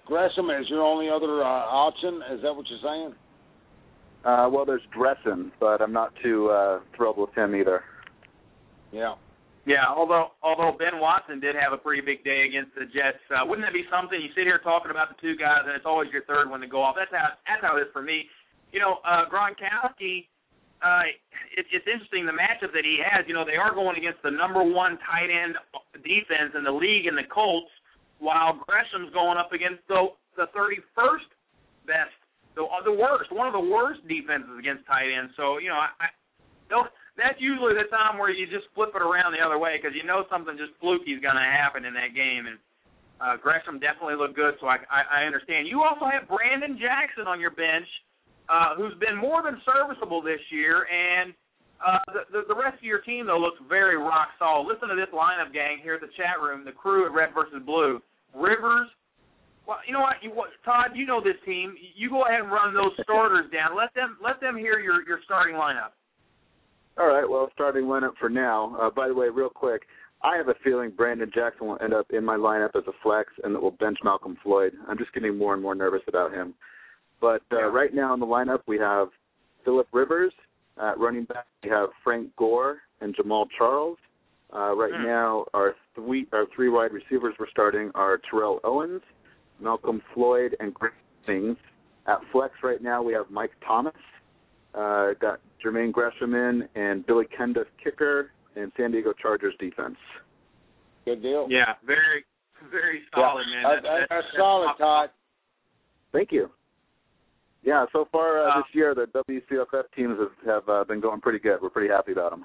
Gresham 0.06 0.50
is 0.50 0.66
your 0.68 0.82
only 0.82 1.08
other 1.08 1.42
uh, 1.42 1.46
option. 1.46 2.20
Is 2.32 2.42
that 2.42 2.54
what 2.54 2.66
you're 2.68 2.78
saying? 2.82 3.14
Uh, 4.24 4.48
well, 4.52 4.64
there's 4.64 4.82
Dreessen, 4.96 5.50
but 5.58 5.82
I'm 5.82 5.92
not 5.92 6.12
too 6.22 6.48
uh, 6.48 6.78
thrilled 6.96 7.18
with 7.18 7.34
him 7.34 7.56
either. 7.56 7.82
Yeah. 8.92 9.14
Yeah, 9.64 9.88
although 9.88 10.36
although 10.44 10.76
Ben 10.76 11.00
Watson 11.00 11.40
did 11.40 11.56
have 11.56 11.72
a 11.72 11.80
pretty 11.80 12.04
big 12.04 12.20
day 12.20 12.44
against 12.44 12.76
the 12.76 12.84
Jets, 12.84 13.20
uh, 13.32 13.48
wouldn't 13.48 13.64
that 13.64 13.72
be 13.72 13.88
something? 13.88 14.20
You 14.20 14.28
sit 14.36 14.44
here 14.44 14.60
talking 14.60 14.92
about 14.92 15.08
the 15.08 15.16
two 15.24 15.40
guys, 15.40 15.64
and 15.64 15.72
it's 15.72 15.88
always 15.88 16.12
your 16.12 16.20
third 16.28 16.52
one 16.52 16.60
to 16.60 16.68
go 16.68 16.84
off. 16.84 17.00
That's 17.00 17.08
how 17.08 17.32
that's 17.48 17.64
how 17.64 17.80
it 17.80 17.88
is 17.88 17.92
for 17.92 18.04
me. 18.04 18.28
You 18.72 18.80
know, 18.80 19.00
uh, 19.08 19.24
Gronkowski. 19.32 20.28
Uh, 20.84 21.08
it, 21.56 21.64
it's 21.72 21.88
interesting 21.88 22.28
the 22.28 22.36
matchup 22.36 22.76
that 22.76 22.84
he 22.84 23.00
has. 23.00 23.24
You 23.24 23.32
know, 23.32 23.48
they 23.48 23.56
are 23.56 23.72
going 23.72 23.96
against 23.96 24.20
the 24.20 24.28
number 24.28 24.60
one 24.60 25.00
tight 25.00 25.32
end 25.32 25.56
defense 26.04 26.52
in 26.52 26.60
the 26.60 26.74
league 26.74 27.08
in 27.08 27.16
the 27.16 27.24
Colts, 27.32 27.72
while 28.20 28.60
Gresham's 28.68 29.08
going 29.16 29.40
up 29.40 29.56
against 29.56 29.80
the 29.88 30.12
the 30.36 30.44
31st 30.52 31.24
best, 31.88 32.12
the 32.52 32.68
the 32.84 32.92
worst, 32.92 33.32
one 33.32 33.48
of 33.48 33.56
the 33.56 33.64
worst 33.64 34.04
defenses 34.04 34.60
against 34.60 34.84
tight 34.84 35.08
ends. 35.08 35.32
So 35.40 35.56
you 35.56 35.72
know, 35.72 35.80
I, 35.80 35.88
I 36.04 36.08
don't 36.68 36.92
that's 37.16 37.38
usually 37.38 37.78
the 37.78 37.86
time 37.90 38.18
where 38.18 38.30
you 38.30 38.46
just 38.50 38.66
flip 38.74 38.90
it 38.94 39.02
around 39.02 39.30
the 39.30 39.42
other 39.42 39.58
way 39.58 39.78
because 39.78 39.94
you 39.94 40.02
know 40.02 40.26
something 40.26 40.58
just 40.58 40.74
fluky 40.82 41.14
is 41.14 41.22
going 41.22 41.38
to 41.38 41.46
happen 41.46 41.86
in 41.86 41.94
that 41.94 42.10
game. 42.14 42.50
And 42.50 42.58
uh, 43.22 43.38
Gresham 43.38 43.78
definitely 43.78 44.18
looked 44.18 44.34
good, 44.34 44.58
so 44.58 44.66
I, 44.66 44.82
I, 44.90 45.22
I 45.22 45.30
understand. 45.30 45.70
You 45.70 45.86
also 45.86 46.10
have 46.10 46.26
Brandon 46.26 46.74
Jackson 46.74 47.30
on 47.30 47.38
your 47.38 47.54
bench, 47.54 47.86
uh, 48.50 48.74
who's 48.74 48.94
been 48.98 49.14
more 49.14 49.46
than 49.46 49.62
serviceable 49.62 50.20
this 50.20 50.42
year, 50.50 50.86
and 50.90 51.32
uh, 51.78 52.02
the, 52.10 52.22
the 52.32 52.40
the 52.54 52.56
rest 52.56 52.78
of 52.78 52.86
your 52.86 53.02
team 53.02 53.26
though 53.26 53.38
looks 53.38 53.58
very 53.68 53.96
rock 53.96 54.34
solid. 54.38 54.66
Listen 54.66 54.88
to 54.88 54.96
this 54.96 55.10
lineup, 55.14 55.52
gang, 55.52 55.78
here 55.82 55.94
at 55.94 56.02
the 56.02 56.12
chat 56.16 56.40
room. 56.42 56.64
The 56.64 56.72
crew 56.72 57.06
at 57.06 57.12
Red 57.12 57.34
versus 57.34 57.62
Blue. 57.64 58.00
Rivers. 58.34 58.88
Well, 59.66 59.80
you 59.88 59.96
know 59.96 60.04
what, 60.04 60.20
you, 60.20 60.28
what, 60.28 60.52
Todd, 60.64 60.92
you 60.92 61.06
know 61.06 61.24
this 61.24 61.40
team. 61.46 61.72
You 61.96 62.10
go 62.10 62.28
ahead 62.28 62.40
and 62.44 62.52
run 62.52 62.74
those 62.74 62.92
starters 63.00 63.48
down. 63.48 63.72
Let 63.72 63.94
them 63.94 64.18
let 64.22 64.40
them 64.40 64.56
hear 64.56 64.78
your 64.78 65.06
your 65.06 65.20
starting 65.24 65.56
lineup. 65.56 65.96
All 66.98 67.08
right. 67.08 67.28
Well, 67.28 67.50
starting 67.54 67.84
lineup 67.84 68.16
for 68.20 68.28
now. 68.28 68.76
Uh, 68.80 68.90
by 68.90 69.08
the 69.08 69.14
way, 69.14 69.28
real 69.28 69.48
quick, 69.48 69.82
I 70.22 70.36
have 70.36 70.48
a 70.48 70.54
feeling 70.62 70.90
Brandon 70.90 71.30
Jackson 71.34 71.66
will 71.66 71.78
end 71.82 71.92
up 71.92 72.06
in 72.10 72.24
my 72.24 72.36
lineup 72.36 72.70
as 72.76 72.84
a 72.86 72.92
flex, 73.02 73.30
and 73.42 73.54
that 73.54 73.60
will 73.60 73.72
bench 73.72 73.98
Malcom 74.04 74.36
Floyd. 74.42 74.72
I'm 74.88 74.96
just 74.96 75.12
getting 75.12 75.36
more 75.36 75.54
and 75.54 75.62
more 75.62 75.74
nervous 75.74 76.02
about 76.08 76.32
him. 76.32 76.54
But 77.20 77.42
uh, 77.52 77.58
yeah. 77.58 77.64
right 77.64 77.94
now 77.94 78.14
in 78.14 78.20
the 78.20 78.26
lineup, 78.26 78.60
we 78.66 78.78
have 78.78 79.08
Philip 79.64 79.88
Rivers 79.92 80.32
at 80.80 80.98
running 80.98 81.24
back. 81.24 81.46
We 81.62 81.70
have 81.70 81.90
Frank 82.02 82.34
Gore 82.36 82.78
and 83.00 83.14
Jamaal 83.16 83.46
Charles. 83.56 83.98
Uh, 84.54 84.74
right 84.74 84.92
mm. 84.92 85.04
now, 85.04 85.44
our 85.52 85.74
three 85.94 86.26
our 86.32 86.46
three 86.54 86.68
wide 86.68 86.92
receivers 86.92 87.34
we're 87.38 87.50
starting 87.50 87.90
are 87.94 88.20
Terrell 88.30 88.60
Owens, 88.62 89.02
Malcom 89.62 90.00
Floyd, 90.14 90.56
and 90.60 90.72
Greg 90.72 90.92
Jennings. 91.26 91.56
At 92.06 92.18
flex 92.30 92.54
right 92.62 92.82
now, 92.82 93.02
we 93.02 93.12
have 93.14 93.30
Mike 93.30 93.52
Thomas. 93.66 93.94
Uh, 94.76 95.12
got 95.20 95.40
Jermaine 95.64 95.92
Gresham 95.92 96.34
in, 96.34 96.68
and 96.74 97.06
Billy 97.06 97.26
Cundiff 97.38 97.66
kicker, 97.82 98.30
and 98.56 98.72
San 98.76 98.90
Diego 98.90 99.12
Chargers 99.12 99.54
defense. 99.58 99.96
Good 101.04 101.22
deal. 101.22 101.46
Yeah, 101.50 101.74
very, 101.86 102.24
very 102.70 103.02
solid, 103.14 103.44
yeah. 103.48 103.62
man. 103.62 103.76
That's, 103.82 103.86
that's, 103.86 104.06
that's 104.10 104.26
solid, 104.36 104.74
Todd. 104.78 105.10
Thank 106.12 106.32
you. 106.32 106.50
Yeah, 107.62 107.86
so 107.92 108.06
far 108.12 108.46
uh, 108.46 108.60
this 108.60 108.74
year 108.74 108.94
the 108.94 109.06
WCFF 109.08 109.84
teams 109.96 110.18
have, 110.18 110.36
have 110.44 110.68
uh, 110.68 110.84
been 110.84 111.00
going 111.00 111.20
pretty 111.20 111.38
good. 111.38 111.58
We're 111.62 111.70
pretty 111.70 111.88
happy 111.88 112.12
about 112.12 112.30
them. 112.30 112.44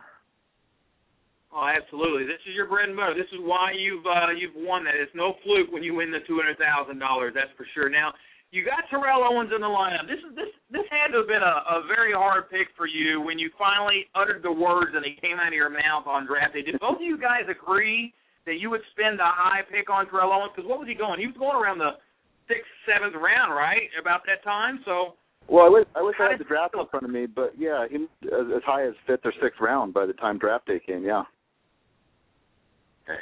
Oh, 1.51 1.65
absolutely. 1.65 2.23
This 2.23 2.39
is 2.47 2.53
your 2.55 2.67
bread 2.69 2.89
and 2.89 2.95
butter. 2.95 3.17
This 3.17 3.29
is 3.33 3.41
why 3.41 3.73
you've 3.73 4.05
uh, 4.05 4.31
you've 4.37 4.55
won 4.55 4.85
that. 4.85 4.93
It's 4.95 5.11
no 5.15 5.33
fluke 5.43 5.73
when 5.73 5.81
you 5.81 5.95
win 5.95 6.11
the 6.11 6.21
two 6.27 6.37
hundred 6.37 6.61
thousand 6.61 6.99
dollars. 6.99 7.33
That's 7.33 7.49
for 7.57 7.65
sure. 7.73 7.89
Now 7.89 8.13
you 8.51 8.65
got 8.65 8.89
Terrell 8.89 9.21
Owens 9.21 9.51
in 9.53 9.61
the 9.61 9.69
lineup. 9.69 10.09
This 10.09 10.19
is 10.25 10.33
this 10.35 10.49
this 10.73 10.85
had 10.89 11.13
to 11.13 11.21
have 11.21 11.29
been 11.29 11.45
a, 11.45 11.81
a 11.81 11.85
very 11.85 12.13
hard 12.13 12.49
pick 12.49 12.73
for 12.77 12.87
you 12.87 13.21
when 13.21 13.37
you 13.37 13.49
finally 13.57 14.09
uttered 14.15 14.41
the 14.41 14.51
words 14.51 14.91
and 14.93 15.05
they 15.05 15.17
came 15.21 15.37
out 15.37 15.49
of 15.49 15.57
your 15.57 15.69
mouth 15.69 16.05
on 16.05 16.25
draft 16.25 16.53
day. 16.53 16.61
Did 16.61 16.79
both 16.79 16.97
of 16.97 17.05
you 17.05 17.17
guys 17.17 17.45
agree 17.49 18.13
that 18.45 18.57
you 18.57 18.69
would 18.69 18.81
spend 18.91 19.19
a 19.19 19.29
high 19.29 19.61
pick 19.69 19.89
on 19.89 20.09
Terrell 20.09 20.33
Owens? 20.33 20.51
Because 20.55 20.67
what 20.67 20.79
was 20.79 20.87
he 20.87 20.97
going? 20.97 21.19
He 21.21 21.29
was 21.29 21.37
going 21.37 21.53
around 21.53 21.77
the 21.77 22.01
sixth, 22.49 22.69
seventh 22.89 23.13
round, 23.13 23.53
right? 23.53 23.89
About 23.99 24.25
that 24.25 24.41
time. 24.43 24.81
So 24.85 25.13
Well, 25.45 25.65
I 25.65 25.69
wish 25.69 25.85
I 25.93 26.01
wish 26.01 26.17
I 26.17 26.33
had 26.33 26.39
the 26.39 26.49
draft 26.49 26.73
in 26.73 26.85
front 26.89 27.05
of 27.05 27.13
me, 27.13 27.25
but 27.29 27.53
yeah, 27.57 27.85
he 27.85 28.09
as, 28.29 28.49
as 28.49 28.63
high 28.65 28.85
as 28.85 28.97
fifth 29.05 29.25
or 29.25 29.33
sixth 29.41 29.61
round 29.61 29.93
by 29.93 30.05
the 30.05 30.13
time 30.13 30.37
draft 30.37 30.65
day 30.65 30.81
came. 30.81 31.05
Yeah. 31.05 31.23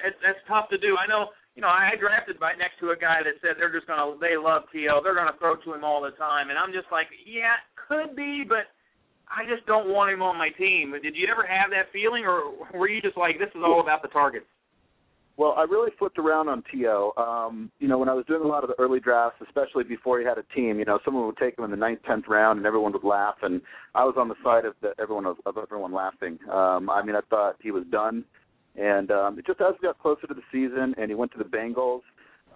It's, 0.03 0.19
that's 0.19 0.39
tough 0.47 0.67
to 0.69 0.77
do. 0.77 0.95
I 0.99 1.07
know, 1.07 1.31
you 1.57 1.61
know, 1.65 1.73
I 1.73 1.97
drafted 1.99 2.37
right 2.39 2.53
next 2.53 2.77
to 2.85 2.93
a 2.93 2.95
guy 2.95 3.25
that 3.25 3.41
said 3.41 3.57
they're 3.57 3.73
just 3.73 3.89
gonna, 3.89 4.13
they 4.21 4.37
love 4.37 4.69
T.O. 4.71 5.01
They're 5.01 5.17
gonna 5.17 5.33
throw 5.41 5.57
to 5.57 5.73
him 5.73 5.83
all 5.83 6.05
the 6.05 6.13
time, 6.13 6.53
and 6.53 6.57
I'm 6.57 6.71
just 6.71 6.85
like, 6.91 7.07
yeah, 7.25 7.57
could 7.73 8.15
be, 8.15 8.45
but 8.47 8.69
I 9.25 9.41
just 9.49 9.65
don't 9.65 9.89
want 9.89 10.13
him 10.13 10.21
on 10.21 10.37
my 10.37 10.49
team. 10.53 10.93
Did 11.01 11.17
you 11.17 11.25
ever 11.25 11.41
have 11.49 11.73
that 11.73 11.89
feeling, 11.91 12.29
or 12.29 12.53
were 12.77 12.87
you 12.87 13.01
just 13.01 13.17
like, 13.17 13.39
this 13.39 13.49
is 13.57 13.65
all 13.65 13.81
about 13.81 14.03
the 14.03 14.07
targets? 14.09 14.45
Well, 15.35 15.55
I 15.57 15.63
really 15.63 15.89
flipped 15.97 16.19
around 16.19 16.47
on 16.47 16.63
T.O. 16.71 17.13
Um, 17.17 17.71
you 17.79 17.87
know, 17.87 17.97
when 17.97 18.09
I 18.09 18.13
was 18.13 18.25
doing 18.27 18.43
a 18.43 18.47
lot 18.47 18.63
of 18.63 18.69
the 18.69 18.77
early 18.77 18.99
drafts, 18.99 19.41
especially 19.41 19.83
before 19.83 20.19
he 20.19 20.25
had 20.25 20.37
a 20.37 20.45
team, 20.53 20.77
you 20.77 20.85
know, 20.85 20.99
someone 21.03 21.25
would 21.25 21.37
take 21.37 21.57
him 21.57 21.65
in 21.65 21.71
the 21.71 21.77
ninth, 21.77 21.99
tenth 22.05 22.25
round, 22.27 22.57
and 22.57 22.67
everyone 22.67 22.93
would 22.93 23.03
laugh, 23.03 23.35
and 23.41 23.61
I 23.95 24.03
was 24.03 24.13
on 24.15 24.29
the 24.29 24.37
side 24.43 24.65
of 24.65 24.75
the, 24.81 24.93
everyone 25.01 25.25
of 25.25 25.57
everyone 25.57 25.91
laughing. 25.91 26.37
Um, 26.53 26.87
I 26.89 27.01
mean, 27.03 27.15
I 27.15 27.21
thought 27.31 27.55
he 27.61 27.71
was 27.71 27.83
done, 27.91 28.25
and 28.77 29.09
um, 29.11 29.39
just 29.45 29.59
as 29.59 29.73
we 29.81 29.87
got 29.87 29.99
closer 29.99 30.27
to 30.27 30.33
the 30.33 30.43
season, 30.51 30.93
and 30.97 31.09
he 31.09 31.15
went 31.15 31.31
to 31.33 31.37
the 31.37 31.43
Bengals, 31.43 32.01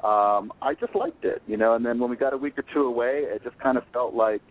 um, 0.04 0.54
I 0.62 0.74
just 0.80 0.96
liked 0.96 1.26
it, 1.26 1.42
you 1.48 1.58
know. 1.58 1.76
And 1.76 1.86
then 1.86 2.00
when 2.00 2.10
we 2.10 2.16
got 2.16 2.34
a 2.34 2.38
week 2.38 2.58
or 2.58 2.64
two 2.74 2.84
away, 2.84 3.24
it 3.26 3.44
just 3.44 3.58
kind 3.60 3.78
of 3.78 3.84
felt 3.92 4.14
like, 4.14 4.42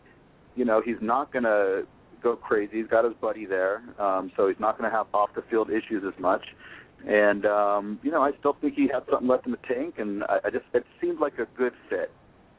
you 0.57 0.64
know, 0.64 0.83
he's 0.85 1.01
not 1.01 1.33
going 1.33 1.45
to 1.45 1.87
go 2.23 2.37
crazy. 2.37 2.79
He's 2.79 2.87
got 2.87 3.05
his 3.05 3.14
buddy 3.21 3.47
there, 3.47 3.83
um, 3.99 4.31
so 4.37 4.49
he's 4.49 4.61
not 4.61 4.79
going 4.79 4.91
to 4.91 4.97
have 4.97 5.07
off 5.14 5.31
the 5.35 5.43
field 5.51 5.71
issues 5.71 6.03
as 6.07 6.18
much. 6.21 6.43
And 7.07 7.47
um, 7.47 7.99
you 8.03 8.11
know, 8.11 8.23
I 8.23 8.33
still 8.39 8.57
think 8.61 8.75
he 8.75 8.89
had 8.93 9.05
something 9.11 9.29
left 9.29 9.47
in 9.47 9.53
the 9.53 9.59
tank, 9.68 9.95
and 9.99 10.23
I, 10.25 10.39
I 10.45 10.51
just 10.51 10.64
it 10.75 10.85
seemed 11.01 11.18
like 11.18 11.39
a 11.39 11.47
good 11.57 11.73
fit. 11.89 12.11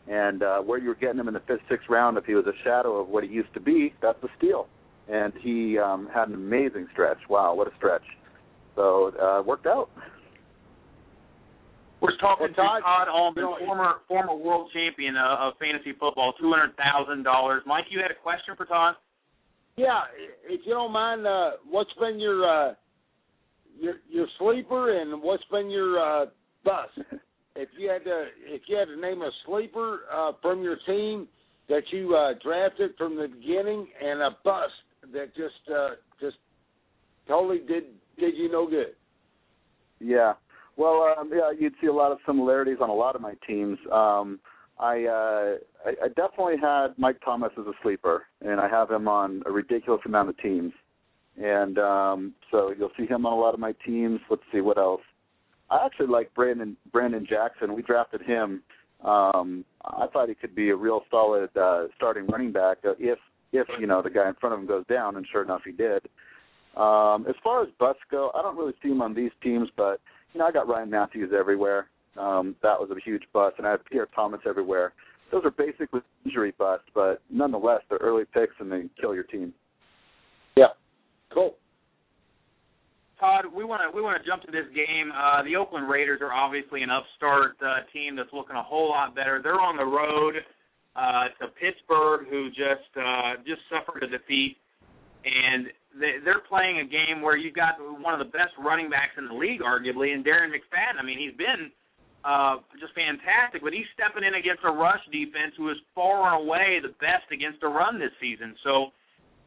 And 0.07 0.41
uh, 0.41 0.59
where 0.61 0.79
you 0.79 0.89
were 0.89 0.95
getting 0.95 1.19
him 1.19 1.27
in 1.27 1.35
the 1.35 1.41
fifth, 1.41 1.61
sixth 1.69 1.87
round, 1.89 2.17
if 2.17 2.25
he 2.25 2.33
was 2.33 2.45
a 2.47 2.63
shadow 2.63 2.99
of 2.99 3.07
what 3.07 3.23
he 3.23 3.29
used 3.29 3.53
to 3.53 3.59
be, 3.59 3.93
that's 4.01 4.21
a 4.23 4.27
steal. 4.37 4.67
And 5.07 5.31
he 5.39 5.77
um, 5.77 6.09
had 6.11 6.27
an 6.27 6.33
amazing 6.33 6.87
stretch. 6.91 7.19
Wow, 7.29 7.53
what 7.53 7.67
a 7.67 7.75
stretch! 7.77 8.01
So 8.75 9.11
uh, 9.21 9.43
worked 9.43 9.67
out. 9.67 9.89
We're 12.01 12.17
talking 12.17 12.47
Well, 12.57 12.67
Todd, 12.67 12.79
to 12.79 12.83
Todd 12.83 13.07
Ullman, 13.09 13.43
you 13.43 13.49
know- 13.49 13.65
former 13.65 13.93
former 14.07 14.35
world 14.35 14.71
champion 14.73 15.15
uh, 15.15 15.37
of 15.39 15.53
fantasy 15.59 15.93
football, 15.99 16.33
two 16.39 16.49
hundred 16.49 16.75
thousand 16.77 17.23
dollars. 17.23 17.61
Mike, 17.65 17.85
you 17.89 17.99
had 18.01 18.11
a 18.11 18.15
question 18.15 18.55
for 18.57 18.65
Todd? 18.65 18.95
Yeah, 19.77 20.01
if 20.45 20.61
you 20.65 20.73
don't 20.73 20.91
mind, 20.91 21.25
uh, 21.25 21.51
what's 21.69 21.93
been 21.99 22.19
your 22.19 22.43
uh, 22.45 22.73
your 23.79 23.95
your 24.09 24.27
sleeper 24.39 24.99
and 24.99 25.21
what's 25.21 25.43
been 25.51 25.69
your 25.69 25.99
uh, 25.99 26.25
bust? 26.65 27.21
If 27.55 27.69
you 27.77 27.89
had 27.89 28.03
to 28.05 28.25
if 28.45 28.61
you 28.67 28.77
had 28.77 28.85
to 28.85 28.99
name 28.99 29.21
a 29.21 29.29
sleeper 29.45 30.01
uh, 30.11 30.31
from 30.41 30.63
your 30.63 30.77
team 30.87 31.27
that 31.69 31.83
you 31.91 32.15
uh, 32.15 32.33
drafted 32.43 32.91
from 32.97 33.15
the 33.15 33.27
beginning 33.27 33.87
and 34.03 34.21
a 34.21 34.37
bust 34.43 34.73
that 35.13 35.35
just 35.35 35.69
uh, 35.69 35.89
just 36.19 36.37
totally 37.27 37.59
did 37.59 37.83
did 38.21 38.37
you 38.37 38.49
no 38.49 38.67
good. 38.69 38.95
Yeah. 39.99 40.33
Well, 40.77 41.13
um, 41.17 41.29
yeah, 41.33 41.51
you'd 41.57 41.73
see 41.81 41.87
a 41.87 41.93
lot 41.93 42.11
of 42.11 42.19
similarities 42.25 42.77
on 42.81 42.89
a 42.89 42.93
lot 42.93 43.15
of 43.15 43.21
my 43.21 43.33
teams. 43.45 43.77
Um, 43.91 44.39
I, 44.79 45.03
uh, 45.05 45.55
I 45.85 46.05
I 46.05 46.07
definitely 46.15 46.55
had 46.61 46.97
Mike 46.97 47.17
Thomas 47.23 47.51
as 47.59 47.65
a 47.65 47.73
sleeper, 47.83 48.23
and 48.41 48.59
I 48.59 48.69
have 48.69 48.89
him 48.89 49.07
on 49.07 49.43
a 49.45 49.51
ridiculous 49.51 50.01
amount 50.05 50.29
of 50.29 50.37
teams. 50.37 50.71
And 51.41 51.77
um, 51.77 52.33
so 52.49 52.73
you'll 52.77 52.91
see 52.97 53.05
him 53.05 53.25
on 53.25 53.33
a 53.33 53.39
lot 53.39 53.53
of 53.53 53.59
my 53.59 53.73
teams. 53.85 54.19
Let's 54.29 54.43
see 54.51 54.61
what 54.61 54.77
else. 54.77 55.01
I 55.69 55.85
actually 55.85 56.07
like 56.07 56.33
Brandon 56.33 56.77
Brandon 56.91 57.25
Jackson. 57.29 57.73
We 57.73 57.81
drafted 57.81 58.21
him. 58.21 58.63
Um, 59.03 59.65
I 59.83 60.07
thought 60.11 60.29
he 60.29 60.35
could 60.35 60.55
be 60.55 60.69
a 60.69 60.75
real 60.75 61.01
solid 61.09 61.49
uh, 61.57 61.85
starting 61.95 62.27
running 62.27 62.51
back 62.51 62.77
uh, 62.85 62.93
if 62.99 63.19
if 63.51 63.67
you 63.79 63.87
know 63.87 64.01
the 64.01 64.09
guy 64.09 64.27
in 64.27 64.35
front 64.35 64.53
of 64.53 64.59
him 64.59 64.67
goes 64.67 64.85
down, 64.87 65.17
and 65.17 65.25
sure 65.31 65.43
enough 65.43 65.61
he 65.65 65.71
did. 65.71 66.07
Um, 66.77 67.25
as 67.27 67.35
far 67.43 67.63
as 67.63 67.69
busts 67.79 68.01
go, 68.09 68.31
I 68.33 68.41
don't 68.41 68.57
really 68.57 68.73
see 68.81 68.89
him 68.89 69.01
on 69.01 69.13
these 69.13 69.31
teams, 69.43 69.69
but 69.75 69.99
you 70.33 70.39
know 70.39 70.45
I 70.45 70.51
got 70.51 70.67
Ryan 70.67 70.89
Mathews 70.89 71.31
everywhere. 71.37 71.87
Um, 72.17 72.55
that 72.61 72.79
was 72.79 72.89
a 72.91 72.99
huge 73.03 73.23
bust, 73.33 73.55
and 73.57 73.67
I 73.67 73.71
have 73.71 73.85
Pierre 73.85 74.07
Thomas 74.15 74.41
everywhere. 74.47 74.93
Those 75.31 75.43
are 75.45 75.51
basically 75.51 76.01
injury 76.25 76.53
busts, 76.57 76.87
but 76.93 77.21
nonetheless 77.29 77.81
they're 77.89 77.99
early 77.99 78.25
picks 78.33 78.53
and 78.59 78.71
they 78.71 78.83
kill 78.99 79.15
your 79.15 79.23
team. 79.23 79.53
Yeah. 80.57 80.67
Cool. 81.33 81.55
Todd, 83.19 83.45
we 83.55 83.63
want 83.63 83.81
to 83.85 83.95
we 83.95 84.01
want 84.01 84.21
to 84.21 84.27
jump 84.27 84.41
to 84.43 84.51
this 84.51 84.65
game. 84.73 85.11
Uh, 85.13 85.43
the 85.43 85.55
Oakland 85.55 85.87
Raiders 85.87 86.19
are 86.21 86.33
obviously 86.33 86.81
an 86.81 86.89
upstart 86.89 87.55
uh, 87.61 87.85
team 87.93 88.15
that's 88.15 88.33
looking 88.33 88.55
a 88.55 88.63
whole 88.63 88.89
lot 88.89 89.15
better. 89.15 89.39
They're 89.43 89.61
on 89.61 89.77
the 89.77 89.85
road 89.85 90.41
uh, 90.95 91.29
to 91.39 91.53
Pittsburgh, 91.53 92.27
who 92.27 92.49
just 92.49 92.89
uh, 92.97 93.37
just 93.45 93.61
suffered 93.69 94.03
a 94.03 94.09
defeat, 94.09 94.57
and 95.25 95.67
they, 95.99 96.23
they're 96.23 96.43
playing 96.47 96.79
a 96.79 96.87
game 96.87 97.21
where 97.21 97.37
you've 97.37 97.55
got 97.55 97.75
one 97.79 98.13
of 98.13 98.19
the 98.19 98.31
best 98.31 98.55
running 98.57 98.89
backs 98.89 99.17
in 99.17 99.27
the 99.27 99.35
league, 99.35 99.61
arguably, 99.61 100.13
and 100.13 100.25
Darren 100.25 100.49
McFadden. 100.49 100.97
I 100.99 101.03
mean, 101.03 101.19
he's 101.19 101.35
been 101.35 101.69
uh, 102.23 102.61
just 102.79 102.93
fantastic, 102.93 103.61
but 103.61 103.73
he's 103.73 103.89
stepping 103.97 104.23
in 104.23 104.37
against 104.37 104.61
a 104.63 104.71
rush 104.71 105.01
defense 105.11 105.57
who 105.57 105.69
is 105.69 105.77
far 105.93 106.31
and 106.31 106.45
away 106.45 106.79
the 106.81 106.93
best 107.01 107.27
against 107.33 107.61
a 107.63 107.69
run 107.69 107.97
this 107.97 108.13
season. 108.21 108.55
So 108.63 108.93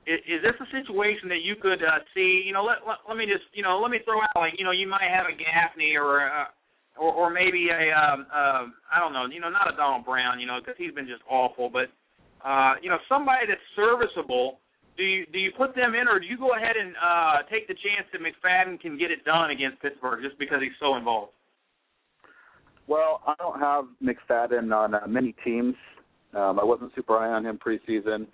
is, 0.07 0.21
is 0.27 0.41
this 0.43 0.57
a 0.61 0.69
situation 0.75 1.31
that 1.31 1.47
you 1.47 1.57
could 1.57 1.81
uh, 1.81 2.03
see? 2.13 2.45
You 2.45 2.53
know, 2.53 2.65
let, 2.65 2.85
let 2.85 3.01
let 3.09 3.17
me 3.17 3.25
just 3.25 3.47
you 3.55 3.63
know 3.63 3.81
let 3.81 3.91
me 3.91 4.03
throw 4.05 4.21
out 4.21 4.37
like 4.37 4.59
you 4.59 4.65
know 4.65 4.75
you 4.75 4.89
might 4.89 5.09
have 5.09 5.27
a 5.31 5.37
Gaffney 5.37 5.97
or 5.97 6.27
a, 6.27 6.51
or 6.99 7.13
or 7.13 7.27
maybe 7.31 7.71
a 7.71 7.95
um, 7.95 8.27
uh, 8.29 8.69
I 8.91 9.01
don't 9.01 9.13
know 9.13 9.27
you 9.31 9.41
know 9.41 9.51
not 9.51 9.71
a 9.71 9.77
Donald 9.77 10.05
Brown 10.05 10.41
you 10.41 10.47
know 10.47 10.59
because 10.61 10.77
he's 10.79 10.93
been 10.93 11.09
just 11.09 11.23
awful, 11.31 11.71
but 11.71 11.89
uh, 12.45 12.75
you 12.83 12.91
know 12.91 12.99
somebody 13.09 13.47
that's 13.49 13.65
serviceable. 13.77 14.61
Do 14.97 15.03
you 15.03 15.27
do 15.33 15.39
you 15.39 15.51
put 15.57 15.75
them 15.75 15.95
in, 15.95 16.07
or 16.07 16.21
do 16.21 16.27
you 16.27 16.39
go 16.39 16.55
ahead 16.55 16.77
and 16.77 16.95
uh, 17.03 17.43
take 17.51 17.67
the 17.67 17.75
chance 17.75 18.07
that 18.13 18.21
McFadden 18.21 18.81
can 18.81 18.97
get 18.97 19.11
it 19.11 19.25
done 19.25 19.51
against 19.51 19.83
Pittsburgh 19.83 20.23
just 20.23 20.39
because 20.39 20.59
he's 20.63 20.77
so 20.79 20.97
involved? 20.97 21.33
Well, 22.87 23.23
I 23.27 23.35
don't 23.39 23.59
have 23.59 23.87
McFadden 24.03 24.73
on 24.75 24.95
uh, 24.95 25.01
many 25.09 25.35
teams. 25.45 25.75
Um, 26.35 26.59
I 26.61 26.65
wasn't 26.65 26.93
super 26.95 27.19
high 27.19 27.31
on 27.31 27.47
him 27.47 27.59
preseason. 27.59 28.27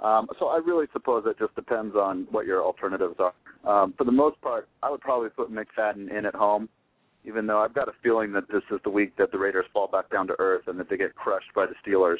Um, 0.00 0.28
so 0.38 0.46
I 0.46 0.58
really 0.58 0.86
suppose 0.92 1.24
it 1.26 1.38
just 1.38 1.54
depends 1.54 1.96
on 1.96 2.26
what 2.30 2.46
your 2.46 2.62
alternatives 2.62 3.16
are. 3.18 3.32
Um, 3.64 3.94
for 3.96 4.04
the 4.04 4.12
most 4.12 4.40
part, 4.40 4.68
I 4.82 4.90
would 4.90 5.00
probably 5.00 5.30
put 5.30 5.50
McFadden 5.50 6.16
in 6.16 6.26
at 6.26 6.34
home, 6.34 6.68
even 7.24 7.46
though 7.46 7.58
I've 7.58 7.74
got 7.74 7.88
a 7.88 7.92
feeling 8.02 8.32
that 8.32 8.44
this 8.48 8.62
is 8.70 8.78
the 8.84 8.90
week 8.90 9.16
that 9.16 9.32
the 9.32 9.38
Raiders 9.38 9.64
fall 9.72 9.88
back 9.88 10.10
down 10.10 10.26
to 10.28 10.34
earth 10.38 10.64
and 10.66 10.78
that 10.78 10.90
they 10.90 10.96
get 10.96 11.14
crushed 11.14 11.52
by 11.54 11.66
the 11.66 11.74
Steelers. 11.84 12.18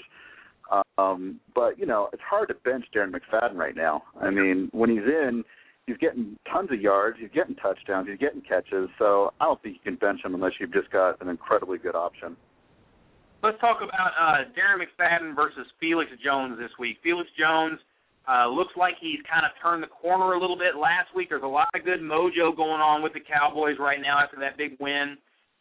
Um, 0.99 1.41
but 1.55 1.79
you 1.79 1.87
know, 1.87 2.09
it's 2.13 2.23
hard 2.29 2.49
to 2.49 2.55
bench 2.55 2.85
Darren 2.95 3.13
McFadden 3.13 3.55
right 3.55 3.77
now. 3.77 4.03
I 4.21 4.31
mean, 4.31 4.69
when 4.73 4.91
he's 4.91 5.05
in, 5.05 5.45
he's 5.87 5.97
getting 5.99 6.37
tons 6.51 6.71
of 6.73 6.81
yards, 6.81 7.19
he's 7.21 7.31
getting 7.35 7.55
touchdowns, 7.57 8.09
he's 8.09 8.19
getting 8.19 8.41
catches. 8.41 8.89
So 8.99 9.33
I 9.41 9.45
don't 9.45 9.63
think 9.63 9.77
you 9.77 9.81
can 9.85 9.97
bench 9.97 10.21
him 10.25 10.35
unless 10.35 10.53
you've 10.59 10.73
just 10.73 10.91
got 10.91 11.21
an 11.21 11.29
incredibly 11.29 11.79
good 11.79 11.95
option. 11.95 12.37
Let's 13.43 13.61
talk 13.61 13.79
about 13.79 14.13
uh, 14.19 14.49
Darren 14.57 14.81
McFadden 14.81 15.37
versus 15.37 15.67
Felix 15.79 16.11
Jones 16.25 16.59
this 16.59 16.71
week. 16.79 16.97
Felix 17.03 17.29
Jones 17.39 17.79
uh, 18.27 18.49
looks 18.49 18.73
like 18.77 18.95
he's 19.01 19.21
kind 19.31 19.45
of 19.45 19.53
turned 19.63 19.83
the 19.83 19.93
corner 19.93 20.33
a 20.33 20.41
little 20.41 20.57
bit. 20.57 20.75
Last 20.75 21.15
week, 21.15 21.29
there's 21.29 21.45
a 21.45 21.47
lot 21.47 21.69
of 21.75 21.85
good 21.85 22.01
mojo 22.01 22.57
going 22.57 22.81
on 22.81 23.03
with 23.03 23.13
the 23.13 23.21
Cowboys 23.21 23.77
right 23.79 24.01
now 24.01 24.19
after 24.19 24.41
that 24.41 24.57
big 24.57 24.77
win, 24.81 25.17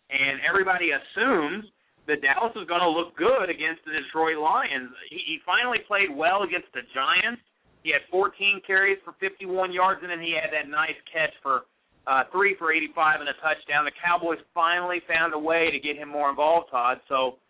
and 0.09 0.39
everybody 0.47 0.89
assumes 0.95 1.65
that 2.07 2.21
Dallas 2.21 2.53
is 2.53 2.69
going 2.69 2.85
to 2.85 2.89
look 2.89 3.17
good 3.17 3.49
against 3.49 3.81
the 3.85 3.93
Detroit 3.97 4.37
Lions. 4.37 4.93
He, 5.09 5.19
he 5.25 5.35
finally 5.45 5.81
played 5.89 6.13
well 6.13 6.45
against 6.45 6.69
the 6.73 6.85
Giants. 6.93 7.41
He 7.81 7.93
had 7.93 8.01
14 8.09 8.61
carries 8.65 8.97
for 9.05 9.13
51 9.21 9.73
yards, 9.73 10.01
and 10.01 10.09
then 10.09 10.21
he 10.21 10.33
had 10.33 10.53
that 10.53 10.69
nice 10.69 10.97
catch 11.09 11.33
for 11.41 11.69
uh, 12.05 12.25
three 12.31 12.55
for 12.57 12.73
85 12.73 13.21
and 13.21 13.29
a 13.29 13.37
touchdown. 13.41 13.85
The 13.85 13.97
Cowboys 13.97 14.41
finally 14.53 15.01
found 15.09 15.33
a 15.33 15.41
way 15.41 15.69
to 15.73 15.79
get 15.81 15.97
him 15.97 16.09
more 16.09 16.29
involved, 16.29 16.69
Todd. 16.69 17.01
So 17.09 17.41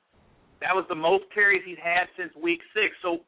that 0.60 0.76
was 0.76 0.86
the 0.88 0.96
most 0.96 1.28
carries 1.34 1.64
he's 1.66 1.80
had 1.80 2.08
since 2.16 2.32
week 2.36 2.60
six. 2.72 2.96
So 3.04 3.24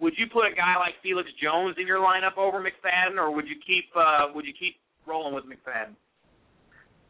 would 0.00 0.14
you 0.16 0.26
put 0.32 0.48
a 0.48 0.54
guy 0.56 0.76
like 0.80 0.96
Felix 1.02 1.28
Jones 1.36 1.76
in 1.78 1.86
your 1.86 2.00
lineup 2.00 2.36
over 2.40 2.60
McFadden, 2.60 3.20
or 3.20 3.32
would 3.32 3.46
you 3.46 3.56
keep 3.60 3.84
uh, 3.92 4.32
would 4.34 4.46
you 4.46 4.56
keep 4.56 4.76
rolling 5.06 5.34
with 5.34 5.44
McFadden? 5.44 5.92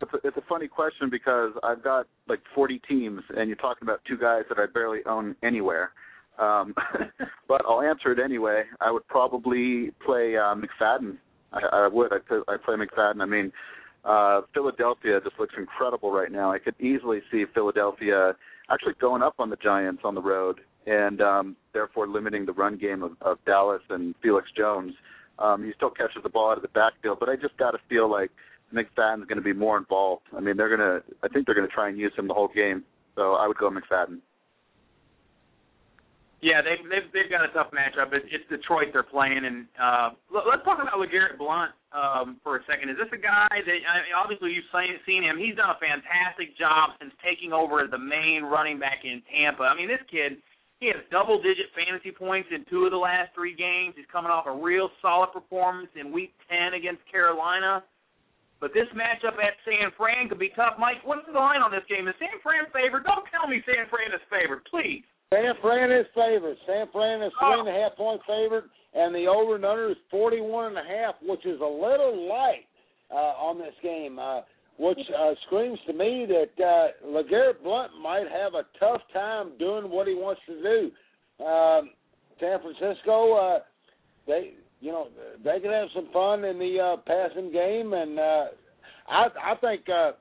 It's 0.01 0.13
a, 0.13 0.27
it's 0.27 0.37
a 0.37 0.43
funny 0.49 0.69
question 0.69 1.11
because 1.11 1.53
I've 1.63 1.83
got 1.83 2.07
like 2.29 2.41
40 2.55 2.81
teams, 2.89 3.23
and 3.37 3.49
you're 3.49 3.57
talking 3.57 3.87
about 3.87 4.01
two 4.07 4.17
guys 4.17 4.43
that 4.49 4.59
I 4.59 4.67
barely 4.73 5.01
own 5.07 5.37
anywhere. 5.43 5.93
Um, 6.39 6.75
but 7.49 7.63
I'll 7.69 7.83
answer 7.83 8.13
it 8.13 8.19
anyway. 8.19 8.65
I 8.81 8.91
would 8.91 9.07
probably 9.09 9.91
play 10.05 10.37
uh, 10.37 10.55
McFadden. 10.55 11.17
I, 11.53 11.61
I 11.73 11.89
would. 11.89 12.13
I'd 12.13 12.27
play, 12.27 12.39
play 12.65 12.77
McFadden. 12.77 13.21
I 13.21 13.27
mean, 13.27 13.53
uh, 14.05 14.43
Philadelphia 14.55 15.21
just 15.23 15.39
looks 15.39 15.55
incredible 15.59 16.13
right 16.13 16.33
now. 16.33 16.51
I 16.51 16.59
could 16.59 16.75
easily 16.81 17.21
see 17.31 17.45
Philadelphia 17.53 18.35
actually 18.71 18.95
going 19.01 19.23
up 19.23 19.35
on 19.39 19.51
the 19.51 19.57
Giants 19.57 20.03
on 20.05 20.15
the 20.15 20.23
road 20.23 20.61
and 20.87 21.21
um, 21.21 21.57
therefore 21.75 22.09
limiting 22.09 22.47
the 22.47 22.53
run 22.53 22.79
game 22.79 23.03
of, 23.03 23.13
of 23.21 23.39
Dallas 23.45 23.83
and 23.91 24.15
Felix 24.23 24.49
Jones. 24.57 24.95
Um, 25.39 25.65
he 25.65 25.73
still 25.77 25.91
catches 25.91 26.23
the 26.23 26.29
ball 26.29 26.51
out 26.51 26.57
of 26.57 26.63
the 26.63 26.69
backfield, 26.69 27.19
but 27.21 27.29
I 27.29 27.37
just 27.37 27.57
got 27.59 27.73
to 27.73 27.79
feel 27.89 28.11
like 28.11 28.31
McFadden's 28.75 29.27
going 29.27 29.39
to 29.39 29.45
be 29.45 29.53
more 29.53 29.79
involved. 29.79 30.23
I 30.37 30.41
mean, 30.41 30.57
they're 30.57 30.75
going 30.75 30.81
to. 30.81 31.03
I 31.23 31.29
think 31.29 31.47
they're 31.47 31.55
going 31.55 31.69
to 31.69 31.75
try 31.75 31.89
and 31.89 31.99
use 31.99 32.13
him 32.17 32.29
the 32.29 32.35
whole 32.35 32.51
game. 32.55 32.85
So 33.17 33.35
I 33.35 33.47
would 33.47 33.59
go 33.59 33.71
McFadden. 33.71 34.19
Yeah, 36.41 36.65
they've 36.65 36.81
they've 36.89 37.09
they've 37.13 37.29
got 37.29 37.45
a 37.45 37.53
tough 37.53 37.69
matchup. 37.69 38.17
It's, 38.17 38.25
it's 38.33 38.49
Detroit 38.49 38.97
they're 38.97 39.05
playing, 39.05 39.45
and 39.45 39.69
uh, 39.77 40.17
let's 40.33 40.65
talk 40.65 40.81
about 40.81 40.97
LeGarrette 40.97 41.37
Blount 41.37 41.77
um, 41.93 42.41
for 42.41 42.57
a 42.57 42.65
second. 42.65 42.89
Is 42.89 42.97
this 42.97 43.13
a 43.13 43.21
guy 43.21 43.53
that 43.53 43.79
I 43.85 43.95
mean, 44.09 44.17
obviously 44.17 44.57
you've 44.57 44.71
seen, 44.73 44.97
seen 45.05 45.21
him? 45.21 45.37
He's 45.37 45.53
done 45.61 45.69
a 45.69 45.77
fantastic 45.77 46.57
job 46.57 46.97
since 46.97 47.13
taking 47.21 47.53
over 47.53 47.85
the 47.85 48.01
main 48.01 48.49
running 48.49 48.81
back 48.81 49.05
in 49.05 49.21
Tampa. 49.29 49.69
I 49.69 49.77
mean, 49.77 49.93
this 49.93 50.01
kid 50.09 50.41
he 50.81 50.89
has 50.89 51.05
double-digit 51.13 51.77
fantasy 51.77 52.11
points 52.11 52.49
in 52.51 52.65
two 52.73 52.87
of 52.87 52.91
the 52.91 52.97
last 52.97 53.35
three 53.35 53.55
games. 53.55 53.93
He's 53.97 54.09
coming 54.11 54.33
off 54.33 54.49
a 54.49 54.53
real 54.53 54.89
solid 55.03 55.29
performance 55.29 55.93
in 55.95 56.11
Week 56.11 56.33
10 56.49 56.73
against 56.73 57.05
Carolina. 57.13 57.85
But 58.61 58.77
this 58.77 58.89
matchup 58.93 59.41
at 59.41 59.57
San 59.65 59.89
Fran 59.97 60.29
could 60.29 60.39
be 60.39 60.53
tough. 60.55 60.77
Mike, 60.79 61.01
what's 61.05 61.25
the 61.25 61.33
line 61.33 61.65
on 61.65 61.73
this 61.73 61.85
game? 61.89 62.07
Is 62.09 62.15
San 62.21 62.37
Fran 62.45 62.69
favored? 62.77 63.09
Don't 63.09 63.25
tell 63.33 63.49
me 63.49 63.65
San 63.65 63.89
Fran 63.89 64.13
is 64.13 64.21
favored, 64.29 64.61
please. 64.69 65.03
San 65.33 65.57
Fran 65.65 65.89
is 65.89 66.07
favored. 66.13 66.61
San 66.69 66.87
Fran 66.93 67.25
is 67.25 67.33
three 67.41 67.61
and 67.61 67.69
a 67.69 67.73
half 67.73 67.97
point 67.97 68.21
favorite, 68.29 68.69
and 68.93 69.15
the 69.15 69.25
over 69.25 69.57
and 69.57 69.65
under 69.65 69.89
is 69.89 69.97
forty 70.11 70.45
one 70.45 70.77
and 70.77 70.79
a 70.79 70.85
half, 70.85 71.17
which 71.23 71.47
is 71.47 71.61
a 71.61 71.65
little 71.65 72.29
light 72.29 72.69
uh, 73.11 73.33
on 73.41 73.57
this 73.57 73.75
game. 73.83 74.19
Uh, 74.19 74.45
which 74.81 74.99
uh, 75.13 75.35
screams 75.47 75.79
to 75.87 75.93
me 75.93 76.27
that 76.27 76.65
uh, 76.65 77.07
LeGarrette 77.07 77.63
Blount 77.63 77.93
might 78.03 78.25
have 78.33 78.55
a 78.55 78.65
tough 78.79 79.03
time 79.13 79.53
doing 79.59 79.91
what 79.91 80.09
he 80.09 80.15
wants 80.15 80.41
to 80.47 80.57
do. 80.57 81.45
Um, 81.45 81.91
San 82.41 82.59
Francisco, 82.63 83.35
uh, 83.35 83.59
they 84.27 84.55
you 84.81 84.93
know 84.93 85.09
they 85.45 85.61
can 85.61 85.71
have 85.71 85.89
some 85.95 86.09
fun 86.13 86.45
in 86.45 86.59
the 86.59 86.79
uh, 86.81 86.97
passing 87.07 87.53
game, 87.53 87.93
and 87.93 88.19
uh, 88.19 88.45
I 89.09 89.27
I 89.53 89.55
think 89.61 89.83
uh, 89.89 90.13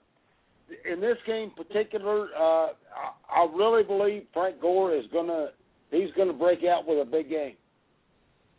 in 0.92 1.00
this 1.00 1.18
game 1.26 1.52
particular, 1.56 2.28
uh, 2.38 2.68
I, 2.68 3.42
I 3.42 3.48
really 3.56 3.84
believe 3.84 4.24
Frank 4.34 4.62
Gore 4.62 4.96
is 4.96 5.06
gonna 5.12 5.48
he's 5.92 6.12
gonna 6.18 6.34
break 6.34 6.60
out 6.64 6.88
with 6.88 7.00
a 7.00 7.10
big 7.10 7.30
game. 7.30 7.56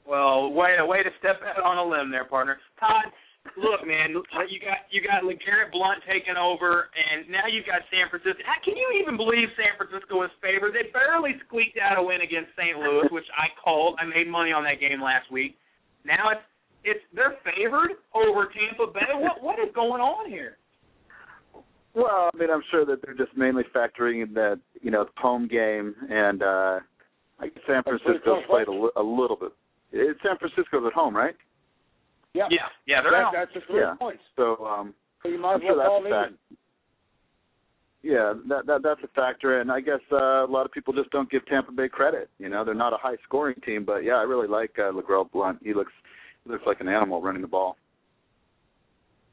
Well, 0.07 0.51
way 0.53 0.74
way 0.80 1.03
to 1.03 1.11
step 1.18 1.40
out 1.44 1.62
on 1.62 1.78
a 1.78 1.84
limb 1.84 2.11
there, 2.11 2.24
partner. 2.24 2.59
Todd, 2.80 3.12
look, 3.61 3.86
man, 3.86 4.16
you 4.48 4.59
got 4.59 4.88
you 4.90 5.05
got 5.05 5.22
LeGarrette 5.22 5.70
Blount 5.70 6.01
taking 6.09 6.36
over, 6.40 6.88
and 6.96 7.28
now 7.28 7.44
you've 7.44 7.68
got 7.68 7.84
San 7.92 8.09
Francisco. 8.09 8.40
How 8.48 8.59
can 8.64 8.74
you 8.74 8.88
even 9.05 9.16
believe 9.20 9.53
San 9.55 9.76
Francisco 9.76 10.24
is 10.24 10.32
favored? 10.40 10.72
They 10.72 10.88
barely 10.90 11.36
squeaked 11.46 11.76
out 11.76 12.01
a 12.01 12.03
win 12.03 12.24
against 12.24 12.57
St. 12.57 12.74
Louis, 12.80 13.12
which 13.12 13.28
I 13.36 13.53
called. 13.61 14.01
I 14.01 14.09
made 14.09 14.26
money 14.26 14.51
on 14.51 14.64
that 14.64 14.80
game 14.80 15.05
last 15.05 15.30
week. 15.30 15.61
Now 16.05 16.30
it's 16.30 16.40
it's 16.84 17.01
they're 17.14 17.36
favored 17.44 17.90
over 18.14 18.46
Tampa 18.46 18.90
Bay. 18.92 19.01
What 19.14 19.42
what 19.42 19.59
is 19.59 19.68
going 19.74 20.01
on 20.01 20.30
here? 20.30 20.57
Well, 21.94 22.30
I 22.32 22.36
mean, 22.36 22.51
I'm 22.51 22.62
sure 22.70 22.84
that 22.86 23.01
they're 23.05 23.16
just 23.16 23.36
mainly 23.36 23.64
factoring 23.74 24.22
in 24.22 24.32
that 24.34 24.61
you 24.80 24.90
know 24.90 25.07
home 25.16 25.48
game, 25.48 25.94
and 26.09 26.42
uh 26.42 26.80
I 27.40 27.46
guess 27.48 27.62
San 27.66 27.82
Francisco's 27.82 28.44
played 28.48 28.68
a, 28.68 28.72
li- 28.72 28.90
a 28.96 29.03
little 29.03 29.36
bit. 29.36 29.53
It's 29.92 30.20
San 30.22 30.36
Francisco's 30.38 30.84
at 30.86 30.92
home, 30.92 31.16
right? 31.16 31.34
Yeah, 32.34 32.46
Yeah, 32.51 32.59
yeah, 32.86 33.03
they're 33.03 33.12
that, 33.12 33.24
out. 33.24 33.32
that's 33.32 33.51
a 33.57 33.66
three 33.66 33.80
Yeah. 33.80 33.94
points. 33.98 34.22
So 34.36 34.64
um, 34.64 34.94
So 35.22 35.28
you 35.30 35.38
might 35.38 35.55
I'm 35.55 35.57
as 35.57 35.62
sure 35.62 35.76
well 35.76 35.78
that's 35.78 35.88
call 35.88 36.07
a 36.07 36.11
fact. 36.28 36.34
Yeah, 38.03 38.32
that 38.48 38.66
that 38.66 38.82
that's 38.82 39.01
a 39.05 39.09
factor, 39.09 39.61
and 39.61 39.70
I 39.70 39.80
guess 39.80 40.01
uh, 40.11 40.46
a 40.46 40.51
lot 40.51 40.64
of 40.64 40.72
people 40.72 40.94
just 40.94 41.11
don't 41.11 41.30
give 41.30 41.44
Tampa 41.46 41.70
Bay 41.70 41.88
credit. 41.88 42.30
You 42.38 42.48
know, 42.48 42.64
they're 42.64 42.74
not 42.74 42.94
a 42.94 42.96
high 42.96 43.16
scoring 43.24 43.57
team, 43.64 43.84
but 43.84 43.98
yeah, 44.05 44.14
I 44.14 44.22
really 44.22 44.48
like 44.48 44.72
uh, 44.78 44.90
LeGarrette 44.92 45.30
Blount. 45.32 45.59
He 45.62 45.74
looks 45.74 45.92
he 46.44 46.51
looks 46.51 46.64
like 46.66 46.80
an 46.80 46.88
animal 46.88 47.20
running 47.20 47.42
the 47.42 47.48
ball. 47.48 47.76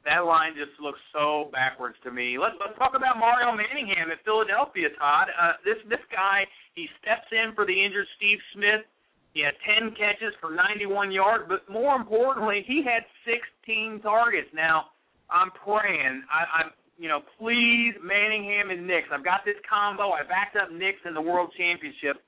That 0.04 0.24
line 0.24 0.52
just 0.52 0.78
looks 0.80 1.00
so 1.12 1.48
backwards 1.50 1.96
to 2.04 2.10
me. 2.10 2.36
Let's 2.36 2.56
let's 2.60 2.76
talk 2.78 2.92
about 2.94 3.16
Mario 3.16 3.56
Manningham 3.56 4.10
at 4.12 4.22
Philadelphia, 4.24 4.88
Todd. 4.98 5.28
Uh, 5.32 5.52
this 5.64 5.80
this 5.88 6.04
guy, 6.12 6.44
he 6.74 6.88
steps 7.00 7.32
in 7.32 7.54
for 7.54 7.64
the 7.64 7.72
injured 7.72 8.06
Steve 8.16 8.38
Smith. 8.52 8.84
He 9.32 9.44
had 9.44 9.54
10 9.64 9.94
catches 9.94 10.34
for 10.40 10.50
91 10.50 11.12
yards, 11.12 11.44
but 11.48 11.68
more 11.70 11.94
importantly, 11.96 12.64
he 12.66 12.82
had 12.82 13.04
16 13.22 14.00
targets. 14.00 14.48
Now, 14.54 14.86
I'm 15.30 15.52
praying. 15.52 16.24
I, 16.32 16.64
I'm, 16.64 16.70
you 16.98 17.08
know, 17.08 17.22
please 17.38 17.94
Manningham 18.02 18.70
and 18.70 18.86
Nicks. 18.86 19.08
I've 19.14 19.24
got 19.24 19.46
this 19.46 19.56
combo. 19.62 20.10
I 20.10 20.26
backed 20.26 20.58
up 20.58 20.74
Nicks 20.74 20.98
in 21.06 21.14
the 21.14 21.22
World 21.22 21.54
Championship 21.56 22.18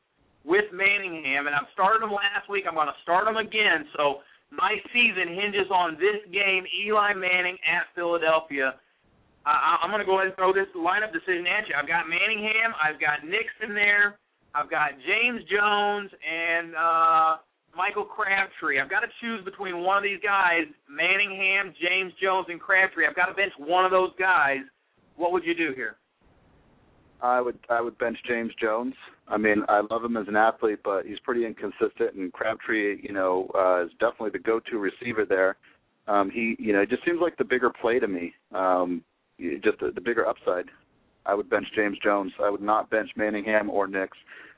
with 0.46 0.64
Manningham, 0.72 1.50
and 1.50 1.54
I've 1.54 1.68
started 1.74 2.06
him 2.06 2.14
last 2.14 2.48
week. 2.48 2.64
I'm 2.70 2.78
going 2.78 2.88
to 2.88 3.02
start 3.02 3.26
him 3.26 3.36
again. 3.36 3.84
So 3.98 4.22
my 4.54 4.78
season 4.94 5.34
hinges 5.34 5.68
on 5.74 5.98
this 5.98 6.22
game, 6.32 6.64
Eli 6.86 7.12
Manning 7.18 7.58
at 7.66 7.90
Philadelphia. 7.98 8.78
I, 9.44 9.82
I'm 9.82 9.90
going 9.90 10.00
to 10.00 10.06
go 10.06 10.22
ahead 10.22 10.30
and 10.30 10.36
throw 10.38 10.54
this 10.54 10.70
lineup 10.78 11.12
decision 11.12 11.50
at 11.50 11.66
you. 11.66 11.74
I've 11.74 11.90
got 11.90 12.06
Manningham. 12.06 12.70
I've 12.78 13.02
got 13.02 13.26
Nicks 13.26 13.52
in 13.66 13.74
there. 13.74 14.22
I've 14.54 14.70
got 14.70 14.94
James 15.02 15.42
Jones 15.50 16.10
and 16.22 16.74
uh, 16.78 17.42
Michael 17.76 18.04
Crabtree. 18.04 18.80
I've 18.80 18.90
got 18.90 19.00
to 19.00 19.08
choose 19.20 19.44
between 19.44 19.82
one 19.82 19.96
of 19.96 20.02
these 20.02 20.20
guys, 20.22 20.64
Manningham, 20.88 21.72
James 21.80 22.12
Jones, 22.22 22.46
and 22.48 22.60
Crabtree. 22.60 23.06
I've 23.06 23.16
got 23.16 23.26
to 23.26 23.34
bench 23.34 23.52
one 23.58 23.84
of 23.84 23.90
those 23.90 24.10
guys. 24.18 24.58
What 25.16 25.32
would 25.32 25.44
you 25.44 25.54
do 25.54 25.72
here? 25.74 25.96
I 27.22 27.40
would 27.40 27.58
I 27.68 27.80
would 27.80 27.98
bench 27.98 28.16
James 28.26 28.52
Jones. 28.60 28.94
I 29.28 29.36
mean, 29.36 29.62
I 29.68 29.82
love 29.90 30.02
him 30.02 30.16
as 30.16 30.26
an 30.26 30.36
athlete, 30.36 30.80
but 30.82 31.04
he's 31.04 31.18
pretty 31.20 31.44
inconsistent. 31.46 32.14
And 32.14 32.32
Crabtree, 32.32 33.00
you 33.02 33.12
know, 33.12 33.50
uh, 33.54 33.84
is 33.84 33.90
definitely 34.00 34.30
the 34.30 34.38
go-to 34.38 34.78
receiver 34.78 35.24
there. 35.28 35.56
Um, 36.08 36.30
he, 36.30 36.56
you 36.58 36.72
know, 36.72 36.80
it 36.80 36.90
just 36.90 37.04
seems 37.04 37.18
like 37.20 37.36
the 37.36 37.44
bigger 37.44 37.70
play 37.70 37.98
to 37.98 38.08
me. 38.08 38.32
Um, 38.52 39.04
just 39.62 39.78
the, 39.80 39.92
the 39.94 40.00
bigger 40.00 40.26
upside. 40.26 40.66
I 41.26 41.34
would 41.34 41.48
bench 41.48 41.66
James 41.76 41.98
Jones. 42.02 42.32
I 42.42 42.50
would 42.50 42.62
not 42.62 42.90
bench 42.90 43.10
Manningham 43.16 43.70
or 43.70 43.86
Nicks. 43.86 44.16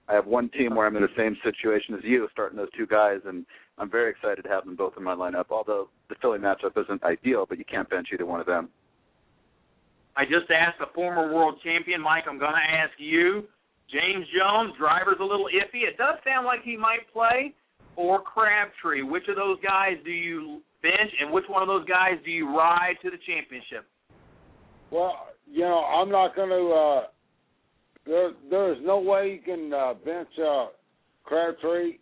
I 0.08 0.14
have 0.14 0.26
one 0.26 0.50
team 0.50 0.74
where 0.74 0.86
I'm 0.86 0.96
in 0.96 1.02
the 1.02 1.08
same 1.16 1.36
situation 1.44 1.94
as 1.94 2.00
you, 2.02 2.28
starting 2.32 2.56
those 2.56 2.72
two 2.76 2.86
guys, 2.86 3.20
and 3.24 3.46
I'm 3.78 3.90
very 3.90 4.10
excited 4.10 4.42
to 4.42 4.48
have 4.48 4.64
them 4.64 4.76
both 4.76 4.94
in 4.96 5.04
my 5.04 5.14
lineup. 5.14 5.46
Although 5.50 5.88
the 6.08 6.16
Philly 6.20 6.38
matchup 6.38 6.76
isn't 6.76 7.02
ideal, 7.02 7.46
but 7.48 7.58
you 7.58 7.64
can't 7.64 7.88
bench 7.88 8.08
either 8.12 8.26
one 8.26 8.40
of 8.40 8.46
them. 8.46 8.68
I 10.16 10.24
just 10.24 10.50
asked 10.50 10.80
a 10.80 10.92
former 10.92 11.32
world 11.32 11.58
champion, 11.64 12.00
Mike. 12.02 12.24
I'm 12.28 12.38
going 12.38 12.52
to 12.52 12.76
ask 12.76 12.92
you. 12.98 13.44
James 13.90 14.26
Jones, 14.36 14.72
Driver's 14.78 15.20
a 15.20 15.24
little 15.24 15.46
iffy. 15.46 15.88
It 15.88 15.96
does 15.96 16.16
sound 16.24 16.46
like 16.46 16.62
he 16.64 16.76
might 16.76 17.10
play. 17.12 17.54
Or 17.96 18.20
Crabtree. 18.22 19.02
Which 19.02 19.24
of 19.28 19.36
those 19.36 19.58
guys 19.62 19.96
do 20.04 20.10
you 20.10 20.62
bench, 20.82 21.12
and 21.20 21.32
which 21.32 21.44
one 21.48 21.62
of 21.62 21.68
those 21.68 21.86
guys 21.86 22.14
do 22.24 22.30
you 22.30 22.48
ride 22.56 22.94
to 23.02 23.10
the 23.10 23.18
championship? 23.26 23.86
Well, 24.90 25.28
you 25.50 25.60
know, 25.60 25.84
I'm 25.84 26.10
not 26.10 26.34
going 26.34 26.50
to. 26.50 26.72
Uh, 26.72 27.02
there, 28.06 28.30
there 28.50 28.72
is 28.72 28.78
no 28.82 29.00
way 29.00 29.38
you 29.38 29.40
can 29.40 29.72
uh, 29.72 29.94
bench 30.04 30.28
uh, 30.38 30.66
Crabtree, 31.24 31.98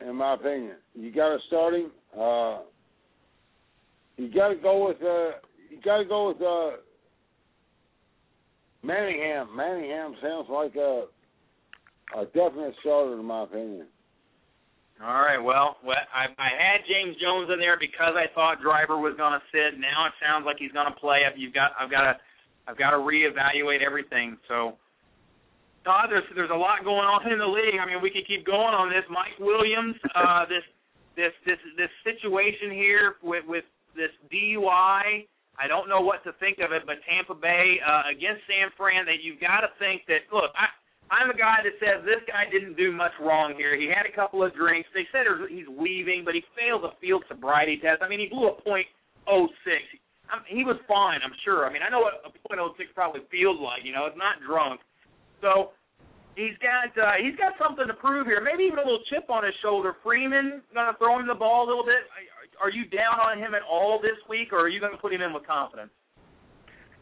in 0.00 0.16
my 0.16 0.34
opinion. 0.34 0.76
You 0.94 1.12
got 1.12 1.28
to 1.28 1.38
start 1.46 1.74
him. 1.74 1.90
Uh, 2.12 2.58
you 4.16 4.32
got 4.32 4.48
to 4.48 4.56
go 4.56 4.88
with. 4.88 5.02
Uh, 5.02 5.38
you 5.70 5.80
got 5.84 5.98
to 5.98 6.04
go 6.04 6.28
with 6.28 6.42
uh, 6.42 6.76
Manningham. 8.82 9.48
Manningham 9.56 10.14
sounds 10.22 10.48
like 10.50 10.74
a 10.76 11.06
a 12.16 12.24
definite 12.26 12.74
starter, 12.80 13.18
in 13.18 13.24
my 13.24 13.44
opinion. 13.44 13.86
All 15.02 15.22
right. 15.22 15.38
Well, 15.38 15.76
I, 15.84 16.30
I 16.38 16.50
had 16.54 16.86
James 16.86 17.16
Jones 17.20 17.50
in 17.52 17.58
there 17.58 17.76
because 17.78 18.14
I 18.14 18.32
thought 18.32 18.62
Driver 18.62 18.96
was 18.98 19.14
going 19.16 19.32
to 19.32 19.42
sit. 19.50 19.78
Now 19.80 20.06
it 20.06 20.12
sounds 20.22 20.46
like 20.46 20.56
he's 20.58 20.70
going 20.70 20.86
to 20.86 20.98
play. 20.98 21.22
You've 21.36 21.52
got, 21.54 21.72
I've 21.80 21.90
got 21.90 22.02
to, 22.02 22.14
I've 22.68 22.78
got 22.78 22.90
to 22.90 22.98
reevaluate 22.98 23.82
everything. 23.84 24.38
So, 24.46 24.78
Todd, 25.84 26.08
there's 26.08 26.24
there's 26.34 26.52
a 26.52 26.56
lot 26.56 26.82
going 26.82 27.04
on 27.04 27.28
in 27.30 27.38
the 27.38 27.46
league. 27.46 27.76
I 27.76 27.84
mean, 27.84 28.00
we 28.00 28.10
could 28.10 28.26
keep 28.26 28.44
going 28.44 28.72
on 28.72 28.88
this. 28.88 29.04
Mike 29.12 29.36
Williams, 29.38 29.96
uh, 30.16 30.44
this 30.52 30.64
this 31.16 31.32
this 31.44 31.60
this 31.76 31.92
situation 32.02 32.72
here 32.72 33.20
with 33.22 33.44
with 33.46 33.64
this 33.94 34.10
DUI. 34.32 35.28
I 35.54 35.70
don't 35.70 35.86
know 35.86 36.02
what 36.02 36.24
to 36.26 36.34
think 36.42 36.58
of 36.58 36.74
it, 36.74 36.82
but 36.82 36.98
Tampa 37.06 37.38
Bay 37.38 37.78
uh, 37.78 38.10
against 38.10 38.42
San 38.50 38.74
Fran, 38.74 39.06
that 39.06 39.22
you've 39.22 39.38
got 39.38 39.62
to 39.62 39.70
think 39.78 40.02
that. 40.10 40.26
Look, 40.32 40.50
I 40.58 40.66
I'm 41.12 41.28
a 41.28 41.36
guy 41.36 41.60
that 41.60 41.76
says 41.78 42.00
this 42.08 42.24
guy 42.24 42.48
didn't 42.48 42.80
do 42.80 42.90
much 42.90 43.12
wrong 43.20 43.54
here. 43.54 43.76
He 43.76 43.92
had 43.92 44.08
a 44.08 44.14
couple 44.14 44.42
of 44.42 44.56
drinks. 44.56 44.88
They 44.96 45.04
said 45.12 45.28
he's 45.52 45.68
weaving, 45.68 46.24
but 46.24 46.32
he 46.34 46.42
failed 46.56 46.84
a 46.88 46.96
field 47.00 47.28
sobriety 47.28 47.76
test. 47.76 48.00
I 48.00 48.08
mean, 48.08 48.24
he 48.24 48.26
blew 48.26 48.48
a 48.48 48.56
point 48.56 48.88
oh 49.28 49.48
six. 49.68 49.84
I 50.32 50.40
mean, 50.40 50.56
he 50.56 50.64
was 50.64 50.80
fine, 50.88 51.20
I'm 51.20 51.36
sure. 51.44 51.68
I 51.68 51.72
mean, 51.72 51.84
I 51.84 51.92
know 51.92 52.00
what 52.00 52.24
a 52.24 52.32
point 52.48 52.56
oh 52.56 52.72
six 52.80 52.88
probably 52.96 53.20
feels 53.28 53.60
like. 53.60 53.84
You 53.84 53.92
know, 53.92 54.08
it's 54.08 54.16
not 54.16 54.40
drunk. 54.40 54.80
So 55.44 55.76
he's 56.40 56.56
got 56.64 56.96
uh, 56.96 57.20
he's 57.20 57.36
got 57.36 57.52
something 57.60 57.84
to 57.86 57.92
prove 57.92 58.24
here. 58.26 58.40
Maybe 58.40 58.64
even 58.64 58.80
a 58.80 58.86
little 58.88 59.04
chip 59.12 59.28
on 59.28 59.44
his 59.44 59.52
shoulder. 59.60 59.92
Freeman 60.02 60.64
gonna 60.72 60.96
throw 60.96 61.20
him 61.20 61.28
the 61.28 61.36
ball 61.36 61.66
a 61.66 61.68
little 61.68 61.84
bit. 61.84 62.08
Are 62.62 62.70
you 62.70 62.88
down 62.88 63.20
on 63.20 63.36
him 63.36 63.52
at 63.54 63.60
all 63.60 64.00
this 64.00 64.16
week, 64.26 64.52
or 64.52 64.64
are 64.64 64.68
you 64.68 64.80
gonna 64.80 64.96
put 64.96 65.12
him 65.12 65.20
in 65.20 65.34
with 65.34 65.46
confidence? 65.46 65.90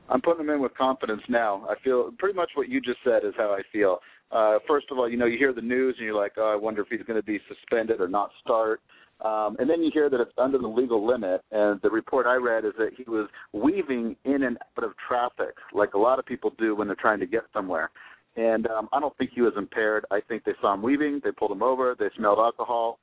I'm 0.08 0.20
putting 0.20 0.42
him 0.42 0.50
in 0.50 0.60
with 0.60 0.74
confidence 0.74 1.22
now. 1.28 1.64
I 1.70 1.78
feel 1.84 2.10
pretty 2.18 2.34
much 2.34 2.50
what 2.54 2.68
you 2.68 2.80
just 2.80 2.98
said 3.04 3.24
is 3.24 3.32
how 3.38 3.54
I 3.54 3.62
feel. 3.72 4.00
Uh, 4.32 4.58
first 4.66 4.86
of 4.90 4.98
all, 4.98 5.08
you 5.08 5.16
know, 5.16 5.26
you 5.26 5.38
hear 5.38 5.52
the 5.52 5.62
news 5.62 5.94
and 5.98 6.04
you're 6.04 6.20
like, 6.20 6.32
oh, 6.36 6.52
I 6.52 6.56
wonder 6.56 6.82
if 6.82 6.88
he's 6.88 7.06
going 7.06 7.20
to 7.20 7.24
be 7.24 7.38
suspended 7.48 8.00
or 8.00 8.08
not 8.08 8.30
start. 8.42 8.80
Um, 9.20 9.56
and 9.60 9.70
then 9.70 9.82
you 9.82 9.90
hear 9.94 10.10
that 10.10 10.20
it's 10.20 10.32
under 10.36 10.58
the 10.58 10.66
legal 10.66 11.06
limit. 11.06 11.42
And 11.52 11.80
the 11.82 11.90
report 11.90 12.26
I 12.26 12.34
read 12.34 12.64
is 12.64 12.72
that 12.78 12.90
he 12.96 13.04
was 13.08 13.28
weaving 13.52 14.16
in 14.24 14.42
and 14.42 14.58
out 14.76 14.84
of 14.84 14.92
traffic, 15.06 15.54
like 15.72 15.94
a 15.94 15.98
lot 15.98 16.18
of 16.18 16.26
people 16.26 16.52
do 16.58 16.74
when 16.74 16.88
they're 16.88 16.96
trying 16.96 17.20
to 17.20 17.26
get 17.26 17.42
somewhere. 17.52 17.90
And 18.36 18.66
um, 18.68 18.88
I 18.92 19.00
don't 19.00 19.16
think 19.18 19.30
he 19.34 19.42
was 19.42 19.52
impaired. 19.56 20.06
I 20.10 20.20
think 20.26 20.44
they 20.44 20.52
saw 20.60 20.72
him 20.74 20.82
weaving. 20.82 21.20
They 21.22 21.32
pulled 21.32 21.52
him 21.52 21.62
over. 21.62 21.94
They 21.98 22.08
smelled 22.16 22.38
alcohol. 22.38 22.98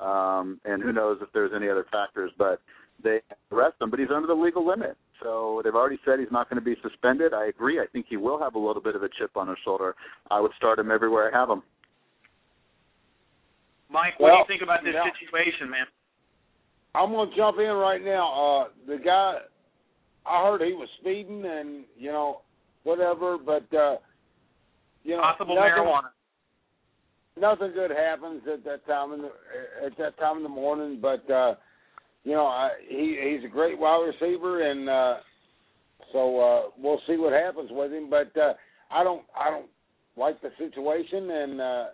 Um, 0.00 0.58
and 0.64 0.82
who 0.82 0.92
knows 0.92 1.18
if 1.20 1.28
there's 1.34 1.52
any 1.54 1.68
other 1.68 1.84
factors, 1.92 2.32
but 2.38 2.60
they 3.04 3.20
arrest 3.52 3.74
him. 3.80 3.90
But 3.90 3.98
he's 3.98 4.08
under 4.14 4.26
the 4.26 4.34
legal 4.34 4.66
limit. 4.66 4.96
So 5.22 5.60
they've 5.62 5.74
already 5.74 5.98
said 6.04 6.18
he's 6.18 6.32
not 6.32 6.48
going 6.48 6.58
to 6.58 6.64
be 6.64 6.76
suspended. 6.82 7.34
I 7.34 7.46
agree. 7.48 7.78
I 7.78 7.86
think 7.92 8.06
he 8.08 8.16
will 8.16 8.38
have 8.38 8.54
a 8.54 8.58
little 8.58 8.80
bit 8.80 8.96
of 8.96 9.02
a 9.02 9.08
chip 9.18 9.36
on 9.36 9.48
his 9.48 9.58
shoulder. 9.64 9.94
I 10.30 10.40
would 10.40 10.52
start 10.56 10.78
him 10.78 10.90
everywhere 10.90 11.30
I 11.30 11.38
have 11.38 11.50
him. 11.50 11.62
Mike, 13.90 14.18
what 14.18 14.28
Well, 14.28 14.36
do 14.36 14.52
you 14.54 14.58
think 14.58 14.62
about 14.62 14.84
this 14.84 14.94
yeah. 14.94 15.04
situation, 15.20 15.68
man? 15.68 15.86
I'm 16.94 17.12
gonna 17.12 17.30
jump 17.36 17.58
in 17.58 17.70
right 17.70 18.02
now. 18.02 18.32
Uh, 18.32 18.68
the 18.86 18.96
guy, 18.98 19.38
I 20.26 20.44
heard 20.44 20.62
he 20.62 20.72
was 20.72 20.88
speeding 21.00 21.44
and 21.44 21.84
you 21.96 22.10
know 22.10 22.40
whatever, 22.82 23.36
but 23.38 23.72
uh, 23.76 23.96
you 25.04 25.16
know 25.16 25.22
Possible 25.22 25.54
nothing, 25.54 25.70
marijuana. 25.70 26.10
Nothing 27.38 27.72
good 27.72 27.90
happens 27.90 28.42
at 28.52 28.64
that 28.64 28.86
time 28.86 29.12
in 29.12 29.22
the 29.22 29.30
at 29.86 29.96
that 29.98 30.18
time 30.18 30.38
in 30.38 30.42
the 30.42 30.48
morning, 30.48 30.98
but 31.00 31.28
uh, 31.30 31.54
you 32.24 32.32
know 32.32 32.46
I, 32.46 32.70
he 32.88 33.36
he's 33.36 33.44
a 33.44 33.52
great 33.52 33.78
wide 33.78 34.12
receiver, 34.12 34.70
and 34.70 34.88
uh, 34.88 35.14
so 36.12 36.40
uh, 36.40 36.62
we'll 36.78 37.00
see 37.06 37.16
what 37.16 37.32
happens 37.32 37.70
with 37.72 37.92
him. 37.92 38.10
But 38.10 38.36
uh, 38.36 38.54
I 38.90 39.04
don't 39.04 39.22
I 39.38 39.50
don't 39.50 39.70
like 40.16 40.40
the 40.42 40.50
situation, 40.58 41.30
and 41.30 41.60
uh, 41.60 41.84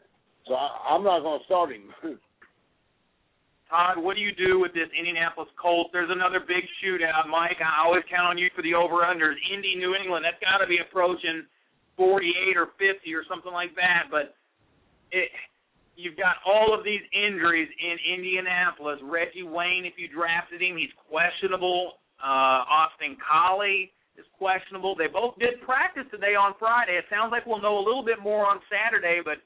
so 0.48 0.54
I, 0.54 0.94
I'm 0.94 1.04
not 1.04 1.20
going 1.20 1.38
to 1.38 1.44
start 1.44 1.70
him. 1.70 1.92
Todd, 3.70 3.98
what 3.98 4.14
do 4.14 4.22
you 4.22 4.30
do 4.30 4.61
with 4.61 4.72
this 4.74 4.86
Indianapolis 4.96 5.50
Colts? 5.61 5.90
There's 5.92 6.11
another 6.11 6.38
big 6.38 6.62
shootout. 6.78 7.26
Mike, 7.26 7.59
I 7.59 7.82
always 7.84 8.07
count 8.07 8.30
on 8.30 8.38
you 8.38 8.46
for 8.54 8.62
the 8.62 8.74
over-unders. 8.74 9.34
Indy, 9.50 9.74
New 9.74 9.98
England, 9.98 10.24
that's 10.24 10.38
got 10.38 10.62
to 10.62 10.70
be 10.70 10.78
approaching 10.78 11.42
48 11.97 12.57
or 12.57 12.72
50 12.78 13.14
or 13.14 13.24
something 13.28 13.53
like 13.53 13.74
that. 13.74 14.09
But 14.11 14.36
it, 15.12 15.28
you've 15.97 16.16
got 16.16 16.36
all 16.44 16.76
of 16.76 16.84
these 16.84 17.03
injuries 17.12 17.68
in 17.68 17.97
Indianapolis. 18.14 19.01
Reggie 19.03 19.44
Wayne, 19.44 19.84
if 19.84 19.94
you 19.97 20.09
drafted 20.09 20.61
him, 20.61 20.76
he's 20.76 20.92
questionable. 21.09 21.99
Uh, 22.20 22.64
Austin 22.64 23.16
Collie 23.20 23.92
is 24.16 24.24
questionable. 24.38 24.97
They 24.97 25.09
both 25.09 25.36
did 25.38 25.61
practice 25.64 26.09
today 26.11 26.36
on 26.36 26.55
Friday. 26.59 26.97
It 26.97 27.05
sounds 27.11 27.32
like 27.32 27.44
we'll 27.44 27.61
know 27.61 27.78
a 27.78 27.84
little 27.84 28.05
bit 28.05 28.20
more 28.20 28.47
on 28.47 28.61
Saturday, 28.68 29.20
but 29.24 29.40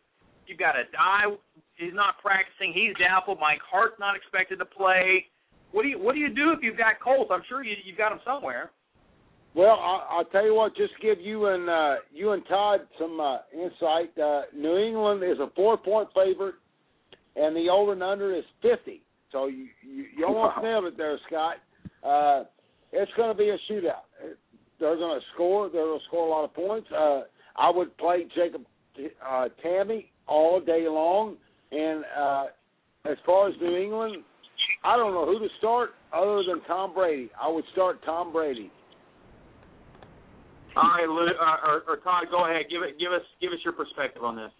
you've 0.46 0.58
got 0.58 0.74
Addai. 0.74 1.34
He's 1.74 1.94
not 1.94 2.18
practicing. 2.22 2.74
He's 2.74 2.94
doubtful. 2.98 3.38
Mike 3.40 3.62
Hart's 3.64 3.98
not 3.98 4.14
expected 4.14 4.58
to 4.58 4.68
play. 4.68 5.26
What 5.72 5.82
do 5.82 5.88
you 5.88 5.98
What 5.98 6.14
do 6.14 6.20
you 6.20 6.28
do 6.30 6.52
if 6.52 6.60
you've 6.62 6.78
got 6.78 7.00
Colts? 7.02 7.30
I'm 7.32 7.42
sure 7.48 7.64
you, 7.64 7.74
you've 7.84 7.98
got 7.98 8.12
him 8.12 8.20
somewhere. 8.26 8.70
Well, 9.54 9.70
I, 9.80 10.06
I'll 10.10 10.24
tell 10.26 10.44
you 10.44 10.54
what. 10.54 10.76
Just 10.76 10.92
give 11.02 11.20
you 11.20 11.46
and 11.46 11.68
uh, 11.68 11.94
you 12.12 12.32
and 12.32 12.42
Todd 12.48 12.80
some 12.98 13.18
uh, 13.20 13.38
insight. 13.52 14.16
Uh, 14.18 14.42
New 14.56 14.76
England 14.78 15.22
is 15.24 15.38
a 15.40 15.50
four-point 15.56 16.08
favorite, 16.14 16.54
and 17.36 17.56
the 17.56 17.68
over 17.68 17.92
and 17.92 18.02
under 18.02 18.34
is 18.34 18.44
fifty. 18.62 19.02
So 19.32 19.46
you 19.46 19.66
you, 19.82 20.04
you 20.16 20.26
almost 20.26 20.56
Wow. 20.56 20.62
nailed 20.62 20.84
it 20.84 20.96
there, 20.96 21.18
Scott. 21.26 21.56
Uh, 22.04 22.44
it's 22.92 23.10
going 23.16 23.30
to 23.30 23.36
be 23.36 23.50
a 23.50 23.58
shootout. 23.70 24.06
They're 24.78 24.96
going 24.96 25.18
to 25.20 25.26
score. 25.34 25.68
They're 25.68 25.84
going 25.84 25.98
to 25.98 26.06
score 26.06 26.26
a 26.26 26.30
lot 26.30 26.44
of 26.44 26.54
points. 26.54 26.88
Uh, 26.90 27.22
I 27.56 27.70
would 27.70 27.96
play 27.98 28.24
Jacob 28.34 28.62
uh, 28.98 29.48
Tamme 29.64 30.06
all 30.26 30.60
day 30.60 30.86
long. 30.88 31.36
And 31.72 32.04
uh, 32.18 32.44
as 33.04 33.16
far 33.26 33.48
as 33.48 33.54
New 33.60 33.76
England, 33.76 34.24
I 34.84 34.96
don't 34.96 35.12
know 35.12 35.26
who 35.26 35.38
to 35.38 35.48
start 35.58 35.90
other 36.12 36.42
than 36.48 36.62
Tom 36.66 36.94
Brady. 36.94 37.30
I 37.40 37.48
would 37.48 37.64
start 37.72 38.02
Tom 38.04 38.32
Brady. 38.32 38.70
All 40.76 40.82
right, 40.82 41.08
Lou, 41.08 41.26
uh, 41.26 41.66
or, 41.66 41.82
or 41.88 41.96
Todd, 41.98 42.26
go 42.30 42.46
ahead. 42.46 42.66
Give 42.70 42.82
it. 42.82 42.98
Give 42.98 43.12
us. 43.12 43.22
Give 43.40 43.52
us 43.52 43.58
your 43.64 43.72
perspective 43.72 44.22
on 44.22 44.36
this. 44.36 44.52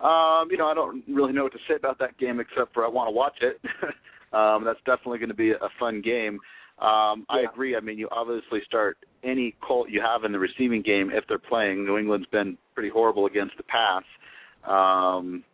Um, 0.00 0.48
you 0.50 0.56
know, 0.56 0.66
I 0.66 0.74
don't 0.74 1.04
really 1.08 1.32
know 1.32 1.44
what 1.44 1.52
to 1.52 1.58
say 1.68 1.74
about 1.76 1.98
that 2.00 2.18
game 2.18 2.40
except 2.40 2.74
for 2.74 2.84
I 2.84 2.88
want 2.88 3.06
to 3.08 3.12
watch 3.12 3.36
it. 3.40 3.60
um, 4.32 4.64
that's 4.64 4.80
definitely 4.84 5.18
going 5.18 5.28
to 5.28 5.34
be 5.34 5.52
a 5.52 5.68
fun 5.78 6.02
game. 6.02 6.40
Um, 6.80 7.26
I 7.28 7.44
agree. 7.48 7.76
I 7.76 7.80
mean, 7.80 7.98
you 7.98 8.08
obviously 8.10 8.60
start 8.66 8.96
any 9.22 9.54
Colt 9.62 9.88
you 9.88 10.00
have 10.00 10.24
in 10.24 10.32
the 10.32 10.38
receiving 10.38 10.82
game 10.82 11.10
if 11.12 11.24
they're 11.28 11.38
playing. 11.38 11.84
New 11.84 11.98
England's 11.98 12.26
been 12.32 12.58
pretty 12.74 12.88
horrible 12.88 13.26
against 13.26 13.56
the 13.56 13.62
pass. 13.62 14.02
Um, 14.66 15.44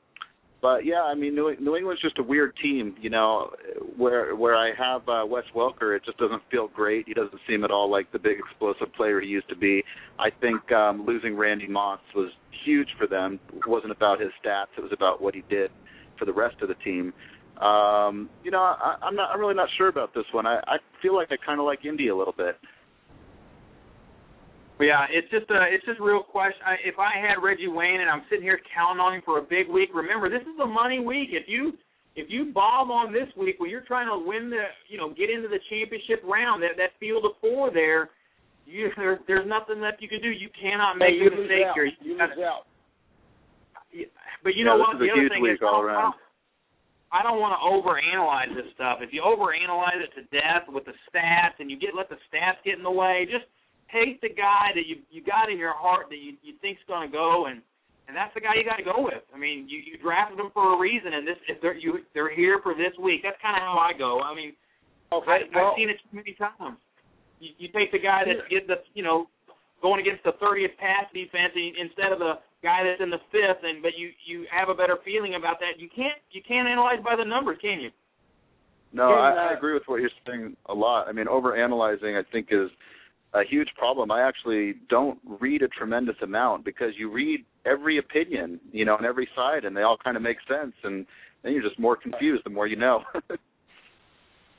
but 0.61 0.85
yeah, 0.85 1.03
I 1.03 1.15
mean, 1.15 1.35
New, 1.35 1.55
New 1.61 1.77
England's 1.77 2.03
just 2.03 2.19
a 2.19 2.23
weird 2.23 2.53
team. 2.61 2.97
You 3.01 3.11
know, 3.11 3.51
where 3.97 4.35
where 4.35 4.57
I 4.57 4.73
have 4.77 5.09
uh, 5.09 5.25
Wes 5.27 5.45
Welker, 5.55 5.97
it 5.97 6.05
just 6.05 6.19
doesn't 6.19 6.43
feel 6.51 6.69
great. 6.69 7.07
He 7.07 7.15
doesn't 7.15 7.41
seem 7.49 7.65
at 7.65 7.71
all 7.71 7.91
like 7.91 8.11
the 8.13 8.19
big 8.19 8.39
explosive 8.39 8.93
player 8.95 9.21
he 9.21 9.29
used 9.29 9.49
to 9.51 9.57
be. 9.57 9.85
I 10.19 10.31
think 10.41 10.71
um, 10.73 11.07
losing 11.07 11.37
Randy 11.37 11.69
Moss 11.69 12.01
was 12.15 12.31
huge 12.65 12.89
for 12.99 13.07
them. 13.07 13.39
It 13.55 13.69
wasn't 13.69 13.93
about 13.93 14.21
his 14.21 14.31
stats; 14.45 14.77
it 14.77 14.83
was 14.83 14.93
about 14.93 15.23
what 15.23 15.35
he 15.35 15.45
did 15.49 15.71
for 16.19 16.25
the 16.25 16.33
rest 16.33 16.57
of 16.61 16.69
the 16.69 16.75
team. 16.85 17.13
Um, 17.63 18.29
you 18.43 18.51
know, 18.51 18.61
I, 18.61 18.97
I'm 19.03 19.15
not. 19.15 19.31
I'm 19.33 19.41
really 19.41 19.55
not 19.55 19.69
sure 19.77 19.89
about 19.89 20.13
this 20.13 20.25
one. 20.33 20.47
I, 20.47 20.59
I 20.67 20.77
feel 21.03 21.15
like 21.15 21.29
I 21.31 21.37
kind 21.45 21.61
of 21.61 21.67
like 21.67 21.85
Indy 21.85 22.09
a 22.09 22.17
little 22.17 22.35
bit. 22.37 22.57
Yeah, 24.81 25.07
it's 25.11 25.27
just 25.31 25.51
a 25.51 25.67
it's 25.67 25.85
just 25.85 25.99
a 25.99 26.03
real 26.05 26.23
question. 26.23 26.63
I, 26.65 26.77
if 26.87 26.99
I 27.03 27.19
had 27.19 27.43
Reggie 27.43 27.67
Wayne 27.67 28.01
and 28.01 28.09
I'm 28.09 28.23
sitting 28.31 28.45
here 28.47 28.61
counting 28.75 29.01
on 29.03 29.15
him 29.15 29.23
for 29.25 29.39
a 29.39 29.43
big 29.43 29.67
week, 29.69 29.91
remember 29.93 30.31
this 30.31 30.43
is 30.47 30.55
a 30.63 30.67
money 30.67 31.01
week. 31.03 31.31
If 31.33 31.49
you 31.51 31.75
if 32.15 32.31
you 32.31 32.53
bomb 32.55 32.91
on 32.91 33.13
this 33.13 33.27
week 33.37 33.59
when 33.59 33.71
you're 33.71 33.87
trying 33.87 34.07
to 34.07 34.15
win 34.19 34.51
the 34.51 34.71
you 34.89 34.97
know 34.99 35.11
get 35.11 35.31
into 35.31 35.49
the 35.51 35.59
championship 35.69 36.23
round 36.23 36.63
that 36.63 36.79
that 36.79 36.95
field 37.03 37.25
of 37.27 37.33
four 37.43 37.75
there, 37.75 38.11
you 38.67 38.91
there, 38.97 39.19
there's 39.27 39.49
nothing 39.51 39.81
left 39.83 39.99
you 40.01 40.09
can 40.09 40.23
do. 40.23 40.31
You 40.31 40.49
cannot 40.55 40.95
make 40.97 41.19
Hey, 41.19 41.27
you 41.27 41.27
a 41.27 41.35
mistake 41.35 41.67
out. 41.67 41.75
here. 41.75 41.91
You 41.99 42.15
gotta- 42.17 42.35
lose 42.39 42.47
out. 42.47 42.67
But 44.45 44.55
you 44.55 44.63
Yeah, 44.63 44.71
know 44.71 44.79
this 44.79 44.87
what? 44.87 44.95
is 44.95 45.01
The 45.03 45.11
other 45.11 45.29
thing 45.29 45.47
is, 45.47 45.59
all 45.63 45.83
around. 45.83 46.15
I 47.11 47.23
don't 47.25 47.41
want 47.41 47.57
to 47.57 47.61
overanalyze 47.67 48.55
this 48.55 48.71
stuff. 48.75 49.01
If 49.01 49.11
you 49.17 49.23
overanalyze 49.25 49.99
it 49.99 50.13
to 50.15 50.23
death 50.31 50.69
with 50.69 50.85
the 50.85 50.93
stats 51.11 51.57
and 51.59 51.71
you 51.71 51.77
get 51.81 51.97
let 51.97 52.09
the 52.09 52.21
stats 52.31 52.63
get 52.65 52.77
in 52.77 52.85
the 52.85 52.91
way, 52.93 53.27
just 53.27 53.47
take 53.93 54.21
the 54.21 54.29
guy 54.29 54.73
that 54.75 54.87
you 54.87 55.03
you 55.11 55.23
got 55.23 55.51
in 55.51 55.59
your 55.59 55.75
heart 55.75 56.07
that 56.11 56.19
you 56.19 56.37
you 56.43 56.55
think's 56.61 56.83
going 56.87 57.09
to 57.09 57.13
go 57.13 57.47
and 57.47 57.63
and 58.09 58.17
that's 58.17 58.33
the 58.33 58.41
guy 58.41 58.57
you 58.57 58.65
got 58.65 58.81
to 58.81 58.89
go 58.89 59.05
with. 59.05 59.21
I 59.35 59.39
mean, 59.39 59.69
you 59.69 59.85
you 59.85 60.01
drafted 60.01 60.39
them 60.39 60.49
for 60.53 60.75
a 60.75 60.81
reason, 60.81 61.13
and 61.13 61.29
this 61.29 61.37
if 61.49 61.61
they're 61.61 61.77
you 61.77 62.05
they're 62.15 62.33
here 62.33 62.61
for 62.63 62.73
this 62.73 62.97
week. 62.97 63.21
That's 63.23 63.37
kind 63.41 63.57
of 63.57 63.63
how 63.63 63.77
I 63.77 63.93
go. 63.97 64.21
I 64.25 64.35
mean, 64.35 64.57
Okay, 65.13 65.31
I, 65.31 65.57
well, 65.57 65.73
I've 65.73 65.79
seen 65.79 65.89
it 65.89 65.97
too 66.05 66.17
many 66.21 66.37
times. 66.37 66.77
You, 67.41 67.51
you 67.57 67.69
take 67.73 67.93
the 67.93 68.03
guy 68.03 68.25
that's 68.27 68.45
get 68.51 68.67
the 68.67 68.85
you 68.93 69.03
know 69.03 69.29
going 69.81 70.01
against 70.01 70.25
the 70.25 70.37
30th 70.43 70.77
pass 70.77 71.07
defense 71.15 71.55
and, 71.55 71.77
instead 71.79 72.13
of 72.13 72.19
the 72.19 72.43
guy 72.63 72.83
that's 72.85 73.01
in 73.01 73.09
the 73.11 73.23
fifth, 73.33 73.65
and 73.65 73.81
but 73.81 73.97
you 73.97 74.11
you 74.27 74.45
have 74.53 74.69
a 74.69 74.77
better 74.77 74.99
feeling 75.05 75.35
about 75.37 75.61
that. 75.61 75.81
You 75.81 75.89
can't 75.89 76.19
you 76.31 76.43
can't 76.45 76.69
analyze 76.69 77.01
by 77.01 77.17
the 77.17 77.25
numbers, 77.25 77.57
can 77.61 77.81
you? 77.81 77.91
No, 78.93 79.13
I, 79.13 79.53
I 79.53 79.53
agree 79.53 79.75
with 79.75 79.85
what 79.85 80.01
you're 80.01 80.11
saying 80.27 80.57
a 80.67 80.73
lot. 80.73 81.09
I 81.09 81.13
mean, 81.13 81.27
overanalyzing, 81.27 82.19
I 82.19 82.25
think, 82.33 82.49
is 82.51 82.71
a 83.35 83.43
huge 83.49 83.69
problem. 83.77 84.11
I 84.11 84.27
actually 84.27 84.75
don't 84.89 85.19
read 85.41 85.63
a 85.63 85.69
tremendous 85.69 86.17
amount 86.23 86.65
because 86.65 86.93
you 86.97 87.11
read 87.11 87.45
every 87.67 87.99
opinion, 87.99 88.61
you 88.73 88.85
know, 88.85 88.95
on 88.95 89.05
every 89.05 89.29
side, 89.37 89.65
and 89.65 89.77
they 89.77 89.83
all 89.83 89.99
kind 90.03 90.17
of 90.17 90.23
make 90.23 90.39
sense, 90.49 90.75
and 90.85 91.05
then 91.43 91.53
you're 91.53 91.63
just 91.63 91.79
more 91.79 91.97
confused 91.97 92.43
the 92.45 92.51
more 92.51 92.67
you 92.67 92.77
know. 92.77 93.03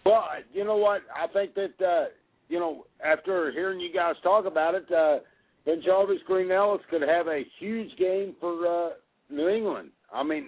Well, 0.06 0.24
you 0.54 0.64
know 0.64 0.78
what? 0.78 1.02
I 1.16 1.32
think 1.32 1.54
that 1.56 1.86
uh, 1.86 2.06
you 2.48 2.60
know 2.60 2.86
after 3.06 3.52
hearing 3.52 3.80
you 3.80 3.94
guys 3.94 4.16
talk 4.24 4.46
about 4.46 4.74
it, 4.74 4.86
uh, 4.92 5.20
BenJarvus 5.68 6.24
Green-Ellis 6.26 6.82
could 6.90 7.02
have 7.02 7.28
a 7.28 7.44
huge 7.60 7.96
game 7.98 8.36
for 8.40 8.66
uh, 8.66 8.90
New 9.30 9.50
England. 9.50 9.90
I 10.12 10.24
mean, 10.24 10.48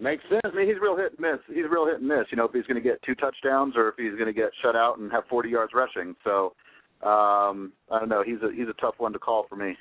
makes 0.00 0.22
sense. 0.28 0.40
I 0.44 0.54
mean, 0.54 0.66
he's 0.66 0.80
real 0.80 0.96
hit 0.96 1.12
and 1.18 1.20
miss. 1.20 1.40
He's 1.48 1.68
real 1.70 1.86
hit 1.86 2.00
and 2.00 2.08
miss. 2.08 2.26
You 2.30 2.36
know, 2.36 2.44
if 2.44 2.52
he's 2.52 2.66
going 2.66 2.82
to 2.82 2.86
get 2.88 3.02
two 3.02 3.14
touchdowns 3.14 3.74
or 3.76 3.88
if 3.88 3.94
he's 3.96 4.12
going 4.12 4.26
to 4.26 4.32
get 4.32 4.50
shut 4.62 4.76
out 4.76 4.98
and 4.98 5.10
have 5.12 5.24
40 5.28 5.48
yards 5.48 5.72
rushing. 5.74 6.14
So, 6.24 6.54
um, 7.02 7.72
I 7.90 7.98
don't 7.98 8.08
know. 8.08 8.22
He's 8.24 8.42
a 8.42 8.50
he's 8.54 8.68
a 8.68 8.80
tough 8.80 8.94
one 8.98 9.12
to 9.12 9.18
call 9.18 9.46
for 9.48 9.56
me. 9.56 9.76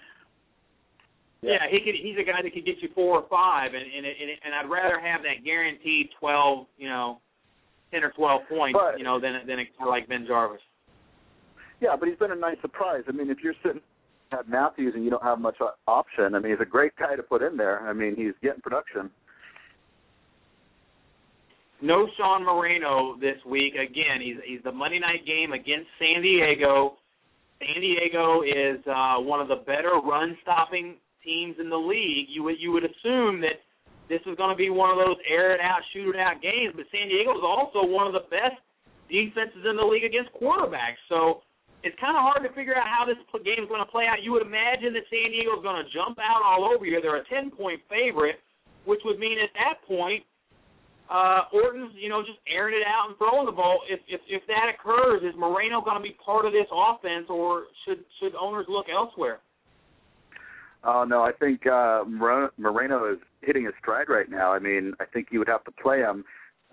Yeah, 1.41 1.69
he 1.69 1.79
could. 1.79 1.93
He's 2.01 2.17
a 2.19 2.23
guy 2.25 2.41
that 2.41 2.53
could 2.53 2.65
get 2.65 2.81
you 2.81 2.89
four 2.95 3.21
or 3.21 3.25
five, 3.29 3.73
and 3.73 3.83
and 3.83 4.05
and, 4.05 4.29
and 4.45 4.55
I'd 4.55 4.69
rather 4.69 4.99
have 4.99 5.21
that 5.21 5.45
guaranteed 5.45 6.09
twelve, 6.19 6.65
you 6.77 6.89
know, 6.89 7.19
ten 7.91 8.03
or 8.03 8.11
twelve 8.11 8.41
points, 8.49 8.77
But- 8.79 8.97
you 8.97 9.03
know, 9.03 9.19
than 9.19 9.33
than 9.47 9.59
a 9.59 9.65
guy 9.65 9.85
like 9.85 10.07
BenJarvus. 10.07 10.57
Yeah, 11.79 11.95
but 11.99 12.09
he's 12.09 12.17
been 12.17 12.31
a 12.31 12.35
nice 12.35 12.57
surprise. 12.61 13.03
I 13.07 13.11
mean, 13.11 13.29
if 13.29 13.37
you're 13.43 13.53
sitting 13.63 13.81
at 14.31 14.49
Matthews 14.49 14.93
and 14.95 15.03
you 15.03 15.11
don't 15.11 15.23
have 15.23 15.39
much 15.39 15.57
option, 15.87 16.33
I 16.33 16.39
mean, 16.39 16.51
he's 16.51 16.61
a 16.61 16.65
great 16.69 16.95
guy 16.97 17.15
to 17.15 17.21
put 17.21 17.43
in 17.43 17.55
there. 17.55 17.87
I 17.87 17.93
mean, 17.93 18.15
he's 18.15 18.33
getting 18.41 18.61
production. 18.61 19.11
No 21.81 22.07
Sean 22.17 22.45
Moreno 22.45 23.15
this 23.19 23.37
week. 23.45 23.73
Again, 23.73 24.21
he's 24.21 24.37
he's 24.45 24.63
the 24.63 24.71
Monday 24.71 24.99
night 24.99 25.25
game 25.25 25.53
against 25.53 25.87
San 25.99 26.21
Diego. 26.21 26.97
San 27.59 27.81
Diego 27.81 28.41
is 28.41 28.81
uh, 28.87 29.17
one 29.21 29.41
of 29.41 29.47
the 29.47 29.61
better 29.65 29.99
run 30.03 30.37
stopping 30.41 30.97
teams 31.23 31.55
in 31.59 31.69
the 31.69 31.77
league. 31.77 32.27
You 32.29 32.43
would 32.43 32.59
you 32.59 32.71
would 32.71 32.83
assume 32.83 33.41
that 33.41 33.61
this 34.09 34.21
is 34.25 34.37
going 34.37 34.49
to 34.49 34.57
be 34.57 34.69
one 34.69 34.89
of 34.89 34.97
those 34.97 35.19
air 35.27 35.53
it 35.53 35.61
out, 35.61 35.83
shoot 35.93 36.15
it 36.15 36.19
out 36.19 36.41
games. 36.41 36.73
But 36.75 36.87
San 36.91 37.09
Diego 37.09 37.35
is 37.35 37.43
also 37.43 37.83
one 37.83 38.07
of 38.07 38.13
the 38.13 38.25
best 38.31 38.57
defenses 39.11 39.67
in 39.67 39.75
the 39.75 39.83
league 39.83 40.07
against 40.07 40.31
quarterbacks. 40.33 40.99
So 41.09 41.43
it's 41.83 41.95
kind 41.99 42.15
of 42.15 42.23
hard 42.23 42.41
to 42.47 42.51
figure 42.55 42.75
out 42.75 42.87
how 42.87 43.05
this 43.05 43.19
game 43.43 43.61
is 43.61 43.69
going 43.69 43.83
to 43.83 43.91
play 43.91 44.07
out. 44.07 44.23
You 44.23 44.33
would 44.33 44.47
imagine 44.47 44.95
that 44.95 45.05
San 45.11 45.29
Diego 45.29 45.59
is 45.59 45.63
going 45.63 45.77
to 45.77 45.87
jump 45.91 46.17
out 46.17 46.41
all 46.41 46.65
over 46.65 46.87
you. 46.87 46.97
They're 47.03 47.21
a 47.21 47.27
10 47.27 47.51
point 47.51 47.83
favorite, 47.91 48.39
which 48.87 49.03
would 49.05 49.19
mean 49.19 49.37
at 49.37 49.51
that 49.59 49.83
point 49.85 50.23
uh, 51.09 51.41
Orton's, 51.53 51.93
you 51.95 52.09
know, 52.09 52.21
just 52.21 52.39
airing 52.47 52.75
it 52.75 52.85
out 52.85 53.09
and 53.09 53.17
throwing 53.17 53.45
the 53.45 53.51
ball. 53.51 53.81
If 53.89 53.99
if 54.07 54.21
if 54.27 54.43
that 54.47 54.67
occurs, 54.73 55.23
is 55.23 55.33
Moreno 55.37 55.81
going 55.81 55.97
to 55.97 56.03
be 56.03 56.15
part 56.23 56.45
of 56.45 56.51
this 56.51 56.67
offense, 56.71 57.27
or 57.29 57.65
should 57.85 58.03
should 58.19 58.35
owners 58.35 58.65
look 58.69 58.87
elsewhere? 58.89 59.39
Oh 60.83 61.03
no, 61.03 61.21
I 61.21 61.31
think 61.31 61.65
uh, 61.65 62.03
Moreno 62.05 63.11
is 63.11 63.19
hitting 63.41 63.65
his 63.65 63.73
stride 63.81 64.09
right 64.09 64.29
now. 64.29 64.51
I 64.51 64.59
mean, 64.59 64.93
I 64.99 65.05
think 65.05 65.27
you 65.31 65.39
would 65.39 65.47
have 65.47 65.63
to 65.65 65.71
play 65.71 65.99
him. 65.99 66.23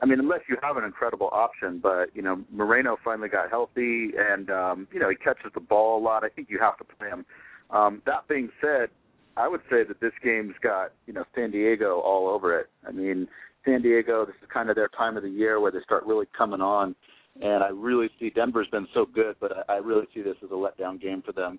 I 0.03 0.07
mean, 0.07 0.19
unless 0.19 0.41
you 0.49 0.57
have 0.63 0.77
an 0.77 0.85
incredible 0.85 1.31
option, 1.33 1.81
but 1.83 2.15
you 2.15 2.23
know, 2.23 2.45
Moreno 2.53 2.97
finally 3.05 3.29
got 3.29 3.51
healthy, 3.51 4.11
and 4.19 4.51
um, 4.51 4.89
you 4.93 5.01
know, 5.01 5.09
he 5.09 5.17
catches 5.17 5.53
the 5.55 5.61
ball 5.61 5.99
a 5.99 6.03
lot. 6.03 6.25
I 6.25 6.29
think 6.29 6.49
you 6.51 6.59
have 6.61 6.77
to 6.79 6.85
play 6.85 7.09
him. 7.09 7.25
Um, 7.71 8.03
that 8.05 8.29
being 8.29 8.51
said, 8.61 8.91
I 9.37 9.49
would 9.49 9.63
say 9.71 9.85
that 9.87 10.01
this 10.01 10.13
game's 10.23 10.55
got 10.63 10.93
you 11.07 11.13
know 11.13 11.25
San 11.35 11.51
Diego 11.51 12.01
all 12.01 12.29
over 12.29 12.59
it. 12.59 12.69
I 12.87 12.93
mean, 12.93 13.29
San 13.65 13.83
Diego, 13.83 14.25
this 14.27 14.35
is 14.43 14.49
kind 14.53 14.71
of 14.71 14.77
their 14.77 14.89
time 14.89 15.17
of 15.17 15.23
the 15.23 15.29
year 15.29 15.61
where 15.61 15.73
they 15.73 15.81
start 15.85 16.05
really 16.07 16.27
coming 16.37 16.61
on. 16.61 16.95
And 17.43 17.65
I 17.65 17.69
really 17.69 18.09
see 18.21 18.31
Denver's 18.31 18.69
been 18.69 18.87
so 18.95 19.07
good, 19.13 19.35
but 19.41 19.69
I, 19.69 19.77
really 19.77 20.07
see 20.15 20.23
this 20.23 20.37
as 20.45 20.51
a 20.51 20.55
letdown 20.55 21.01
game 21.01 21.23
for 21.25 21.33
them. 21.33 21.59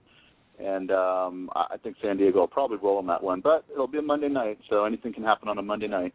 And 0.57 0.89
um, 0.91 1.49
I 1.53 1.75
think 1.83 1.97
San 2.01 2.15
Diego 2.15 2.39
will 2.39 2.47
probably 2.47 2.77
roll 2.77 2.97
on 2.97 3.07
that 3.07 3.21
one, 3.21 3.41
but 3.41 3.65
it'll 3.69 3.87
be 3.87 3.97
a 3.97 4.01
Monday 4.01 4.29
night, 4.29 4.57
so 4.69 4.85
anything 4.85 5.11
can 5.11 5.23
happen 5.23 5.49
on 5.49 5.57
a 5.57 5.61
Monday 5.61 5.87
night. 5.87 6.13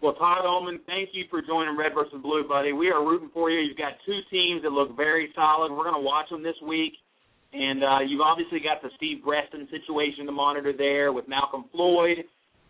Well, 0.00 0.12
Todd 0.14 0.44
Ullman, 0.44 0.80
thank 0.86 1.08
you 1.14 1.24
for 1.30 1.40
joining 1.40 1.76
Red 1.76 1.94
versus 1.94 2.20
Blue, 2.22 2.46
buddy. 2.46 2.72
We 2.72 2.90
are 2.90 3.02
rooting 3.02 3.30
for 3.32 3.50
you. 3.50 3.58
You've 3.60 3.78
got 3.78 3.94
two 4.06 4.20
teams 4.30 4.62
that 4.62 4.70
look 4.70 4.94
very 4.96 5.30
solid. 5.34 5.72
We're 5.72 5.82
going 5.82 5.96
to 5.96 6.06
watch 6.06 6.28
them 6.28 6.42
this 6.42 6.60
week. 6.62 6.92
And 7.54 7.82
uh, 7.82 7.98
you've 8.06 8.20
obviously 8.20 8.60
got 8.60 8.82
the 8.82 8.90
Steve 8.96 9.24
Breaston 9.24 9.66
situation 9.70 10.26
to 10.26 10.32
monitor 10.32 10.74
there 10.76 11.12
with 11.12 11.24
Malcom 11.26 11.70
Floyd. 11.72 12.18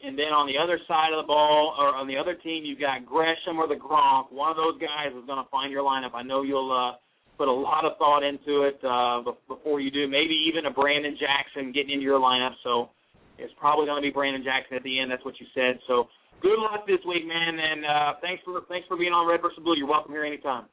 And 0.05 0.19
then 0.21 0.37
on 0.37 0.45
the 0.45 0.61
other 0.61 0.77
side 0.85 1.17
of 1.17 1.25
the 1.25 1.27
ball, 1.27 1.73
or 1.81 1.97
on 1.97 2.05
the 2.05 2.21
other 2.21 2.37
team, 2.37 2.61
you've 2.69 2.81
got 2.81 3.09
Gresham 3.09 3.57
or 3.57 3.65
the 3.65 3.81
Gronk. 3.81 4.29
One 4.29 4.53
of 4.53 4.61
those 4.61 4.77
guys 4.77 5.17
is 5.17 5.25
going 5.25 5.41
to 5.41 5.49
find 5.49 5.73
your 5.73 5.81
lineup. 5.81 6.13
I 6.13 6.21
know 6.21 6.45
you'll 6.45 6.69
uh, 6.69 7.01
put 7.41 7.49
a 7.49 7.53
lot 7.53 7.89
of 7.89 7.97
thought 7.97 8.21
into 8.21 8.69
it 8.69 8.77
uh, 8.85 9.25
before 9.49 9.81
you 9.81 9.89
do. 9.89 10.05
Maybe 10.05 10.37
even 10.45 10.69
a 10.69 10.73
Brandon 10.73 11.17
Jackson 11.17 11.73
getting 11.73 11.97
into 11.97 12.05
your 12.05 12.21
lineup. 12.21 12.53
So 12.61 12.93
it's 13.41 13.53
probably 13.57 13.89
going 13.89 13.97
to 13.97 14.05
be 14.05 14.13
Brandon 14.13 14.45
Jackson 14.45 14.77
at 14.77 14.85
the 14.85 15.01
end. 15.01 15.09
That's 15.09 15.25
what 15.25 15.41
you 15.41 15.49
said. 15.57 15.81
So 15.89 16.13
good 16.45 16.61
luck 16.61 16.85
this 16.85 17.01
week, 17.09 17.25
man. 17.25 17.57
And 17.57 17.81
uh, 17.89 18.21
thanks 18.21 18.45
for 18.45 18.61
thanks 18.69 18.85
for 18.85 19.01
being 19.01 19.17
on 19.17 19.25
Red 19.25 19.41
versus 19.41 19.65
Blue. 19.65 19.73
You're 19.73 19.89
welcome 19.89 20.13
here 20.13 20.29
anytime. 20.29 20.69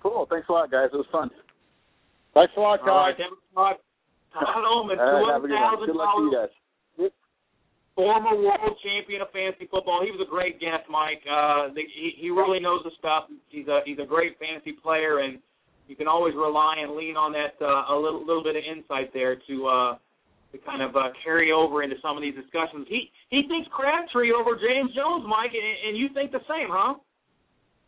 Cool. 0.00 0.24
Thanks 0.32 0.48
a 0.48 0.52
lot, 0.52 0.72
guys. 0.72 0.88
It 0.92 0.96
was 0.96 1.12
fun. 1.12 1.28
Thanks 2.32 2.56
a 2.56 2.60
lot, 2.60 2.80
guys. 2.80 3.20
All 3.56 3.68
right, 3.68 3.76
Todd 4.32 4.64
Ullman, 4.64 4.96
two 4.96 5.24
hundred 5.28 5.52
thousand 5.52 5.92
dollars 5.92 6.50
former 7.96 8.36
world 8.36 8.76
champion 8.84 9.22
of 9.22 9.32
fantasy 9.32 9.66
football. 9.72 10.04
He 10.04 10.12
was 10.12 10.20
a 10.20 10.28
great 10.28 10.60
guest, 10.60 10.84
Mike. 10.92 11.24
Uh, 11.24 11.72
he, 11.74 12.12
he 12.20 12.28
really 12.30 12.60
knows 12.60 12.84
the 12.84 12.92
stuff. 13.00 13.24
He's 13.48 13.66
a 13.66 13.80
he's 13.84 13.98
a 13.98 14.06
great 14.06 14.38
fantasy 14.38 14.76
player, 14.76 15.24
and 15.24 15.40
you 15.88 15.96
can 15.96 16.06
always 16.06 16.36
rely 16.36 16.76
and 16.84 16.94
lean 16.94 17.16
on 17.16 17.32
that 17.32 17.56
uh, 17.58 17.90
a 17.90 17.96
little 17.96 18.20
little 18.20 18.44
bit 18.44 18.54
of 18.54 18.62
insight 18.62 19.10
there 19.16 19.34
to 19.48 19.54
uh, 19.66 19.92
to 20.52 20.58
kind 20.60 20.84
of 20.84 20.94
uh, 20.94 21.08
carry 21.24 21.50
over 21.50 21.82
into 21.82 21.96
some 22.04 22.16
of 22.16 22.22
these 22.22 22.36
discussions. 22.36 22.86
He 22.86 23.10
he 23.32 23.48
thinks 23.48 23.66
Crabtree 23.72 24.30
over 24.30 24.60
James 24.60 24.92
Jones, 24.94 25.24
Mike, 25.26 25.56
and, 25.56 25.88
and 25.88 25.96
you 25.96 26.12
think 26.12 26.30
the 26.30 26.44
same, 26.44 26.68
huh? 26.68 27.00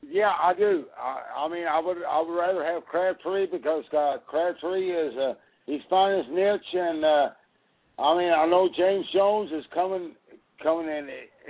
Yeah, 0.00 0.32
I 0.40 0.54
do. 0.56 0.86
I, 0.96 1.44
I 1.44 1.48
mean, 1.52 1.68
I 1.68 1.78
would 1.84 2.00
I 2.08 2.16
would 2.24 2.32
rather 2.32 2.64
have 2.64 2.88
Crabtree 2.88 3.46
because 3.52 3.84
uh, 3.92 4.24
Crabtree 4.26 4.88
is 4.88 5.12
uh, 5.20 5.34
he's 5.68 5.84
found 5.92 6.16
his 6.16 6.26
niche 6.32 6.72
and. 6.72 7.04
uh 7.04 7.28
I 7.98 8.16
mean, 8.16 8.32
I 8.32 8.46
know 8.46 8.68
James 8.76 9.06
Jones 9.12 9.50
is 9.52 9.64
coming 9.74 10.14
coming 10.62 10.86
in 10.86 11.08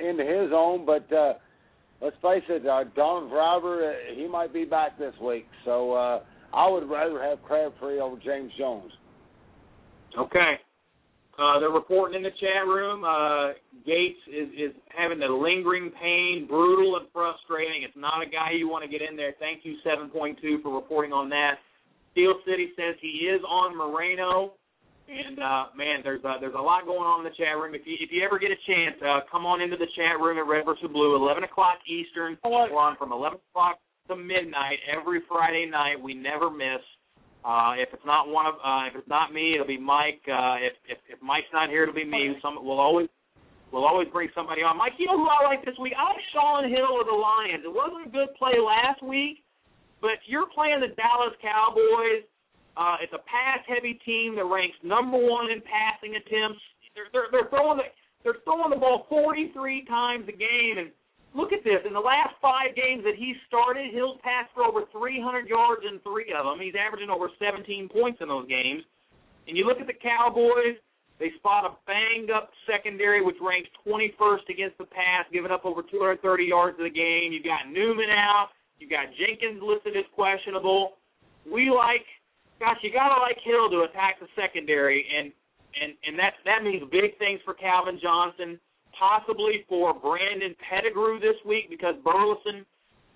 into 0.08 0.24
his 0.24 0.50
own, 0.54 0.86
but 0.86 1.10
uh, 1.12 1.34
let's 2.00 2.16
face 2.22 2.44
it, 2.48 2.66
uh, 2.66 2.84
Don 2.94 3.28
Driver 3.28 3.90
uh, 3.90 4.14
he 4.14 4.26
might 4.26 4.52
be 4.52 4.64
back 4.64 4.98
this 4.98 5.14
week, 5.22 5.46
so 5.64 5.92
uh, 5.92 6.20
I 6.54 6.68
would 6.68 6.88
rather 6.88 7.22
have 7.22 7.42
Crabtree 7.42 8.00
over 8.00 8.16
James 8.16 8.52
Jones. 8.58 8.92
Okay. 10.18 10.54
Uh, 11.38 11.60
they're 11.60 11.70
reporting 11.70 12.16
in 12.16 12.22
the 12.24 12.34
chat 12.40 12.66
room. 12.66 13.04
Uh, 13.04 13.54
Gates 13.86 14.18
is, 14.26 14.48
is 14.58 14.74
having 14.96 15.20
the 15.20 15.28
lingering 15.28 15.92
pain, 16.02 16.46
brutal 16.48 16.96
and 16.96 17.06
frustrating. 17.12 17.84
It's 17.84 17.96
not 17.96 18.26
a 18.26 18.28
guy 18.28 18.58
you 18.58 18.68
want 18.68 18.82
to 18.82 18.90
get 18.90 19.08
in 19.08 19.16
there. 19.16 19.34
Thank 19.38 19.64
you, 19.64 19.76
7.2, 19.86 20.62
for 20.62 20.74
reporting 20.74 21.12
on 21.12 21.28
that. 21.28 21.54
Steel 22.10 22.34
City 22.44 22.70
says 22.74 22.96
he 23.00 23.30
is 23.30 23.40
on 23.48 23.76
Moreno. 23.78 24.54
And 25.08 25.40
uh, 25.40 25.72
man, 25.72 26.04
there's 26.04 26.20
uh, 26.20 26.36
there's 26.36 26.52
a 26.52 26.60
lot 26.60 26.84
going 26.84 27.08
on 27.08 27.24
in 27.24 27.26
the 27.32 27.32
chat 27.32 27.56
room. 27.56 27.72
If 27.72 27.88
you 27.88 27.96
if 27.96 28.12
you 28.12 28.20
ever 28.20 28.36
get 28.36 28.52
a 28.52 28.60
chance, 28.68 29.00
uh, 29.00 29.24
come 29.32 29.48
on 29.48 29.64
into 29.64 29.80
the 29.80 29.88
chat 29.96 30.20
room 30.20 30.36
at 30.36 30.44
Red 30.44 30.68
vs 30.68 30.84
Blue, 30.92 31.16
11 31.16 31.48
o'clock 31.48 31.80
Eastern. 31.88 32.36
We're 32.44 32.76
on 32.76 33.00
from 33.00 33.16
11 33.16 33.40
o'clock 33.40 33.80
to 34.12 34.16
midnight 34.16 34.84
every 34.84 35.24
Friday 35.24 35.64
night. 35.64 35.96
We 35.96 36.12
never 36.12 36.52
miss. 36.52 36.84
Uh, 37.40 37.80
if 37.80 37.88
it's 37.96 38.04
not 38.04 38.28
one 38.28 38.44
of 38.44 38.60
uh, 38.60 38.84
if 38.84 39.00
it's 39.00 39.08
not 39.08 39.32
me, 39.32 39.56
it'll 39.56 39.64
be 39.64 39.80
Mike. 39.80 40.20
Uh, 40.28 40.60
if, 40.60 40.76
if 40.84 41.00
if 41.08 41.18
Mike's 41.24 41.48
not 41.56 41.72
here, 41.72 41.88
it'll 41.88 41.96
be 41.96 42.04
me. 42.04 42.36
Some 42.44 42.60
we'll 42.60 42.76
always 42.76 43.08
we'll 43.72 43.88
always 43.88 44.12
bring 44.12 44.28
somebody 44.36 44.60
on. 44.60 44.76
Mike, 44.76 45.00
you 45.00 45.08
know 45.08 45.16
who 45.16 45.24
I 45.24 45.40
like 45.48 45.64
this 45.64 45.78
week? 45.80 45.96
I 45.96 46.04
like 46.04 46.20
Shaun 46.36 46.68
Hill 46.68 47.00
of 47.00 47.08
the 47.08 47.16
Lions. 47.16 47.64
It 47.64 47.72
wasn't 47.72 48.04
a 48.04 48.12
good 48.12 48.28
play 48.36 48.60
last 48.60 49.00
week, 49.00 49.40
but 50.04 50.20
you're 50.28 50.52
playing 50.52 50.84
the 50.84 50.92
Dallas 51.00 51.32
Cowboys 51.40 52.28
uh, 52.78 52.96
it's 53.02 53.12
a 53.12 53.22
pass-heavy 53.26 53.98
team 54.06 54.38
that 54.38 54.46
ranks 54.46 54.78
number 54.86 55.18
one 55.18 55.50
in 55.50 55.58
passing 55.66 56.14
attempts. 56.14 56.62
They're, 56.94 57.10
they're, 57.10 57.28
they're 57.34 57.50
throwing 57.50 57.82
the 57.82 57.90
they're 58.22 58.42
throwing 58.42 58.70
the 58.70 58.82
ball 58.82 59.06
43 59.08 59.54
times 59.86 60.26
a 60.26 60.34
game, 60.34 60.74
and 60.78 60.90
look 61.34 61.52
at 61.54 61.62
this. 61.62 61.78
In 61.86 61.94
the 61.94 62.02
last 62.02 62.34
five 62.42 62.74
games 62.74 63.06
that 63.06 63.14
he 63.14 63.34
started, 63.46 63.94
Hill's 63.94 64.18
passed 64.26 64.50
for 64.54 64.66
over 64.66 64.90
300 64.90 65.46
yards 65.46 65.86
in 65.86 66.02
three 66.02 66.34
of 66.34 66.42
them. 66.42 66.58
He's 66.58 66.74
averaging 66.74 67.14
over 67.14 67.30
17 67.38 67.62
points 67.88 68.18
in 68.20 68.26
those 68.26 68.50
games. 68.50 68.82
And 69.46 69.56
you 69.56 69.64
look 69.64 69.78
at 69.78 69.86
the 69.86 69.94
Cowboys, 69.94 70.82
they 71.22 71.30
spot 71.38 71.62
a 71.64 71.78
banged 71.86 72.30
up 72.34 72.50
secondary, 72.66 73.22
which 73.22 73.38
ranks 73.38 73.70
21st 73.86 74.50
against 74.50 74.78
the 74.78 74.90
pass, 74.90 75.30
giving 75.32 75.54
up 75.54 75.64
over 75.64 75.82
230 75.82 76.18
yards 76.42 76.76
of 76.78 76.84
the 76.84 76.94
game. 76.94 77.30
You've 77.30 77.46
got 77.46 77.70
Newman 77.70 78.10
out. 78.10 78.50
You've 78.82 78.90
got 78.90 79.14
Jenkins 79.14 79.62
listed 79.62 79.96
as 79.96 80.10
questionable. 80.14 80.98
We 81.46 81.70
like 81.70 82.06
gosh, 82.60 82.78
you 82.82 82.92
gotta 82.92 83.20
like 83.20 83.38
Hill 83.42 83.70
to 83.70 83.86
attack 83.88 84.20
the 84.20 84.28
secondary, 84.34 85.06
and 85.06 85.32
and 85.80 85.94
and 86.06 86.18
that 86.18 86.34
that 86.44 86.62
means 86.62 86.82
big 86.90 87.16
things 87.18 87.40
for 87.44 87.54
Calvin 87.54 87.98
Johnson, 88.02 88.58
possibly 88.98 89.64
for 89.68 89.94
Brandon 89.94 90.54
Pettigrew 90.58 91.20
this 91.20 91.38
week 91.46 91.70
because 91.70 91.94
Burleson 92.04 92.66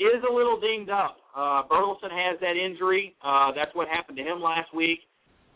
is 0.01 0.21
a 0.29 0.33
little 0.33 0.59
dinged 0.59 0.91
up. 0.91 1.19
Uh, 1.35 1.63
Burleson 1.69 2.11
has 2.11 2.39
that 2.41 2.57
injury. 2.57 3.15
Uh, 3.23 3.53
that's 3.55 3.75
what 3.75 3.89
happened 3.89 4.19
to 4.19 4.25
him 4.25 4.41
last 4.41 4.75
week. 4.75 5.01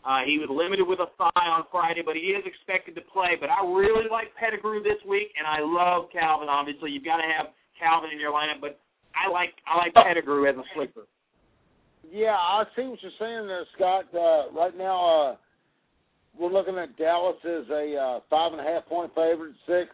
Uh, 0.07 0.23
he 0.23 0.39
was 0.39 0.47
limited 0.47 0.87
with 0.87 1.03
a 1.03 1.11
thigh 1.19 1.47
on 1.51 1.67
Friday, 1.67 1.99
but 1.99 2.15
he 2.15 2.31
is 2.31 2.45
expected 2.47 2.95
to 2.95 3.03
play. 3.11 3.35
But 3.35 3.51
I 3.51 3.59
really 3.65 4.07
like 4.07 4.31
Pettigrew 4.39 4.79
this 4.79 5.01
week, 5.03 5.35
and 5.35 5.43
I 5.43 5.59
love 5.59 6.07
Calvin. 6.15 6.47
Obviously, 6.47 6.95
you've 6.95 7.03
got 7.03 7.19
to 7.19 7.27
have 7.27 7.51
Calvin 7.75 8.15
in 8.15 8.19
your 8.19 8.31
lineup, 8.31 8.63
but 8.63 8.79
I 9.11 9.27
like 9.27 9.51
I 9.67 9.75
like 9.75 9.91
Pettigrew 9.91 10.47
as 10.47 10.55
a 10.55 10.63
sleeper. 10.75 11.11
Yeah, 12.11 12.35
I 12.35 12.63
see 12.75 12.83
what 12.83 12.99
you're 13.01 13.11
saying 13.19 13.47
there, 13.47 13.65
Scott. 13.75 14.05
Uh, 14.13 14.51
right 14.57 14.75
now, 14.77 15.31
uh, 15.31 15.35
we're 16.39 16.51
looking 16.51 16.77
at 16.77 16.97
Dallas 16.97 17.35
as 17.43 17.69
a 17.69 17.95
uh, 17.95 18.19
five 18.29 18.53
and 18.53 18.61
a 18.61 18.63
half 18.63 18.85
point 18.85 19.11
favorite, 19.13 19.55
six. 19.65 19.89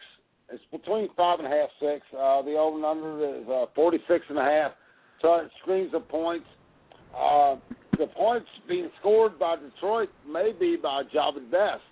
It's 0.52 0.62
between 0.70 1.08
five 1.16 1.40
and 1.40 1.48
a 1.48 1.50
half, 1.50 1.70
six. 1.80 2.02
Uh, 2.12 2.42
the 2.42 2.54
over 2.54 2.76
and 2.76 2.84
under 2.84 3.40
is 3.40 3.48
uh, 3.48 3.66
46 3.74 4.24
and 4.28 4.38
a 4.38 4.42
half. 4.42 4.72
So 5.22 5.34
it 5.36 5.50
screams 5.62 5.92
of 5.94 6.06
points. 6.08 6.46
Uh, 7.16 7.56
the 7.98 8.06
points 8.08 8.48
being 8.68 8.90
scored 9.00 9.38
by 9.38 9.56
Detroit 9.56 10.10
may 10.28 10.52
be 10.58 10.76
by 10.76 11.02
Jahvid 11.14 11.50
Best. 11.50 11.82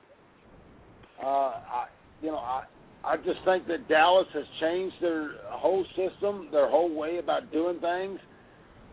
Uh, 1.23 1.27
I, 1.27 1.87
you 2.21 2.29
know, 2.29 2.39
I, 2.39 2.65
I 3.05 3.17
just 3.17 3.39
think 3.45 3.67
that 3.69 3.89
Dallas 3.89 4.27
has 4.35 4.45
changed 4.61 4.97
their 5.01 5.33
whole 5.47 5.85
system, 5.97 6.49
their 6.53 6.69
whole 6.69 6.95
way 6.95 7.19
about 7.19 7.51
doing 7.51 7.81
things 7.81 8.19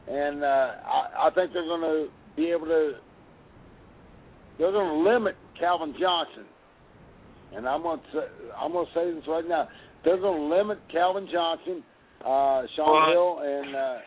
and 0.09 0.43
uh, 0.43 0.47
I, 0.47 1.27
I 1.27 1.29
think 1.35 1.53
they're 1.53 1.65
going 1.65 1.81
to 1.81 2.07
be 2.35 2.49
able 2.51 2.65
to. 2.67 2.93
They're 4.57 4.71
going 4.71 5.03
to 5.03 5.09
limit 5.09 5.35
Calvin 5.59 5.93
Johnson, 5.99 6.45
and 7.55 7.67
I'm 7.67 7.81
going 7.81 7.99
to 7.99 8.05
say, 8.11 8.25
I'm 8.59 8.71
going 8.71 8.85
to 8.85 8.93
say 8.93 9.13
this 9.13 9.23
right 9.27 9.47
now. 9.47 9.67
they're 10.03 10.19
going 10.19 10.49
to 10.49 10.55
limit 10.55 10.79
Calvin 10.91 11.27
Johnson, 11.31 11.83
uh, 12.21 12.63
Shaun 12.75 13.11
Hill, 13.11 13.39
and 13.43 13.75
uh, 13.75 13.97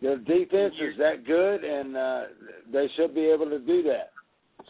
their 0.00 0.18
defense 0.18 0.74
is 0.80 0.96
that 0.98 1.26
good, 1.26 1.64
and 1.64 1.96
uh, 1.96 2.22
they 2.72 2.86
should 2.96 3.14
be 3.14 3.26
able 3.26 3.48
to 3.50 3.58
do 3.58 3.82
that. 3.84 4.10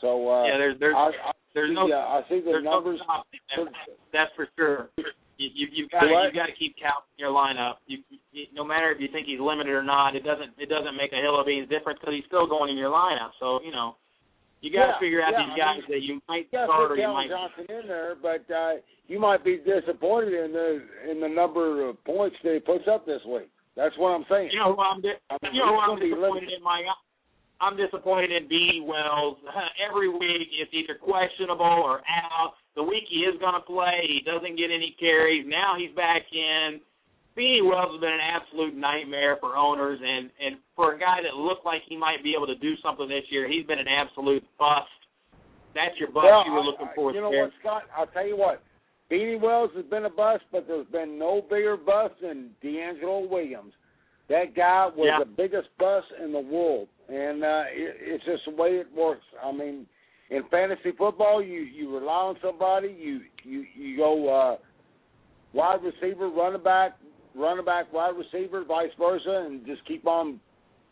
So 0.00 0.28
uh, 0.28 0.44
yeah, 0.44 0.58
there's 0.58 0.80
there's 0.80 0.96
I, 0.96 1.08
I 1.08 1.32
there's 1.54 1.70
see, 1.70 1.74
no 1.74 1.90
uh, 1.90 1.96
I 1.96 2.22
see 2.28 2.40
the 2.40 2.60
numbers. 2.62 2.98
no 2.98 3.04
stopping 3.04 3.40
that. 3.56 3.94
That's 4.12 4.30
for 4.36 4.48
sure. 4.56 4.88
You, 5.42 5.50
you, 5.54 5.66
you've 5.74 5.90
got 5.90 6.06
What? 6.06 6.30
you 6.30 6.38
got 6.38 6.46
to 6.46 6.54
keep 6.54 6.78
count 6.78 7.02
in 7.18 7.26
your 7.26 7.34
lineup. 7.34 7.82
You, 7.90 7.98
you, 8.30 8.46
no 8.54 8.62
matter 8.62 8.94
if 8.94 9.02
you 9.02 9.10
think 9.10 9.26
he's 9.26 9.42
limited 9.42 9.74
or 9.74 9.82
not, 9.82 10.14
it 10.14 10.22
doesn't 10.22 10.54
it 10.54 10.70
doesn't 10.70 10.94
make 10.94 11.10
a 11.10 11.18
hill 11.18 11.34
of 11.34 11.46
beans 11.50 11.66
difference 11.66 11.98
because 11.98 12.14
he's 12.14 12.28
still 12.30 12.46
going 12.46 12.70
in 12.70 12.78
your 12.78 12.94
lineup. 12.94 13.34
So 13.42 13.58
you 13.66 13.74
know, 13.74 13.98
you 14.62 14.70
got 14.70 14.86
to 14.86 14.94
Yeah, 14.94 15.02
figure 15.02 15.22
out 15.26 15.34
yeah, 15.34 15.42
these 15.42 15.54
I 15.54 15.58
guys 15.58 15.80
mean, 15.82 15.90
that 15.90 16.02
you 16.06 16.14
might 16.30 16.46
Yeah, 16.54 16.70
start 16.70 16.94
or 16.94 16.96
you 16.96 17.10
might. 17.10 17.28
Johnson 17.28 17.66
in 17.66 17.84
there, 17.90 18.14
but 18.14 18.46
uh, 18.46 18.78
you 19.10 19.18
might 19.18 19.42
be 19.42 19.58
disappointed 19.58 20.32
in 20.38 20.52
the 20.54 20.70
in 21.10 21.18
the 21.18 21.28
number 21.28 21.82
of 21.88 21.98
points 22.06 22.36
that 22.46 22.54
he 22.54 22.60
puts 22.62 22.86
up 22.86 23.02
this 23.02 23.22
week. 23.26 23.50
That's 23.74 23.96
what 23.98 24.14
I'm 24.14 24.24
saying. 24.30 24.50
You 24.54 24.60
know 24.62 24.78
who 24.78 24.82
I'm 24.82 25.00
di- 25.02 25.18
I 25.30 25.36
mean, 25.42 25.58
you 25.58 25.66
know 25.66 25.74
who 25.74 25.80
I'm 25.82 25.98
disappointed 25.98 26.54
in, 26.54 26.62
Mike. 26.62 26.86
I'm 27.60 27.76
disappointed 27.76 28.30
in 28.30 28.48
B. 28.48 28.82
Wells. 28.84 29.38
Every 29.88 30.08
week 30.08 30.50
it's 30.60 30.70
either 30.74 30.98
questionable 30.98 31.64
or 31.64 32.02
out. 32.06 32.54
The 32.74 32.82
week 32.82 33.04
he 33.10 33.20
is 33.28 33.38
going 33.40 33.54
to 33.54 33.60
play, 33.60 34.08
he 34.08 34.20
doesn't 34.24 34.56
get 34.56 34.70
any 34.72 34.96
carries. 34.98 35.44
Now 35.46 35.74
he's 35.76 35.94
back 35.94 36.22
in. 36.32 36.80
B. 37.34 37.60
Wells 37.64 37.92
has 37.92 38.00
been 38.00 38.12
an 38.12 38.20
absolute 38.20 38.76
nightmare 38.76 39.36
for 39.40 39.56
owners, 39.56 39.98
and 40.02 40.28
and 40.40 40.56
for 40.76 40.94
a 40.94 40.98
guy 40.98 41.20
that 41.22 41.36
looked 41.36 41.64
like 41.64 41.80
he 41.88 41.96
might 41.96 42.22
be 42.22 42.34
able 42.36 42.46
to 42.46 42.56
do 42.56 42.74
something 42.82 43.08
this 43.08 43.24
year, 43.30 43.48
he's 43.48 43.64
been 43.66 43.78
an 43.78 43.88
absolute 43.88 44.44
bust. 44.58 44.88
That's 45.74 45.96
your 45.98 46.08
bust 46.12 46.24
Well, 46.28 46.44
you 46.44 46.52
were 46.52 46.60
I- 46.60 46.64
looking 46.64 46.88
for. 46.94 47.12
You 47.12 47.20
know 47.22 47.30
there. 47.30 47.44
what, 47.44 47.52
Scott? 47.60 47.82
I'll 47.96 48.06
tell 48.08 48.26
you 48.26 48.36
what. 48.36 48.62
Beanie 49.10 49.40
Wells 49.40 49.70
has 49.76 49.84
been 49.86 50.04
a 50.04 50.10
bust, 50.10 50.44
but 50.52 50.66
there's 50.66 50.86
been 50.88 51.18
no 51.18 51.40
bigger 51.48 51.76
bust 51.76 52.14
than 52.22 52.50
DeAngelo 52.62 53.28
Williams. 53.28 53.72
That 54.28 54.54
guy 54.54 54.86
was 54.94 55.06
Yeah. 55.08 55.18
the 55.20 55.24
biggest 55.26 55.68
bust 55.78 56.06
in 56.22 56.32
the 56.32 56.40
world, 56.40 56.88
and 57.08 57.42
uh, 57.44 57.64
it, 57.72 57.96
it's 58.00 58.24
just 58.24 58.44
the 58.46 58.52
way 58.52 58.76
it 58.76 58.86
works. 58.94 59.24
I 59.42 59.52
mean, 59.52 59.86
in 60.32 60.42
fantasy 60.50 60.92
football, 60.96 61.42
you 61.42 61.60
you 61.60 61.94
rely 61.94 62.12
on 62.12 62.36
somebody. 62.42 62.96
You 62.98 63.20
you 63.44 63.64
you 63.76 63.96
go 63.96 64.28
uh, 64.28 64.56
wide 65.52 65.80
receiver, 65.82 66.28
running 66.30 66.62
back, 66.62 66.92
running 67.34 67.64
back, 67.64 67.92
wide 67.92 68.14
receiver, 68.16 68.64
vice 68.64 68.90
versa, 68.98 69.46
and 69.46 69.64
just 69.66 69.84
keep 69.86 70.06
on 70.06 70.40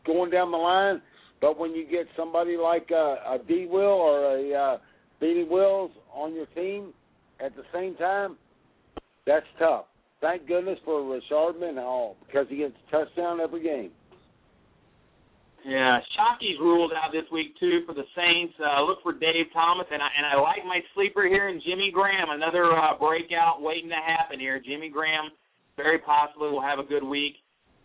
going 0.07 0.31
down 0.31 0.51
the 0.51 0.59
line. 0.59 1.01
But 1.41 1.59
when 1.59 1.73
you 1.73 1.87
get 1.91 2.07
somebody 2.17 2.59
like 2.59 2.91
uh, 2.93 3.35
a 3.35 3.39
D 3.49 3.67
Will 3.69 3.81
or 3.81 4.37
a 4.37 4.53
uh, 4.53 4.79
Beanie 5.23 5.49
Wills 5.49 5.91
on 6.13 6.35
your 6.35 6.47
team 6.47 6.93
at 7.43 7.57
the 7.57 7.63
same 7.73 7.95
time, 7.95 8.37
that's 9.27 9.47
tough. 9.59 9.87
Thank 10.21 10.47
goodness 10.47 10.79
for 10.85 11.01
Rashard 11.01 11.59
Mendenhall 11.59 12.17
because 12.27 12.47
he 12.51 12.59
gets 12.59 12.75
a 12.89 12.91
touchdown 12.91 13.41
every 13.41 13.63
game. 13.63 13.91
Yeah, 15.65 16.01
Shockey's 16.17 16.57
ruled 16.59 16.93
out 16.97 17.13
this 17.13 17.29
week 17.31 17.53
too 17.61 17.85
for 17.85 17.93
the 17.93 18.09
Saints. 18.17 18.55
Uh, 18.57 18.81
look 18.83 19.03
for 19.03 19.13
Dave 19.13 19.53
Thomas, 19.53 19.87
and 19.93 20.01
I 20.01 20.09
and 20.17 20.25
I 20.25 20.41
like 20.41 20.65
my 20.65 20.81
sleeper 20.95 21.29
here 21.29 21.49
in 21.49 21.61
Jimmy 21.61 21.93
Graham. 21.93 22.33
Another 22.33 22.73
uh, 22.73 22.97
breakout 22.97 23.61
waiting 23.61 23.91
to 23.91 24.01
happen 24.01 24.41
here. 24.41 24.57
Jimmy 24.57 24.89
Graham 24.89 25.29
very 25.77 25.99
possibly 25.99 26.49
will 26.49 26.65
have 26.65 26.79
a 26.79 26.89
good 26.89 27.05
week. 27.05 27.37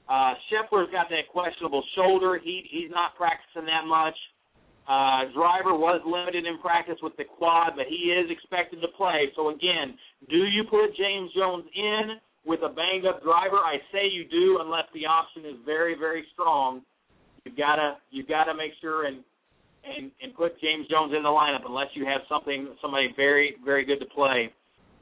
Uh, 0.07 0.39
Scheffler's 0.47 0.87
got 0.91 1.11
that 1.11 1.27
questionable 1.31 1.83
shoulder. 1.95 2.39
He 2.41 2.63
he's 2.71 2.91
not 2.91 3.19
practicing 3.19 3.67
that 3.67 3.83
much. 3.83 4.15
Uh, 4.87 5.27
Driver 5.35 5.75
was 5.75 5.99
limited 6.07 6.45
in 6.47 6.61
practice 6.63 7.01
with 7.03 7.17
the 7.17 7.25
quad, 7.25 7.75
but 7.75 7.91
he 7.91 8.15
is 8.15 8.31
expected 8.31 8.79
to 8.81 8.89
play. 8.95 9.33
So 9.35 9.49
again, 9.49 9.99
do 10.29 10.47
you 10.47 10.63
put 10.69 10.95
James 10.95 11.33
Jones 11.35 11.65
in 11.75 12.23
with 12.45 12.61
a 12.63 12.71
banged 12.71 13.03
up 13.03 13.19
Driver? 13.19 13.59
I 13.59 13.83
say 13.91 14.07
you 14.07 14.23
do, 14.31 14.63
unless 14.63 14.87
the 14.93 15.03
option 15.03 15.43
is 15.43 15.59
very 15.65 15.99
very 15.99 16.23
strong 16.31 16.87
you've 17.45 17.57
got 17.57 17.75
to 17.77 17.95
you've 18.11 18.27
got 18.27 18.45
to 18.45 18.53
make 18.53 18.73
sure 18.81 19.05
and 19.05 19.23
and 19.85 20.11
and 20.21 20.33
put 20.35 20.59
James 20.59 20.87
Jones 20.89 21.13
in 21.15 21.23
the 21.23 21.29
lineup 21.29 21.63
unless 21.65 21.87
you 21.93 22.05
have 22.05 22.21
something 22.27 22.75
somebody 22.81 23.13
very 23.15 23.55
very 23.63 23.85
good 23.85 23.99
to 23.99 24.09
play. 24.09 24.51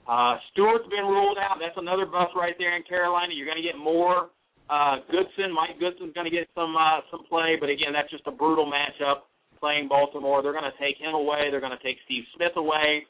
Uh, 0.04 0.36
Stewart's 0.52 0.88
been 0.92 1.08
ruled 1.08 1.40
out. 1.40 1.64
That's 1.64 1.80
another 1.80 2.06
bust 2.06 2.36
right 2.36 2.56
there 2.60 2.76
in 2.76 2.84
Carolina. 2.84 3.32
You're 3.32 3.48
going 3.48 3.62
to 3.62 3.64
get 3.64 3.80
more. 3.80 4.28
Uh, 4.68 5.00
Goodson, 5.08 5.48
Mike 5.56 5.80
Goodson's 5.80 6.12
going 6.12 6.28
to 6.28 6.36
get 6.36 6.48
some 6.56 6.76
uh, 6.76 7.00
some 7.12 7.24
play, 7.32 7.56
but 7.60 7.72
again, 7.72 7.96
that's 7.96 8.12
just 8.12 8.28
a 8.28 8.32
brutal 8.36 8.68
matchup 8.68 9.28
playing 9.60 9.88
Baltimore. 9.88 10.44
They're 10.44 10.56
going 10.56 10.68
to 10.68 10.76
take 10.76 11.00
him 11.00 11.16
away. 11.16 11.48
They're 11.48 11.64
going 11.64 11.76
to 11.76 11.84
take 11.84 11.96
Steve 12.04 12.28
Smith 12.36 12.56
away. 12.60 13.08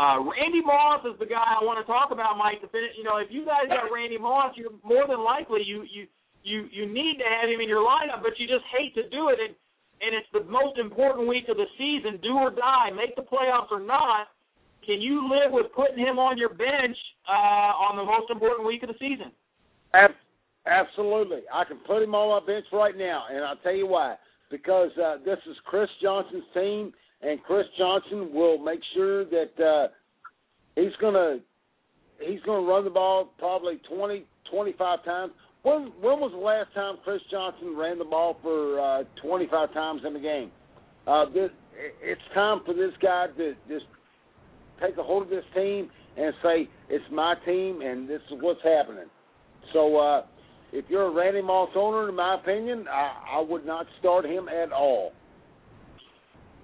Uh, 0.00 0.24
Randy 0.24 0.64
Moss 0.64 1.04
is 1.04 1.12
the 1.20 1.28
guy 1.28 1.44
I 1.44 1.60
want 1.60 1.76
to 1.76 1.84
talk 1.84 2.08
about, 2.12 2.40
Mike. 2.40 2.64
To 2.64 2.68
finish, 2.72 2.96
you 2.96 3.04
know, 3.04 3.20
if 3.20 3.28
you 3.28 3.44
guys 3.44 3.68
got 3.68 3.92
Randy 3.92 4.16
Moss, 4.16 4.56
you're 4.56 4.72
more 4.80 5.04
than 5.04 5.20
likely 5.20 5.60
you 5.64 5.84
you 5.84 6.08
you 6.42 6.68
you 6.70 6.86
need 6.86 7.18
to 7.18 7.24
have 7.24 7.48
him 7.48 7.60
in 7.60 7.68
your 7.68 7.86
lineup, 7.86 8.22
but 8.22 8.38
you 8.38 8.46
just 8.46 8.64
hate 8.70 8.94
to 8.94 9.08
do 9.10 9.28
it. 9.30 9.38
And 9.40 9.54
and 10.02 10.14
it's 10.14 10.26
the 10.32 10.44
most 10.50 10.78
important 10.78 11.28
week 11.28 11.48
of 11.48 11.56
the 11.56 11.66
season, 11.78 12.18
do 12.22 12.34
or 12.34 12.50
die, 12.50 12.90
make 12.90 13.14
the 13.14 13.22
playoffs 13.22 13.70
or 13.70 13.80
not. 13.80 14.28
Can 14.84 15.00
you 15.00 15.30
live 15.30 15.52
with 15.52 15.66
putting 15.76 15.98
him 15.98 16.18
on 16.18 16.36
your 16.36 16.48
bench 16.48 16.96
uh, 17.28 17.70
on 17.78 17.96
the 17.96 18.04
most 18.04 18.30
important 18.30 18.66
week 18.66 18.82
of 18.82 18.88
the 18.88 18.98
season? 18.98 19.30
Absolutely, 20.66 21.42
I 21.52 21.64
can 21.64 21.78
put 21.86 22.02
him 22.02 22.14
on 22.14 22.40
my 22.40 22.46
bench 22.46 22.66
right 22.72 22.96
now, 22.96 23.24
and 23.30 23.44
I'll 23.44 23.56
tell 23.56 23.74
you 23.74 23.86
why. 23.86 24.16
Because 24.50 24.90
uh, 24.98 25.16
this 25.24 25.38
is 25.48 25.56
Chris 25.64 25.88
Johnson's 26.02 26.44
team, 26.52 26.92
and 27.22 27.42
Chris 27.44 27.66
Johnson 27.78 28.34
will 28.34 28.58
make 28.58 28.80
sure 28.94 29.24
that 29.24 29.52
uh, 29.64 29.88
he's 30.74 30.94
gonna 31.00 31.38
he's 32.20 32.40
gonna 32.44 32.66
run 32.66 32.84
the 32.84 32.90
ball 32.90 33.32
probably 33.38 33.80
twenty 33.88 34.24
twenty 34.50 34.74
five 34.76 35.04
times. 35.04 35.32
When 35.62 35.92
when 36.00 36.18
was 36.18 36.32
the 36.32 36.38
last 36.38 36.74
time 36.74 36.96
Chris 37.04 37.20
Johnson 37.30 37.76
ran 37.76 37.98
the 37.98 38.04
ball 38.04 38.36
for 38.42 38.80
uh, 38.80 39.04
25 39.22 39.72
times 39.72 40.02
in 40.06 40.12
the 40.12 40.20
game? 40.20 40.50
Uh, 41.06 41.26
this, 41.26 41.50
it's 42.02 42.20
time 42.34 42.60
for 42.66 42.74
this 42.74 42.92
guy 43.00 43.26
to 43.36 43.54
just 43.68 43.86
take 44.80 44.96
a 44.96 45.02
hold 45.02 45.24
of 45.24 45.30
this 45.30 45.44
team 45.54 45.88
and 46.16 46.34
say 46.42 46.68
it's 46.88 47.04
my 47.10 47.34
team 47.46 47.80
and 47.82 48.08
this 48.08 48.20
is 48.30 48.38
what's 48.40 48.62
happening. 48.62 49.06
So 49.72 49.96
uh, 49.98 50.22
if 50.72 50.84
you're 50.88 51.06
a 51.06 51.14
Randy 51.14 51.42
Moss 51.42 51.70
owner, 51.76 52.08
in 52.08 52.16
my 52.16 52.36
opinion, 52.36 52.86
I, 52.90 53.38
I 53.38 53.40
would 53.40 53.64
not 53.64 53.86
start 54.00 54.24
him 54.24 54.48
at 54.48 54.72
all. 54.72 55.12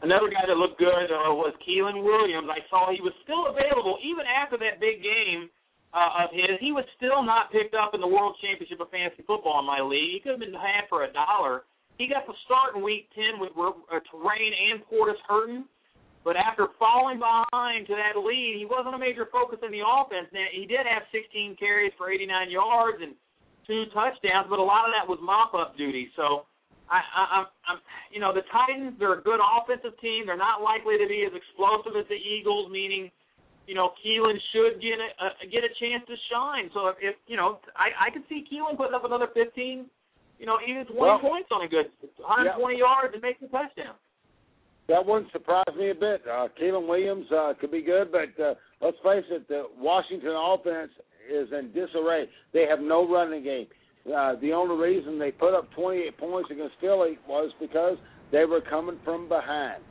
Another 0.02 0.30
guy 0.30 0.46
that 0.46 0.54
looked 0.54 0.78
good 0.78 1.10
uh, 1.10 1.34
was 1.34 1.54
Keiland 1.66 2.04
Williams. 2.04 2.48
I 2.50 2.62
saw 2.70 2.92
he 2.92 3.00
was 3.00 3.12
still 3.24 3.50
available 3.50 3.98
even 4.02 4.24
after 4.26 4.56
that 4.58 4.78
big 4.78 5.02
game 5.02 5.50
uh, 5.94 6.24
of 6.24 6.30
his. 6.32 6.60
He 6.60 6.72
was 6.72 6.84
still 6.96 7.22
not 7.22 7.52
picked 7.52 7.74
up 7.74 7.94
in 7.94 8.00
the 8.00 8.08
World 8.10 8.36
Championship 8.40 8.80
of 8.80 8.90
Fantasy 8.90 9.24
Football 9.26 9.60
in 9.60 9.66
my 9.66 9.80
league. 9.80 10.16
He 10.16 10.20
could 10.20 10.36
have 10.36 10.44
been 10.44 10.54
had 10.54 10.88
for 10.88 11.04
a 11.04 11.12
dollar. 11.12 11.64
He 11.96 12.06
got 12.06 12.26
the 12.26 12.36
start 12.44 12.76
in 12.76 12.82
Week 12.82 13.10
10 13.14 13.40
with 13.40 13.50
uh, 13.58 13.98
Torain 14.12 14.52
and 14.54 14.84
Portis 14.86 15.18
hurting. 15.26 15.64
But 16.24 16.36
after 16.36 16.68
falling 16.78 17.18
behind 17.18 17.86
to 17.88 17.94
that 17.96 18.18
lead, 18.20 18.60
he 18.60 18.66
wasn't 18.68 18.94
a 18.94 19.00
major 19.00 19.26
focus 19.32 19.58
in 19.64 19.72
the 19.72 19.80
offense. 19.80 20.28
Now, 20.28 20.44
he 20.52 20.66
did 20.66 20.84
have 20.84 21.08
16 21.08 21.56
carries 21.56 21.94
for 21.96 22.10
89 22.10 22.50
yards 22.50 22.98
and 23.00 23.14
two 23.64 23.88
touchdowns, 23.94 24.50
but 24.50 24.58
a 24.58 24.66
lot 24.66 24.84
of 24.84 24.92
that 24.92 25.08
was 25.08 25.16
mop-up 25.22 25.78
duty. 25.78 26.10
So 26.16 26.44
I, 26.90 27.00
I, 27.00 27.22
I'm, 27.40 27.46
I'm, 27.64 27.78
you 28.12 28.20
know, 28.20 28.34
the 28.34 28.44
Titans. 28.52 28.96
They're 28.98 29.20
a 29.20 29.22
good 29.22 29.40
offensive 29.40 29.96
team. 30.00 30.26
They're 30.26 30.40
not 30.40 30.60
likely 30.60 30.98
to 30.98 31.06
be 31.06 31.24
as 31.24 31.32
explosive 31.32 31.96
as 31.96 32.08
the 32.08 32.18
Eagles. 32.18 32.68
Meaning, 32.72 33.12
you 33.68 33.74
know, 33.74 33.92
Keiland 34.00 34.40
should 34.50 34.80
get 34.80 34.96
a, 34.96 35.44
a 35.44 35.46
get 35.46 35.60
a 35.60 35.68
chance 35.76 36.00
to 36.08 36.16
shine. 36.32 36.72
So 36.72 36.88
if, 36.88 36.96
if 37.00 37.14
you 37.28 37.36
know, 37.36 37.60
I, 37.76 38.08
I 38.08 38.10
could 38.10 38.24
see 38.28 38.42
Keiland 38.48 38.80
putting 38.80 38.94
up 38.94 39.04
another 39.04 39.28
15, 39.34 39.84
you 40.40 40.46
know, 40.46 40.56
even 40.64 40.86
20 40.86 40.96
Well, 40.96 41.20
points 41.20 41.52
on 41.52 41.60
a 41.60 41.68
good 41.68 41.92
120 42.16 42.78
yards 42.78 43.12
and 43.12 43.20
make 43.20 43.38
the 43.38 43.52
touchdown. 43.52 43.92
That 44.88 45.04
wouldn't 45.04 45.30
surprise 45.32 45.68
me 45.76 45.90
a 45.90 45.94
bit. 45.94 46.24
Uh, 46.24 46.48
Keiland 46.56 46.88
Williams 46.88 47.26
uh, 47.30 47.52
could 47.60 47.70
be 47.70 47.82
good, 47.82 48.08
but 48.10 48.32
uh, 48.42 48.54
let's 48.80 48.96
face 49.04 49.28
it, 49.28 49.46
the 49.48 49.68
Washington 49.76 50.32
offense 50.32 50.90
is 51.28 51.48
in 51.52 51.68
disarray. 51.76 52.24
They 52.54 52.64
have 52.64 52.80
no 52.80 53.06
running 53.06 53.44
game. 53.44 53.66
Uh, 54.08 54.40
the 54.40 54.52
only 54.52 54.80
reason 54.80 55.18
they 55.18 55.30
put 55.30 55.52
up 55.52 55.70
28 55.76 56.16
points 56.16 56.48
against 56.50 56.72
Philly 56.80 57.18
was 57.28 57.52
because 57.60 57.98
they 58.32 58.46
were 58.46 58.62
coming 58.62 58.96
from 59.04 59.28
behind, 59.28 59.82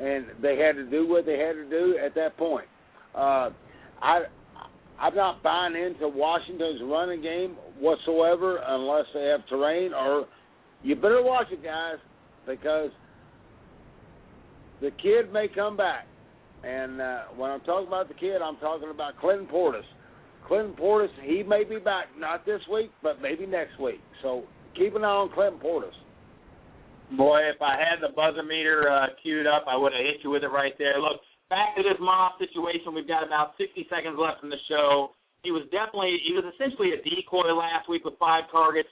and 0.00 0.26
they 0.42 0.56
had 0.58 0.74
to 0.74 0.90
do 0.90 1.06
what 1.06 1.26
they 1.26 1.38
had 1.38 1.52
to 1.52 1.70
do 1.70 1.96
at 2.04 2.16
that 2.16 2.36
point. 2.36 2.66
Uh, 3.14 3.50
I 4.02 4.22
I'm 5.00 5.14
not 5.14 5.42
buying 5.42 5.74
into 5.74 6.08
Washington's 6.08 6.80
running 6.84 7.22
game 7.22 7.56
whatsoever 7.78 8.60
unless 8.66 9.06
they 9.14 9.24
have 9.24 9.40
Torain. 9.50 9.92
Or 9.92 10.26
you 10.82 10.94
better 10.94 11.22
watch 11.22 11.46
it, 11.50 11.64
guys, 11.64 11.96
because 12.46 12.90
the 14.82 14.90
kid 15.02 15.32
may 15.32 15.48
come 15.48 15.76
back. 15.76 16.06
And 16.62 17.00
uh, 17.00 17.20
when 17.36 17.50
I'm 17.50 17.60
talking 17.60 17.88
about 17.88 18.08
the 18.08 18.14
kid, 18.14 18.42
I'm 18.42 18.58
talking 18.58 18.90
about 18.90 19.18
Clinton 19.18 19.46
Portis. 19.46 19.88
Clinton 20.46 20.74
Portis, 20.78 21.08
he 21.22 21.42
may 21.42 21.64
be 21.64 21.78
back 21.78 22.06
not 22.18 22.44
this 22.44 22.60
week, 22.70 22.90
but 23.02 23.22
maybe 23.22 23.46
next 23.46 23.80
week. 23.80 24.00
So 24.22 24.44
keep 24.76 24.94
an 24.96 25.04
eye 25.04 25.06
on 25.06 25.32
Clinton 25.32 25.60
Portis. 25.60 25.96
Boy, 27.16 27.40
if 27.54 27.62
I 27.62 27.76
had 27.76 28.00
the 28.02 28.14
buzzer 28.14 28.42
meter 28.42 28.90
uh, 28.90 29.06
queued 29.22 29.46
up, 29.46 29.64
I 29.66 29.76
would 29.76 29.92
have 29.92 30.04
hit 30.04 30.16
you 30.22 30.30
with 30.30 30.44
it 30.44 30.48
right 30.48 30.74
there. 30.78 31.00
Look, 31.00 31.20
back 31.50 31.74
to 31.76 31.82
this 31.82 31.98
Moss 31.98 32.38
situation. 32.38 32.94
We've 32.94 33.10
got 33.10 33.26
about 33.26 33.58
60 33.58 33.90
seconds 33.90 34.16
left 34.16 34.46
in 34.46 34.48
the 34.48 34.62
show. 34.70 35.12
He 35.42 35.50
was 35.50 35.66
definitely, 35.74 36.22
he 36.22 36.32
was 36.32 36.46
essentially 36.46 36.94
a 36.94 37.02
decoy 37.02 37.50
last 37.52 37.90
week 37.90 38.06
with 38.06 38.14
five 38.16 38.46
targets. 38.48 38.88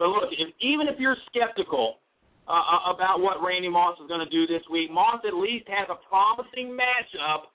But 0.00 0.08
look, 0.08 0.32
if, 0.32 0.48
even 0.64 0.88
if 0.88 0.96
you're 0.98 1.20
skeptical 1.28 2.00
uh, 2.48 2.56
uh 2.56 2.96
about 2.96 3.20
what 3.20 3.38
Randy 3.44 3.68
Moss 3.68 4.00
is 4.00 4.08
going 4.08 4.24
to 4.24 4.32
do 4.32 4.48
this 4.48 4.64
week, 4.72 4.90
Moss 4.90 5.20
at 5.28 5.36
least 5.36 5.68
has 5.68 5.86
a 5.92 6.00
promising 6.08 6.72
matchup. 6.72 7.52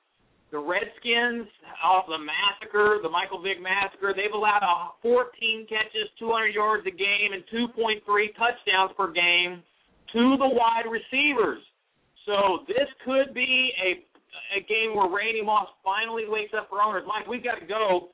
The 0.53 0.61
Redskins 0.61 1.49
off 1.83 2.05
the 2.05 2.21
massacre, 2.21 3.01
the 3.01 3.09
Michael 3.09 3.41
Vick 3.41 3.57
massacre, 3.59 4.13
they've 4.15 4.31
allowed 4.31 4.61
a 4.61 4.93
14 5.01 5.65
catches, 5.67 6.07
200 6.21 6.53
yards 6.53 6.85
a 6.85 6.93
game, 6.93 7.33
and 7.33 7.43
2.3 7.49 7.99
touchdowns 8.37 8.93
per 8.95 9.11
game 9.11 9.65
to 10.13 10.37
the 10.37 10.47
wide 10.47 10.85
receivers. 10.85 11.59
So 12.29 12.63
this 12.69 12.87
could 13.03 13.33
be 13.33 13.73
a 13.81 14.05
a 14.55 14.61
game 14.65 14.95
where 14.95 15.07
Randy 15.11 15.41
Moss 15.43 15.67
finally 15.83 16.23
wakes 16.27 16.53
up 16.55 16.67
for 16.69 16.81
owners. 16.81 17.03
Mike, 17.07 17.27
we've 17.27 17.43
got 17.43 17.59
to 17.59 17.65
go. 17.67 18.09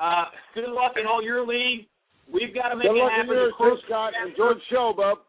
Uh, 0.00 0.28
good 0.54 0.68
luck 0.70 0.94
in 1.00 1.06
all 1.06 1.22
your 1.22 1.46
league. 1.46 1.86
We've 2.28 2.52
got 2.54 2.68
to 2.70 2.76
make 2.76 2.88
Good 2.90 2.98
it 2.98 3.02
luck 3.02 3.12
in 3.16 3.20
happen. 3.26 3.36
yours, 3.36 3.54
The 3.54 3.64
crew- 3.64 3.80
Scott. 3.86 4.12
Enjoy 4.26 4.54
the 4.58 4.64
show, 4.68 4.92
bub. 4.96 5.24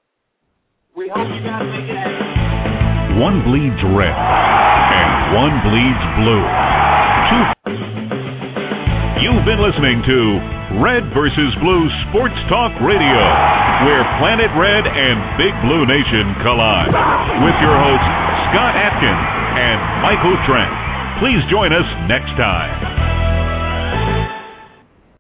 We 0.98 1.08
hope 1.14 1.30
you 1.30 1.42
guys 1.46 1.62
make 1.70 1.88
it 1.88 1.96
happen. 1.96 3.22
One 3.22 3.42
bleeds 3.46 3.82
red 3.98 4.14
and 4.14 5.10
one 5.38 5.54
bleeds 5.66 6.04
blue. 6.22 6.44
Two. 7.32 7.44
You've 9.22 9.46
been 9.46 9.60
listening 9.62 10.02
to 10.06 10.18
Red 10.84 11.04
versus 11.18 11.52
Blue 11.62 11.84
Sports 12.10 12.38
Talk 12.54 12.70
Radio, 12.86 13.22
where 13.90 14.06
Planet 14.22 14.52
Red 14.56 14.86
and 14.86 15.18
Big 15.42 15.54
Blue 15.66 15.84
Nation 15.90 16.26
collide. 16.46 16.94
With 17.42 17.58
your 17.62 17.74
host, 17.78 18.06
Scott 18.54 18.74
Atkins 18.78 19.26
and 19.58 19.80
Michael 20.06 20.38
Trent. 20.46 20.70
Please 21.18 21.42
join 21.50 21.74
us 21.74 21.88
next 22.08 22.30
time. 22.38 22.97